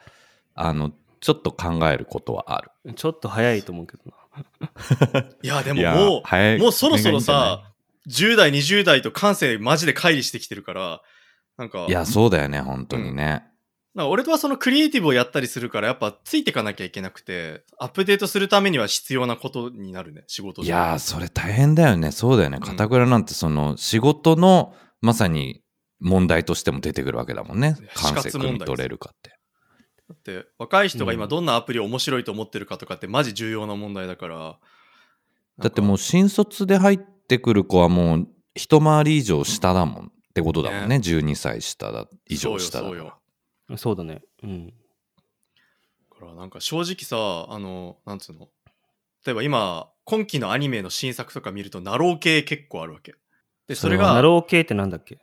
[0.56, 0.90] あの、
[1.20, 2.94] ちょっと考えることはある。
[2.94, 5.26] ちょっと早いと思うけどな。
[5.44, 7.70] いや、でももう、もうそろそろさ、
[8.08, 11.02] 10代、20代と感性マジで乖離してきてるから、
[11.60, 13.44] なんか、いや、そうだよね、本当にね。
[13.94, 22.12] なんか俺とはそのクリエイティブをやったりするから、やっぱついていかなきゃいけなくて、アップデートするためには必要なことになるね、仕事上いやー、それ大変だよね。
[22.12, 22.56] そうだよね。
[22.56, 25.62] うん片倉なんてその仕事のまさに
[25.98, 27.76] 問題としても出てくるわけだもんね。
[27.94, 29.30] 感性死活問題汲み取れるかって。
[30.08, 34.58] だって若い人が今うんどんなアプリを面白いと思ってるかとかってマジ重要な問題だから。
[35.58, 40.96] だってもう新卒で入ってくる子はもう一回り以上下だもんってことだもんね。
[41.00, 44.22] 12歳下だ、以上下だそうそうよそうだね。
[44.42, 44.66] うん。
[44.68, 44.72] だ
[46.18, 48.48] からなんか正直さ、あの、なんつうの？
[49.26, 53.12] 例えば今、今期のアニメの新作とか見ると、ナロー系結構あるわけ。
[53.66, 55.18] で、それそれはが、ナロー系ってなんだっけ？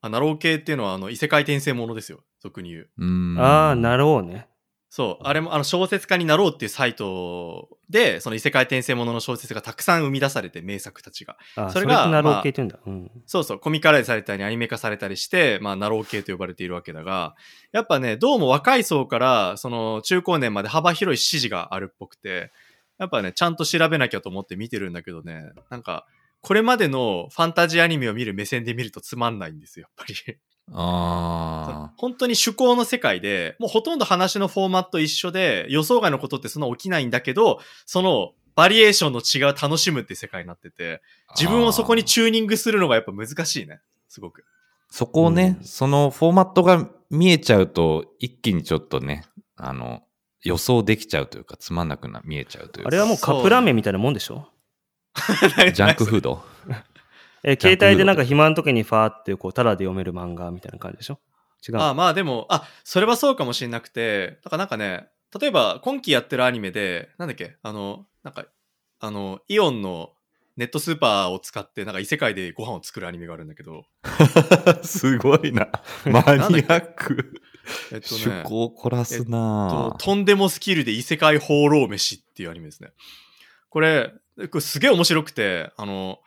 [0.00, 2.24] あなろう系っていうのは、あの、異世界転生ものですよ。
[2.40, 2.90] 俗に言う。
[2.98, 3.38] うーん。
[3.38, 4.48] ああ、なろうね。
[4.88, 5.24] そう。
[5.24, 11.36] あれも、あの、小説家になろうっていうサイトで、その異世界転生ものの小説がたくさん生み出されて、名作たちが。
[11.56, 12.78] あそれがそれってなろう系って言うんだ。
[12.86, 13.10] うん。
[13.26, 17.34] そうそう、コミカライズされたりアニメ化されたりして、まあ、なろう系と呼ばれているわけだが、
[17.72, 22.52] やっぱね、どうも若い層から、その中高年まで幅広い支持があるっぽくて、
[22.98, 26.06] やっぱね、ちゃんと調べなきゃと思って見てるんだけどね、なんか、
[26.40, 30.38] これまでのファンタジーアニメを見る目線で見るとつまんないんですよ、やっぱり。
[30.72, 41.34] あ本当に趣向の世界で、もうほとんど話のフォーマット一緒で、予想外のことってそんな起きないんだけど、そのバリエーションの違いを楽しむって世界になってて、あ。
[41.38, 43.80] 自分をそこにチューニングするのがやっぱ難しいね。
[44.08, 44.44] すごく。
[44.90, 49.24] そこをね、うんそのフォーマットが見えちゃうと、一気にちょっとね、
[49.56, 50.02] あの、
[50.42, 52.88] 予想できちゃうというか、つまんなくな見えちゃうというか。
[52.88, 54.48] あれはもうカップラーメンみたいなもんでしょ？
[55.74, 56.42] ジャンクフード
[57.46, 61.20] え、携帯でなんか暇の時にファーってこう、タダで読める漫画みたいな感じでしょ？
[61.66, 61.78] 違う。
[61.80, 65.08] あまあでも、あ、それはそうかもしれなくて、だからなんかね、
[65.40, 68.44] 例えば今期やってるアニメで、なんだっけ、あの、なんか、
[69.00, 70.10] あの、イオンの
[70.56, 73.84] ネットスーパーを使って、なんか異世界でご飯を作るアニメがあるんだけど、
[74.82, 75.68] すごいな。
[76.04, 77.40] マニアック。
[77.92, 82.90] えっと趣ね、向を凝らすとな、とんでもスキルで異世界放浪飯っていうアニメですね。
[83.70, 84.12] これ、
[84.50, 86.20] これすげえ面白くて、あの、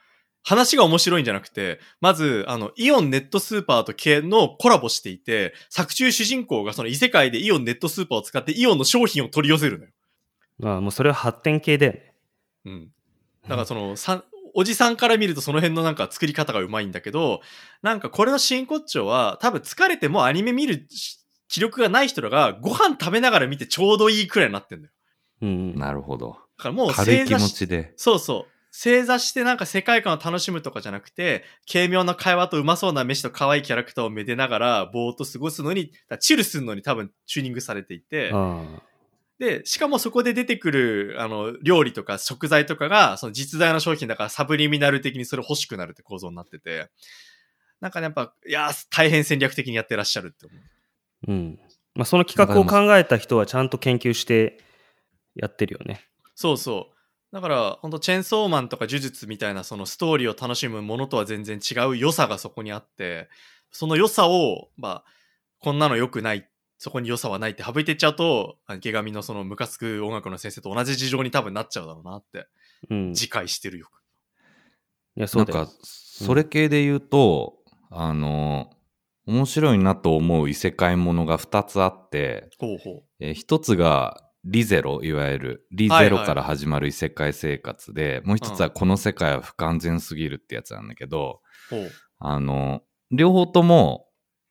[0.44, 9.91] 話が面白いんじゃなくて、まず、あの、イオンネットスーパーと系のコラボしていて、作中主人公がその異世界でイオンネットスーパーを使ってイオンの商品を取り寄せるのよ。
[10.64, 12.14] ああもうそれは発展系だよね。
[12.66, 12.91] うん。
[13.44, 17.41] だからその、さおじさんから見るとその辺のなんか作り方がうまいんだけど、
[17.82, 20.88] なんかこれの真骨頂は、多分疲れてもアニメ見る
[21.48, 24.94] 気力がない人らがご飯食べながら見てちょうどいいくらいになってんだよ。
[25.41, 25.76] うん。
[25.76, 26.38] なるほど。
[26.57, 27.94] だからもう軽い気持ちで。
[27.95, 28.59] そうそう。
[28.72, 38.82] 正座してなんか世界観を楽しむとかじゃなくて、軽妙な会話とうまそうな飯と可愛いキャラクターをめでながら、ぼーっと過ごすのに、チルするのに多分チューニングされていて、あ
[39.40, 46.90] で、しかもそこで出てくる、あの、料理とか食材とかが、その実在の商品だからサブリミナル的にそれ欲しくなるって構造になってて、
[47.80, 50.60] なんかね、やっぱ、いやー、大変戦略的にやってらっしゃるって思う。
[50.62, 51.60] あうん。
[51.96, 54.60] まあその企画を考えた人はちゃんと研究して
[55.36, 56.02] やってるよね。
[56.36, 56.99] そうそう。
[57.32, 63.30] だから、本当チェーンソーマンとか呪術みたいなそのストーリーを楽しむものとは全然違う良さがそこにあって、
[63.72, 65.04] その良さを、まあ、
[65.60, 72.48] こんなの良くない、そこに良さはないって省いていっちゃうと、あの池上のそのムカつく音楽の先生と同じ事情に多分なっちゃうだろうなって、
[72.90, 73.08] うん。
[73.08, 74.00] い自戒してるよく。
[75.20, 77.58] や、そなうんだよか。、それ系で言うと、
[77.92, 78.72] あの、
[79.28, 91.41] 面白いなと思う異世界ものが2つあって、ほうほえー一つがリゼロ、いわゆるリゼロから始まる異世界生活で、もう一つはこの世界は不完全すぎるってやつなんだけど、
[91.72, 91.76] う。
[91.76, 91.91] ほう。
[92.20, 94.06] あの、両方とも、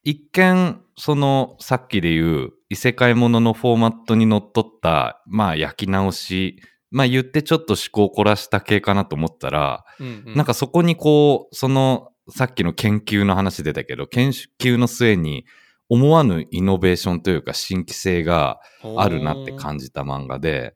[0.05, 6.61] 一見、その、さっきで言う異世界もののフォーマットにのっとった、まあ焼き直し、
[6.91, 15.47] まあ言ってちょっと思考を凝らした系かなと思ったら、うんうん、なんかそこにこう、その、さっきの研究の話出たけど、研究の末に
[15.89, 18.61] 思わぬイノベーションというか新規性が
[18.97, 20.75] あるなって感じた漫画で、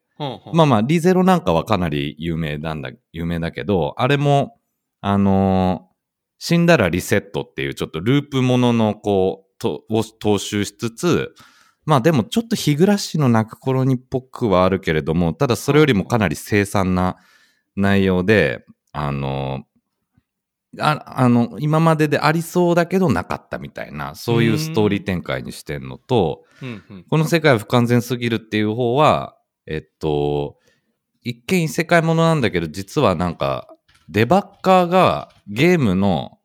[0.55, 4.56] まあまあ、リゼロなんかはかなり有名なんだ、有名だけど、あれも、
[5.01, 5.93] あのー
[6.44, 11.34] 死んだらリセットっていうちょっとループもののこう、と、を踏襲しつつ、
[11.84, 17.16] まあでもちょっと日暮らしの泣く頃にっぽくはあるけれども、ただそれよりもかなり凄惨な
[17.76, 19.72] 内容で、あのー
[20.78, 27.05] ああの、今まででありそうだけどなかったみたいな、そういうストーリー展開にしてんのと、うんうん。
[27.05, 29.36] この世界は不完全すぎるっていう方は、
[29.66, 30.57] えっと、
[31.23, 33.69] 一見異世界ものなんだけど、実はなんか、
[34.09, 36.39] デバッカーがゲームの、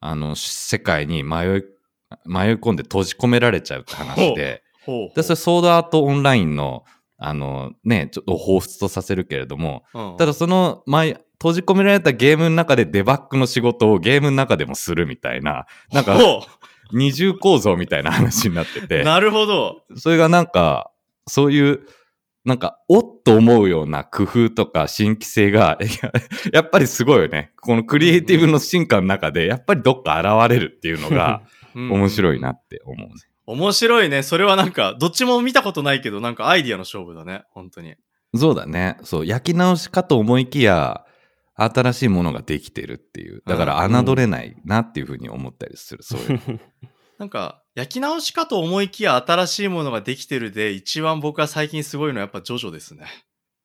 [0.00, 1.62] あの、世界に迷い、
[2.26, 4.62] 迷い込んで閉じ込められちゃうって話で、
[5.14, 6.84] で、それソードアートオンラインの、
[7.16, 10.16] あのね、ちょっと彷彿とさせるけれども、うん。
[10.16, 16.42] ただその前、閉じ込められたゲームの中でデバッグの仕事をゲームの中でもするみたいな、なんかほ
[16.92, 19.82] 二重構造みたいな話になってうて、なるほど。
[19.96, 20.90] それがなんか、
[21.26, 21.80] そういう、
[22.44, 26.12] なんか、おっと思うような工夫とか新規性が、い や
[26.52, 27.52] やっぱりすごいよね。
[27.60, 31.42] このクリエイティブの進化の中で、やっぱりどっか現れるっていうのが
[31.74, 33.14] 面白いなって思うね。
[33.46, 34.22] 面白いね。
[34.22, 37.44] それはなんか、どっちも見たことないけど、なんかアイディアの勝負だね。
[37.50, 37.94] 本当に。
[38.34, 38.96] そうだね。
[39.02, 41.04] そう、焼き直しかと思いきや、
[41.56, 43.42] 新しいものができてるっていう。
[43.46, 46.02] だから、うん侮れないなっていうふうに思ったりする。
[46.02, 46.60] そういう。
[47.18, 53.06] なんか、焼き直しかと思いきや新しいものができてるで、一番僕は最近すごいのはやっぱジョジョですね。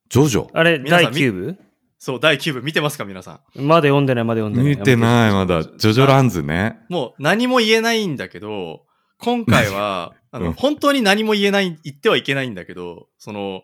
[0.10, 0.50] ジョジョ？
[0.54, 1.60] あれ、第皆さん見9部？
[1.98, 4.78] そう、第9部見てますか皆さまだ読んでない、まだ読んでない。
[4.78, 5.64] 見てない、まだ。
[5.64, 6.80] ジョジョランズね。
[6.90, 6.94] ん。
[6.94, 8.86] もう何も言えないんだけど、
[9.20, 13.64] 今回は、 あの、うん本当に何も言えない、言ってはいけないんだけど、その、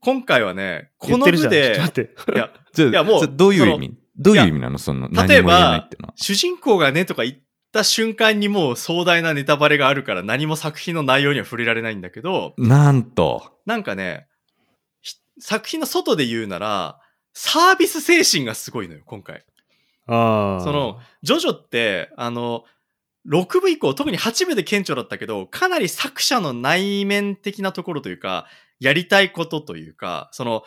[0.00, 1.26] 今回はね、この。
[1.26, 1.78] 部で。
[2.34, 2.50] いや、
[2.90, 4.78] いやもうどういう意そ味どういう意味なの？
[4.78, 6.14] その、例えば言えないってのは。
[6.16, 7.36] 主人公がねとか言っ
[7.72, 13.58] た瞬間にもう壮大なネタバレがあるから何も作品の内容には触れられないんだけど、なんと。
[13.66, 14.26] なんかね、
[15.00, 16.98] ひ作品の外で言うなら、
[17.32, 19.44] サービス精神がすごいのよ、今回。
[20.06, 20.64] ああ。
[20.64, 22.64] その、ジョジョって、あの、
[23.28, 28.46] 6部以降、特に8部で顕著だったけど、かなり作者の内面的なところというか、
[28.80, 30.62] やりたいことというか、その、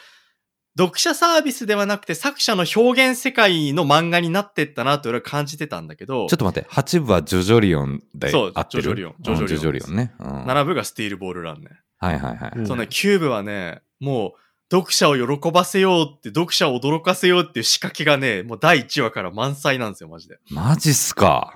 [0.78, 10.14] 読者サービスではなくて作者の表現世界の漫画になってったなと俺は感じてたんだけど、ちょっと待って、8部はジョジョリオンでそうジョジョリオンうんジョジョリオンジョジョリオンね。
[10.20, 11.70] うん7部がスティールボールランね。
[11.98, 12.52] はいはいはい。
[12.56, 14.34] うんそのね、9部はね、もう、
[14.72, 20.40] 読者を喜ばせようって、読者を驚かせようっていう仕掛けがね、もう第1話から満載なんですよ、マジで。
[20.50, 21.56] マジっすか。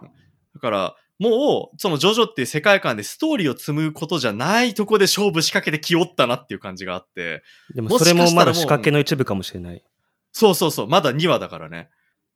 [0.53, 9.83] だから、もう、そのジョジョっていう世界観でストーリーを紡ぐことじゃないとこで勝負仕掛けてきよったなっていう感じがあって、でもそれもまだ仕掛けの一部かもしれない。
[10.31, 11.89] そうそうそう、まだ2話だからね。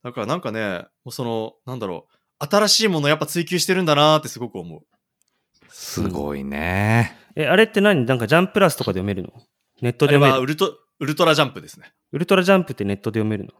[0.03, 2.07] だからなんかね、もうその、なんだろ
[2.41, 4.81] う、新しいものやっぱ追求してるんだなーってすごく思う。
[5.69, 7.15] すごいね。
[7.35, 8.05] え、あれって何？
[8.05, 9.29] なんかジャンプラスとかで読めるの？
[9.81, 10.33] ネットで読める？
[10.33, 11.93] はウルト、ウルトラジャンプですね。
[12.11, 13.51] ウルトラジャンプってネットで読めるの？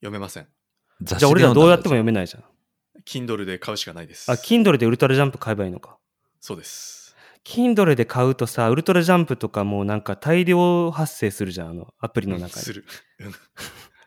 [0.00, 0.46] 読めません。
[1.02, 2.44] じじゃあ俺らどうやっても読めないじゃん。
[3.08, 4.30] Kindle で買うしかないです。
[4.30, 5.96] あ、Kindle でウルトラジャンプ買えばいいのか。
[6.40, 7.16] そうです。
[7.44, 12.50] Kindle で買うとさ、ウルトラジャンプとかもうなんか大量発生するじゃん、あの、アプリの中に。
[12.50, 12.84] する。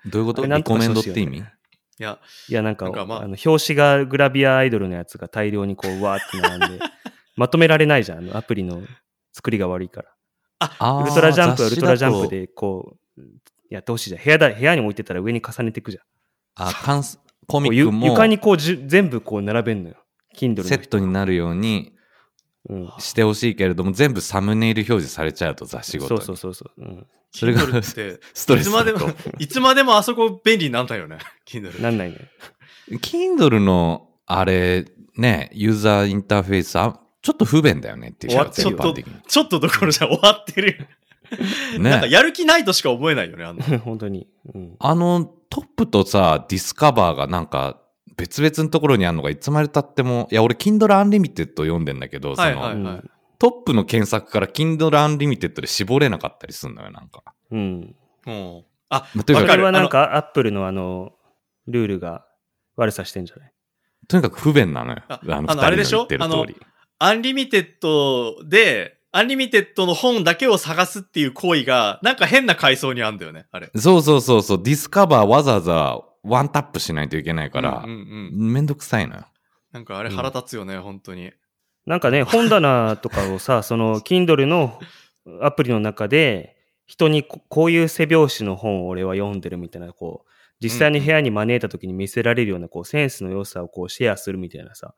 [0.06, 0.46] どういうこと？
[0.46, 1.40] リコメンドっして意味？
[1.40, 1.44] い
[1.98, 2.20] や、
[2.50, 6.84] いや、なんか、なんかまああの表紙がグラビアアイドルのやつが大量にこう、わーって並んで、
[7.36, 8.84] まとめられないじゃん、あのアプリの
[9.34, 10.10] 作りが悪いから。
[10.60, 12.28] あーウルトラジャンプはウルトラジャンプ。
[12.30, 13.22] で、こう、
[13.70, 14.24] やってほしいじゃん。
[14.24, 16.04] 部屋だ、部屋に置いてたら上に重ねていくじゃん。
[16.56, 17.20] あ、関す
[17.52, 19.96] コミックも床にこうじゅ全部こう並べんのよ。
[20.38, 21.94] Kindle のセットになるように
[22.70, 22.90] うん。
[23.00, 26.22] してほしいけれども、全部サムネイル表示されちゃうと雑誌ごとに。
[26.22, 26.86] そうそうそうそう。
[26.86, 27.08] うん。
[27.32, 29.00] それが Kindle って、ストレスいつまでも
[29.40, 31.18] いつまでもあそこ便利になんだよね。
[31.48, 31.82] Kindle。
[31.82, 32.18] なんないね。
[32.92, 34.86] Kindle のあれ、
[35.18, 39.22] ね、ユーザーインターフェース、あちょっと不便だよねっていう終わってるよ全般的に。
[39.28, 40.86] ちょっとどころじゃ終わってるよ。
[41.80, 42.12] なんかね。
[42.12, 43.62] やる気ないとしか思えないよね、あの。
[43.80, 44.28] 本当に。
[44.54, 44.76] うん。
[44.80, 47.78] あの、トップとさ、ディスカバーがなんか、
[48.18, 53.02] 別々のところにあるのがいつまで経っても、いや、俺、Kindle Unlimited 読んでんだけど、その、はいはいはい。
[53.38, 57.24] トップの検索から Kindle Unlimited で絞れなかったりするのよ、なんか。
[57.52, 57.96] うん。
[58.28, 58.64] うん。
[58.90, 61.12] あ、まあというかわかるこれはなんか、アップルのあの、
[61.68, 62.26] ルールが
[62.76, 63.52] 悪さしてんじゃない？
[64.08, 65.04] とにかく不便なのよ。
[65.10, 66.06] ああの、あのあれでしょ？
[66.06, 66.56] 言ってる通り。
[67.00, 73.70] アンリミテッドで、アンリミテッドの本だけを探すっていう行為が、なんか変な階層にあるんだよね、あれ。
[73.76, 78.54] そうそうそうそう、ディスカバーわざわざワンタップしないといけないからうん、うんうん。
[78.54, 79.26] めんどくさいのよ。
[79.72, 81.32] なんかあれ腹立つよね、本当に。
[81.86, 84.80] なんかね、 本棚とかをさ、その、Kindle の
[85.42, 90.30] アプリの中で、人にここういう背表紙の本を俺は読んでるみたいな、こう、
[90.62, 94.94] 実際に部屋に招いた時に見せられるような、こう、センスの良さをこう、シェアするみたいなさ、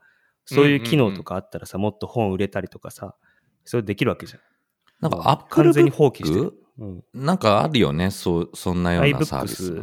[0.45, 3.15] そういう機能とかあったらさ、もっと本売れたりとかさ、
[3.65, 4.39] それできるわけじゃん。
[5.01, 6.53] なんかアップル完全に放棄してる。
[6.79, 7.03] うん。
[7.13, 9.73] なんかあるよね、そう、そんなようなサービス。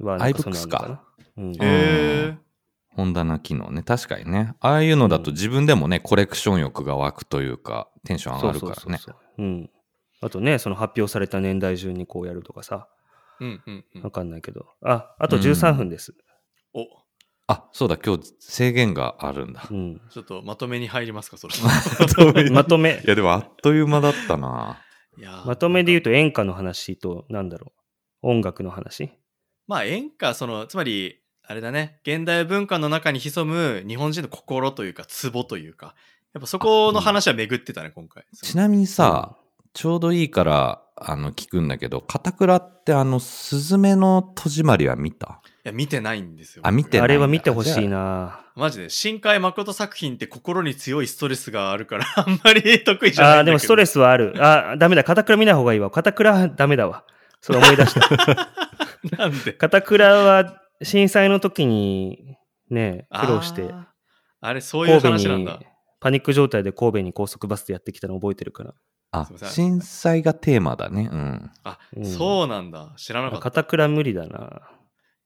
[0.00, 1.02] iBooks はなんかそうなのかな。
[1.36, 1.52] うん。
[1.52, 2.38] へえ。
[2.88, 3.82] 本棚機能ね。
[3.82, 4.54] 確かにね。
[4.60, 8.98] ああいうのだと自分でもね、コレクション欲が湧くというか、テンション上がるからね。
[8.98, 9.70] そうそう。
[10.20, 12.88] あとね、その発表された年代順にこうやるとかさ、
[13.40, 14.10] うんうんうんわ。
[14.10, 14.66] かんないけど。
[14.82, 16.12] あ、あと13分です。
[16.12, 16.27] お、
[17.48, 19.74] あ、そうだ、今日制限があるんだう。
[19.74, 20.00] ん。
[20.10, 21.54] ちょっとまとめに入りますか、それ。
[22.52, 24.78] まとめい、や、でもあっという間だったな。
[25.16, 27.72] いやーまとめで言うと演歌の話と、なんだろ
[28.22, 28.28] う。
[28.28, 29.10] 音楽の話
[29.66, 35.94] まあ演歌、その、つまり、あれだね、現代文化の中に潜む日本人の心というか、ツボというか、
[36.34, 38.26] やっぱそこの話は巡ってたね、今回。
[38.42, 39.36] ちなみにさ、
[39.72, 45.40] ちょうどいいから、あの、聞くんだけど、片倉ってあの、スズメの戸締まりは見た？
[45.46, 46.62] いや、見てないんですよ。
[46.64, 48.40] あ見てないあれは見てほしいな。
[48.54, 53.36] マジで、新海誠作品って心に強いストレスがあるから、 あんまり得意じゃないんだけど。
[53.36, 54.34] ああー、でもストレスはある。
[54.38, 55.04] あーダメだ。
[55.04, 55.90] 片倉見ない方がいいわ。
[55.90, 57.04] 片倉は ダメだわ。
[57.40, 58.48] それ思い出した。
[59.16, 59.52] なんで？
[59.52, 62.36] 片倉は震災の時に
[62.70, 63.72] ね、苦労して、
[64.40, 65.60] あれ、そういう話なんだ。
[66.00, 68.74] パニック状態で神戸に高速バスでやってきたの覚えてるから。
[69.10, 71.08] あ震災がテーマだね。
[71.10, 71.50] うん。
[71.64, 72.92] あ、うんそうなんだ。
[72.96, 73.38] 知らなかった。
[73.38, 74.62] い片倉無理だな。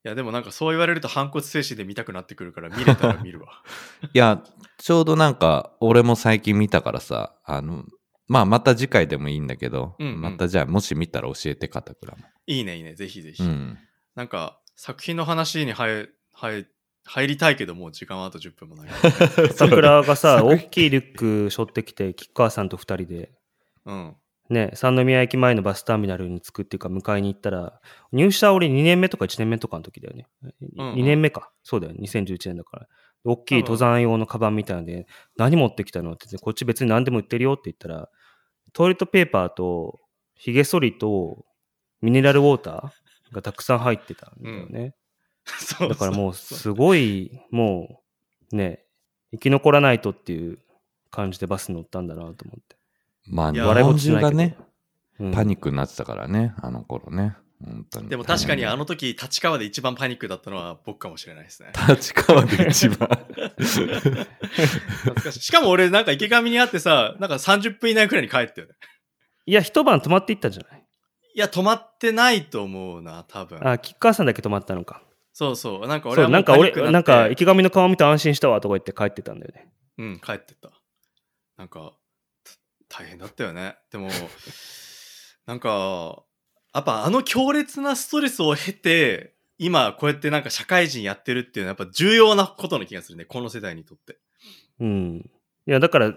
[0.09, 3.63] や、でもなんかそう言われると反骨精神で見たくなってくるから、見れたら見るわ。
[4.13, 4.43] いや、
[4.79, 7.85] ちょうどなんか、俺も最近見たからさ、あの、
[8.29, 12.23] まあ、また次回でもいいんだけど、うんうんまたじゃあ、もし見たら教えて、片倉も。
[12.47, 12.95] いいね、いいね。
[12.95, 13.43] ぜひぜひ。
[13.43, 13.79] うん。
[14.15, 16.67] なんか、作品の話に入入
[17.05, 18.89] 入りたいけど、もう時間はあと10分もない。
[19.51, 23.33] 片倉がさ、作大きいリュック背負ってきて、吉川さんと二人で、
[23.85, 24.17] うん。
[24.53, 27.81] ね、三宮駅前のバスターミナルに着くっていうか、迎えに行ったら、
[28.13, 30.27] 入社俺2年目とか1年目とかの時だよね。
[30.43, 31.51] うんうん2年目か。
[31.63, 31.95] そうだよ。
[31.95, 32.89] 2011年だから。
[33.25, 35.07] 大きい登山用のカバンみたいなんで、
[35.37, 38.09] 何持ってきたのって言って、こっち別に何でも売ってるよって言ったら、
[38.73, 40.01] トイレットペーパーと、
[40.35, 41.45] ヒゲ剃りと、
[42.01, 44.95] ミネラルウォーターがたくさん入ってたんだよね。
[45.47, 48.03] そうだからもうすごい、も
[48.53, 48.85] うね、
[49.33, 50.59] 生き残らないとっていう
[51.11, 52.77] 感じでバス乗ったんだなと思って。
[53.29, 54.57] まあ、中がね、
[55.21, 57.37] うんパニックになってたからね、あの頃ね。
[57.65, 58.09] 本当に。
[58.09, 61.71] でも確かにあの、の時、立川で一番パニックだったのは僕かもしれないですね。
[61.89, 63.09] 立川で一番。
[63.09, 65.41] 懐かしい。
[65.43, 68.75] しかも俺なんか池上にあってさ、なんか30分以内くらいに帰ったよね。
[69.47, 70.83] いや、一晩泊まっていったんじゃない？
[71.35, 73.61] いや、止まってないと思うな、多分。
[73.67, 75.03] あ、吉川さんだけ泊まったのか。
[75.33, 75.87] そうそう。
[75.87, 79.69] なんか俺はもなんか俺、なんか池上の顔見て安心したわとか言って帰ってたんだよね。
[79.99, 80.71] うん、帰ってった。
[81.57, 81.93] なんか、た
[82.93, 83.77] 大変だったよね。
[83.91, 84.09] でも、
[85.47, 86.23] なんか、
[86.75, 93.25] やっぱあの強烈なストレスを経て、今こうやってなんか社会人やってるっていうのはやっぱ重要なことの気がするね。
[93.25, 94.19] この世代にとって。
[94.81, 95.31] うん。
[95.67, 96.15] いや、だから、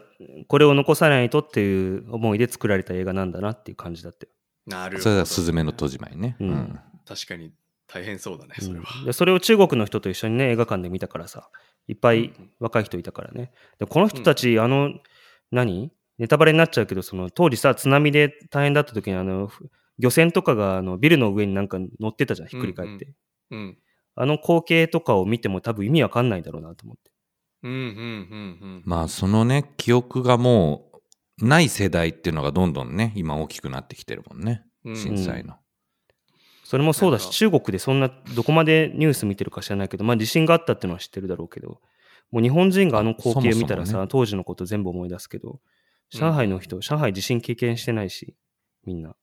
[0.47, 4.31] これを残さないとっていう思いで作られた映画なんだなっていう感じだったよ。
[4.65, 6.35] なるほど、それはスズメの戸締まりね。
[6.39, 6.79] うんうん。
[7.05, 7.53] 確かに
[7.87, 8.85] 大変そうだね、それは。
[8.99, 11.49] うんでそれを中国の人と一緒にね、映画館で見たからさ、
[11.87, 13.51] いっぱい若い人いたからね。
[13.77, 14.91] でこの人たち、あの、
[15.51, 15.91] 何？
[16.17, 23.13] ネタバレになっちゃうけど、その当時さ、津波で大変だった時に、あの、ふ漁船とかがあのビルの上になんか乗ってたじゃん、ひっくり返って。
[23.51, 23.77] うん。
[24.15, 27.11] あの光景とかを見ても多分意味わかんないだろうなと思って。
[27.63, 27.91] うん、うん、うん、う
[28.77, 28.83] ん。
[28.85, 30.91] まあ、そのね、記憶がも
[31.39, 34.63] う、ない世代っていうのがどんどんね、今大きくなってきてるもんね。
[34.85, 35.55] うん震災の。
[36.63, 41.79] それもそうだし、中国でそんな、どこまでニュース見てるか知らないけど、まあ地震があったっていうのは知ってるだろうけど、
[42.31, 45.59] もう日本人があの光景見たらさ、そもそもね当時のこと全部思い出すけど、
[46.19, 48.35] 上海の人、上海地震経験してないし、
[48.85, 49.15] みんな。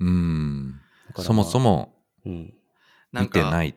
[0.00, 0.80] うん。
[1.16, 1.94] そもそ、も
[2.24, 2.54] うん。
[3.12, 3.74] 見てない。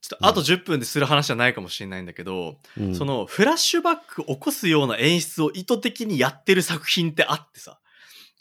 [0.00, 7.78] ちょっとあと10分でする話じゃないかもしれないんだけど、うんそ、のフラッシュバック起こすような演出を意図的にやってる作品ってあってさ、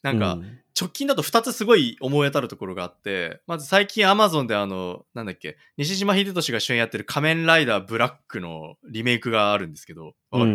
[0.01, 10.51] なんか、うん直近だと2つすごい思い当たるところがあって、まず最近 Amazon であの、なんだっけ、西島秀俊が主演やってる仮面ライダーブラックのリメイクがあるんですけど、わかる？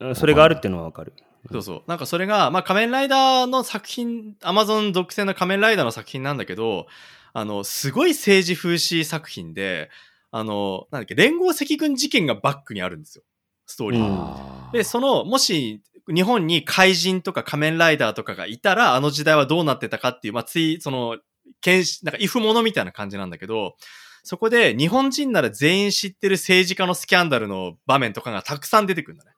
[0.00, 0.14] うん。
[0.16, 1.12] それがあるっていうのはわかる。
[1.50, 1.82] そうそう。
[1.86, 6.86] なんかそれが、まあ仮面ライダーの作品、Amazon 属性の仮面ライダーの作品なんだけど、
[7.32, 9.90] あの、すごい政治風刺作品で、
[10.30, 13.24] あの、なんだっけ、連合赤軍事件がバックにあるんですよ。
[13.66, 21.18] ストーリーで、その、もし、日本に怪人とか仮面ライダーとかがいたら、あの時代はどうなってたかっていう、まあ、つい、その、
[21.60, 23.76] 検視、なんか、イフものみたいな感じなんだけど、
[24.22, 29.30] そこで日本人なら全員知ってる政治家のスキャンダルの場面とかがたくさん出てくるんだね。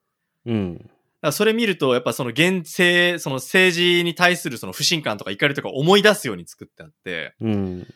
[0.46, 0.90] うん。
[1.22, 7.86] だからそれ見ると、やっぱその現世、その政治に対するその不信感とか怒りとか思い出すように作ってあって、うん。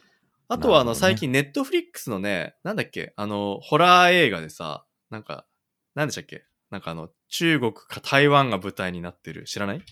[0.48, 5.46] あとはあの最近ネットフリックスのね、なんだっけ、あの、ホラー映画でさ、なんか、
[5.94, 6.44] なんでしたっけ？
[6.70, 9.44] なんかあの、中国か台湾が舞台になってる。
[9.44, 9.82] 知らない？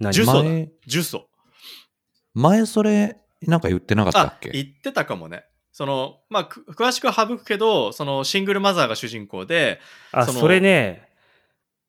[0.00, 0.12] 何？
[0.12, 1.28] ジュソだ前、ジュソ。
[2.32, 5.44] 前それ、なんか言ってなかったっあ、け言ってたかもね。
[5.72, 9.80] その、まあ、く詳しくは省くけど、そのシングルマザーが主人公で、
[10.12, 11.08] あ、それね、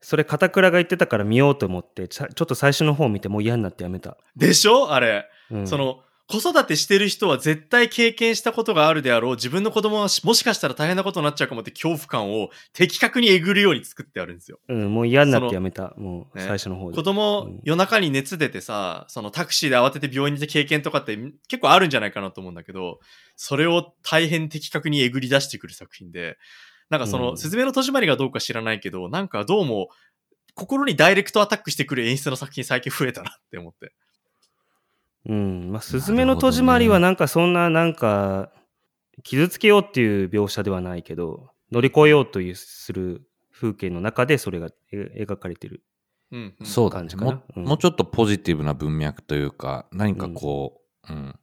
[0.02, 4.18] それ片倉が言ってたから見ようと思って、ちゃちょっと最初の方見てもう嫌になってやめた。
[4.36, 4.92] でしょ？
[4.94, 5.30] あれ。
[5.52, 9.36] うん、その、子育てしてる人は絶対経験したことがあるであろう。
[9.36, 14.60] 自分の子供はしもしかしたら大変なことになっちゃうかもって恐怖感を的確にえぐるように作ってあるんですよ。
[14.70, 15.94] うん、もう嫌になってやめた。
[15.98, 16.96] もうね最初の方で。
[16.96, 21.18] 子供、うん夜中に熱出てさ、そのタクシーで慌てて病院に行って経験とかって
[21.48, 23.00] 結構あるんじゃないかなと思うんだけど、
[23.36, 26.38] それを大変的確にえぐり出してくる作品で、
[26.90, 29.90] なんかその、うんすずめの戸締まりがどうか知らないけど、なんかどうも、
[30.56, 33.94] 心にダイレクトアタックしてくる演出の作品最近増えたなって思って。
[35.28, 35.72] うん。
[35.72, 38.52] まあ、すずめの戸締まりはなんかそんな、なんか、
[39.24, 45.84] 傷つけようっていう描写ではないけど、乗り越えようというする風景の中でそれがえ描かれてる。
[46.32, 46.66] うん、うん。
[46.66, 47.44] そうだね感じかなも。
[47.56, 51.40] うんもうちょっとポジティブな文脈というか、何かこう、うん、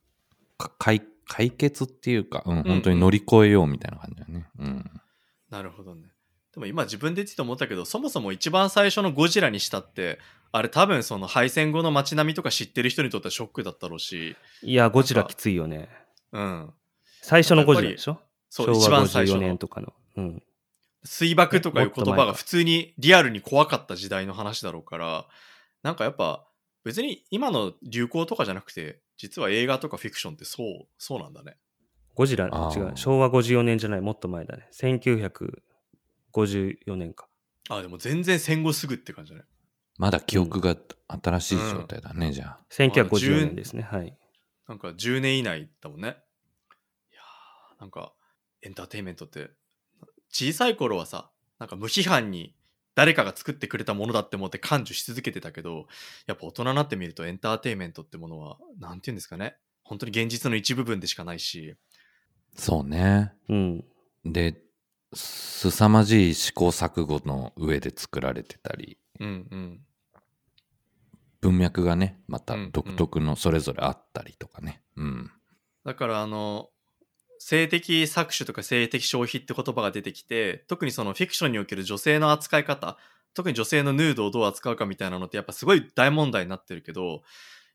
[0.58, 4.48] か解解決っていうか、うん、本当に乗り越えようみたいな感じだね。
[4.58, 4.90] うん。
[5.48, 6.08] なるほどね。
[6.52, 10.18] でも今自分で言ってて思ったけど、そもそも一番最初のゴジラにしたって、
[10.52, 15.88] あれ多分その敗戦後の街並みとか知ってる人にとってはショックだったろうし、いや、ゴジラきついよね。
[16.32, 16.72] うん。
[17.22, 18.18] 最初のゴジラでしょ？
[18.48, 19.58] そう、一番最初54年の。
[19.58, 19.92] とかの。
[20.16, 20.42] うん。
[21.04, 25.26] 水爆とかいう言葉が普通にリアルに怖かった時代の話だろうから、
[25.82, 26.44] なんかやっぱ
[26.84, 31.56] 別に今の流行とかじゃなくて、実は映画とかフィクションってそう、そうなんだね。
[32.14, 32.92] ゴジラ、違う。
[32.96, 34.68] 昭和54年じゃない、もっと前だね。
[34.72, 37.28] 1954年か。
[37.68, 39.44] あ、でも全然戦後すぐって感じだね。
[40.00, 40.76] まだ記憶が
[41.08, 42.60] 新しい状態だね、じゃあ。
[42.70, 43.82] 1954年ですね。
[43.82, 44.16] はい。
[44.66, 46.08] なんか10年以内だもんね。
[46.08, 46.10] い
[47.14, 48.14] やーなんか
[48.62, 49.50] エンターテインメントって、
[50.30, 52.54] 小さい頃はさ、なんか無批判に
[52.94, 55.86] 誰かが作ってくれたものだって思って感受し続けてたけど、
[56.26, 59.56] やっぱ大人になってみるとエンターテインメントってものは、なんて言うんですかね。
[59.84, 61.76] 本当に現実の一部分でしかないし、
[62.56, 63.34] そうね。
[63.50, 63.84] うん。
[64.24, 64.62] で、
[65.12, 69.80] すさまじい試行錯誤の上で作られてたり、うんうん。
[71.40, 74.82] 文脈がね、またうん独特のそれぞれあったりとかね。
[74.96, 75.30] うん。
[75.84, 76.68] だからあの、
[77.38, 82.98] 性的搾取とか性的消費って言葉が出てきて、特にそのフィクションにおける女性の扱い方、
[83.32, 87.22] 特に女性のヌードをどう扱うかみたいなのってやっぱすごい大問題になってるけど、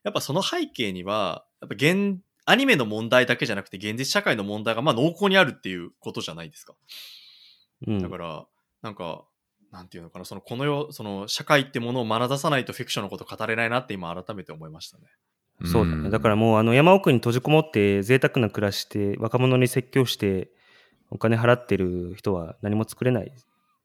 [0.04, 6.74] やっぱその背景には、やっぱ現、アニメの問題だけじゃなくて現実社会の問題がまあ濃厚にあるっていうことじゃないですか。
[7.88, 7.98] うん。
[7.98, 8.46] だから、
[8.82, 9.24] なんか、
[9.76, 15.04] なんていうのかな、そのこの世、その社会ってものを学出さないとフィクションのこと語れないなって今改めて思いましたね。
[15.64, 16.10] そうだね。
[16.10, 20.50] だからもうあの山奥に閉じこもって贅沢な暮らしして若者に説教して
[21.10, 23.32] お金払ってる人は何も作れない。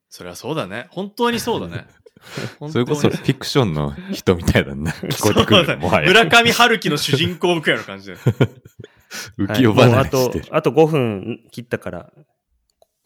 [0.10, 0.88] それはそうだね。
[0.92, 1.88] 本当にそうだね。
[2.72, 4.92] それこそフィクションの人みたいだね。
[5.10, 5.76] 聞こえてくるね。
[5.76, 6.08] もはや。
[6.08, 8.18] 村上春樹の主人公くらいの感じで。
[9.38, 10.46] 浮世離れしてる。
[10.46, 12.14] はいあと、あと5分切ったから、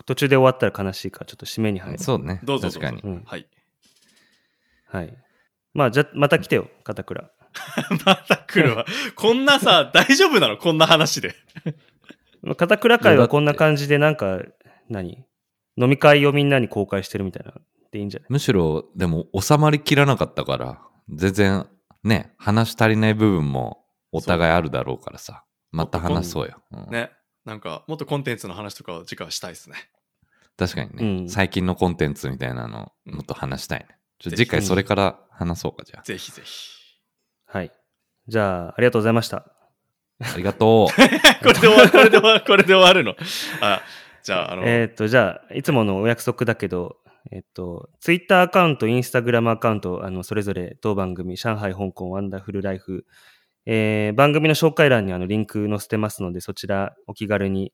[0.05, 1.99] 途中で終わったら悲しいからちょっと締めに入る。
[1.99, 2.39] そうね。
[2.43, 3.13] どうぞどうぞ確かに。
[3.13, 3.47] うんはい。
[4.87, 5.17] はい。
[5.73, 7.29] まあ、じゃ、また来てよ、片倉。
[8.05, 8.85] また来るわ。
[9.15, 10.57] こんなさ、大丈夫なの？
[10.57, 11.35] こんな話で。
[12.43, 14.39] まあ片倉会はこんな感じで、なんか、
[14.89, 15.25] 何？
[15.77, 17.53] 飲み会をみんなに公開してるみたいな
[17.91, 18.27] でいいんじゃない？
[18.29, 21.67] むしろ、でも収まりきらなかったから、全然
[22.03, 25.43] ね、話足りない部分もお互いあるだろうからさ。
[25.71, 26.61] また話そうよ。
[26.71, 27.11] うんね。
[27.43, 29.75] なんか、もっとコンテンツの話とかを次回はしたいですね。
[30.57, 33.87] 確かにね、うん最近のコンテンツみたいなのうんもっと話したいね。
[34.19, 36.69] ちょ次回それから話そうか、じゃぜひぜひ。
[37.45, 37.71] はい。
[38.27, 39.37] じゃあ、ありがとうございました。
[39.37, 40.33] あ。
[40.33, 40.95] ありがとう。
[41.43, 43.15] これで終わる、これで終わる、 これで終わるの？
[43.61, 43.81] あ、
[44.23, 46.97] じゃあ、あの、えーっと、じゃあ、いつものお約束だけど、
[47.31, 53.05] えっと、ツイッターアカウント、インスタグラムアカウント、あの、それぞれ当番組、上海、香港、ワンダフルライフ、
[53.65, 57.73] えー番組の紹介欄にあの、リンク載せてますので、そちらお気軽に、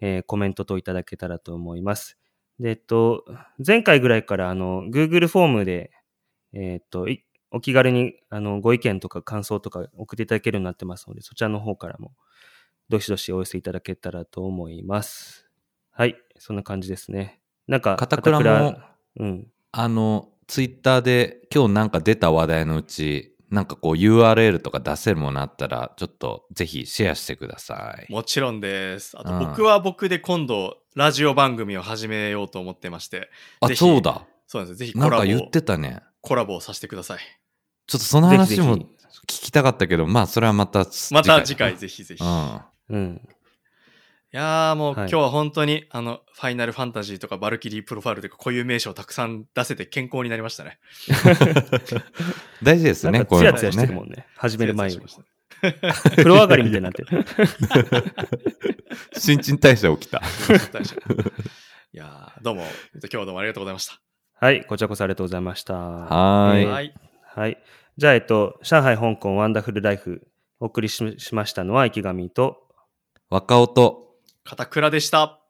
[0.00, 2.18] えーコメントといただけたらと思います。
[2.60, 3.24] で、えっと、
[3.64, 5.90] 前回ぐらいから、あの、Google フォームで、
[6.52, 12.12] えっと、いお気軽に、あの、ご意見とか感想とか送っていただけるようになってますので、そちらの方からも、
[12.88, 15.48] どしどしお寄せいただけたらと思います。
[15.90, 17.40] はい、そんな感じですね。
[17.66, 19.50] なんか、片倉も片うん。
[19.72, 28.12] あの、ツイッターで今日なんか出た話題のうち、なんかこう URL とか出せるものあったら、ちょっとぜひシェアしてください。
[28.12, 29.16] もちろんです。
[29.18, 34.26] あと、うん僕は僕で今度、ラジオ番組を始めようと思ってまして、あ、そうだ。
[34.46, 34.78] そうなんです。
[34.78, 36.00] ぜひなんコラボをか言ってたね。
[36.20, 37.18] コラボをさせてください。
[37.86, 38.86] ちょっとその話もぜ
[39.26, 42.22] 聞きたかったけど、まあそれはまたまた次回だぜひぜひ。
[42.22, 43.28] いなうん。
[44.32, 50.78] やーもう、はい今日は本当に、あの、ファイナルファンタジーとかバルキリープロファイルとか、こういう名称をたくさん出せて健康になりましたね。
[51.08, 52.02] うん。
[52.62, 53.94] 大事ですね、なんかこういうのツヤツヤしてるね。
[53.94, 54.26] もんね。
[54.36, 55.20] 始める前より失
[55.62, 56.10] 礼しました。
[56.10, 57.24] 風呂上がりみたいになってる。
[59.16, 60.18] 新陳代謝起きた。
[60.18, 60.22] い
[61.92, 62.62] やーどうも、
[62.94, 64.00] 今日はどうもありがとうございました。
[64.38, 65.74] はい、こちらこそありがとうございました。
[65.74, 66.66] はーい。
[66.66, 66.94] はい。
[67.24, 67.62] はい。
[67.96, 70.28] じゃあ、えっと、上海、香港、ワンダフルライフ、
[70.60, 72.62] お送りししましたのは池上と、
[73.30, 74.05] 若尾と
[74.46, 75.40] 片倉でした。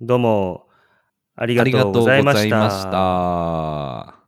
[0.00, 0.66] どうも
[1.36, 2.78] ありがとうございましざいまた。
[2.78, 4.25] した。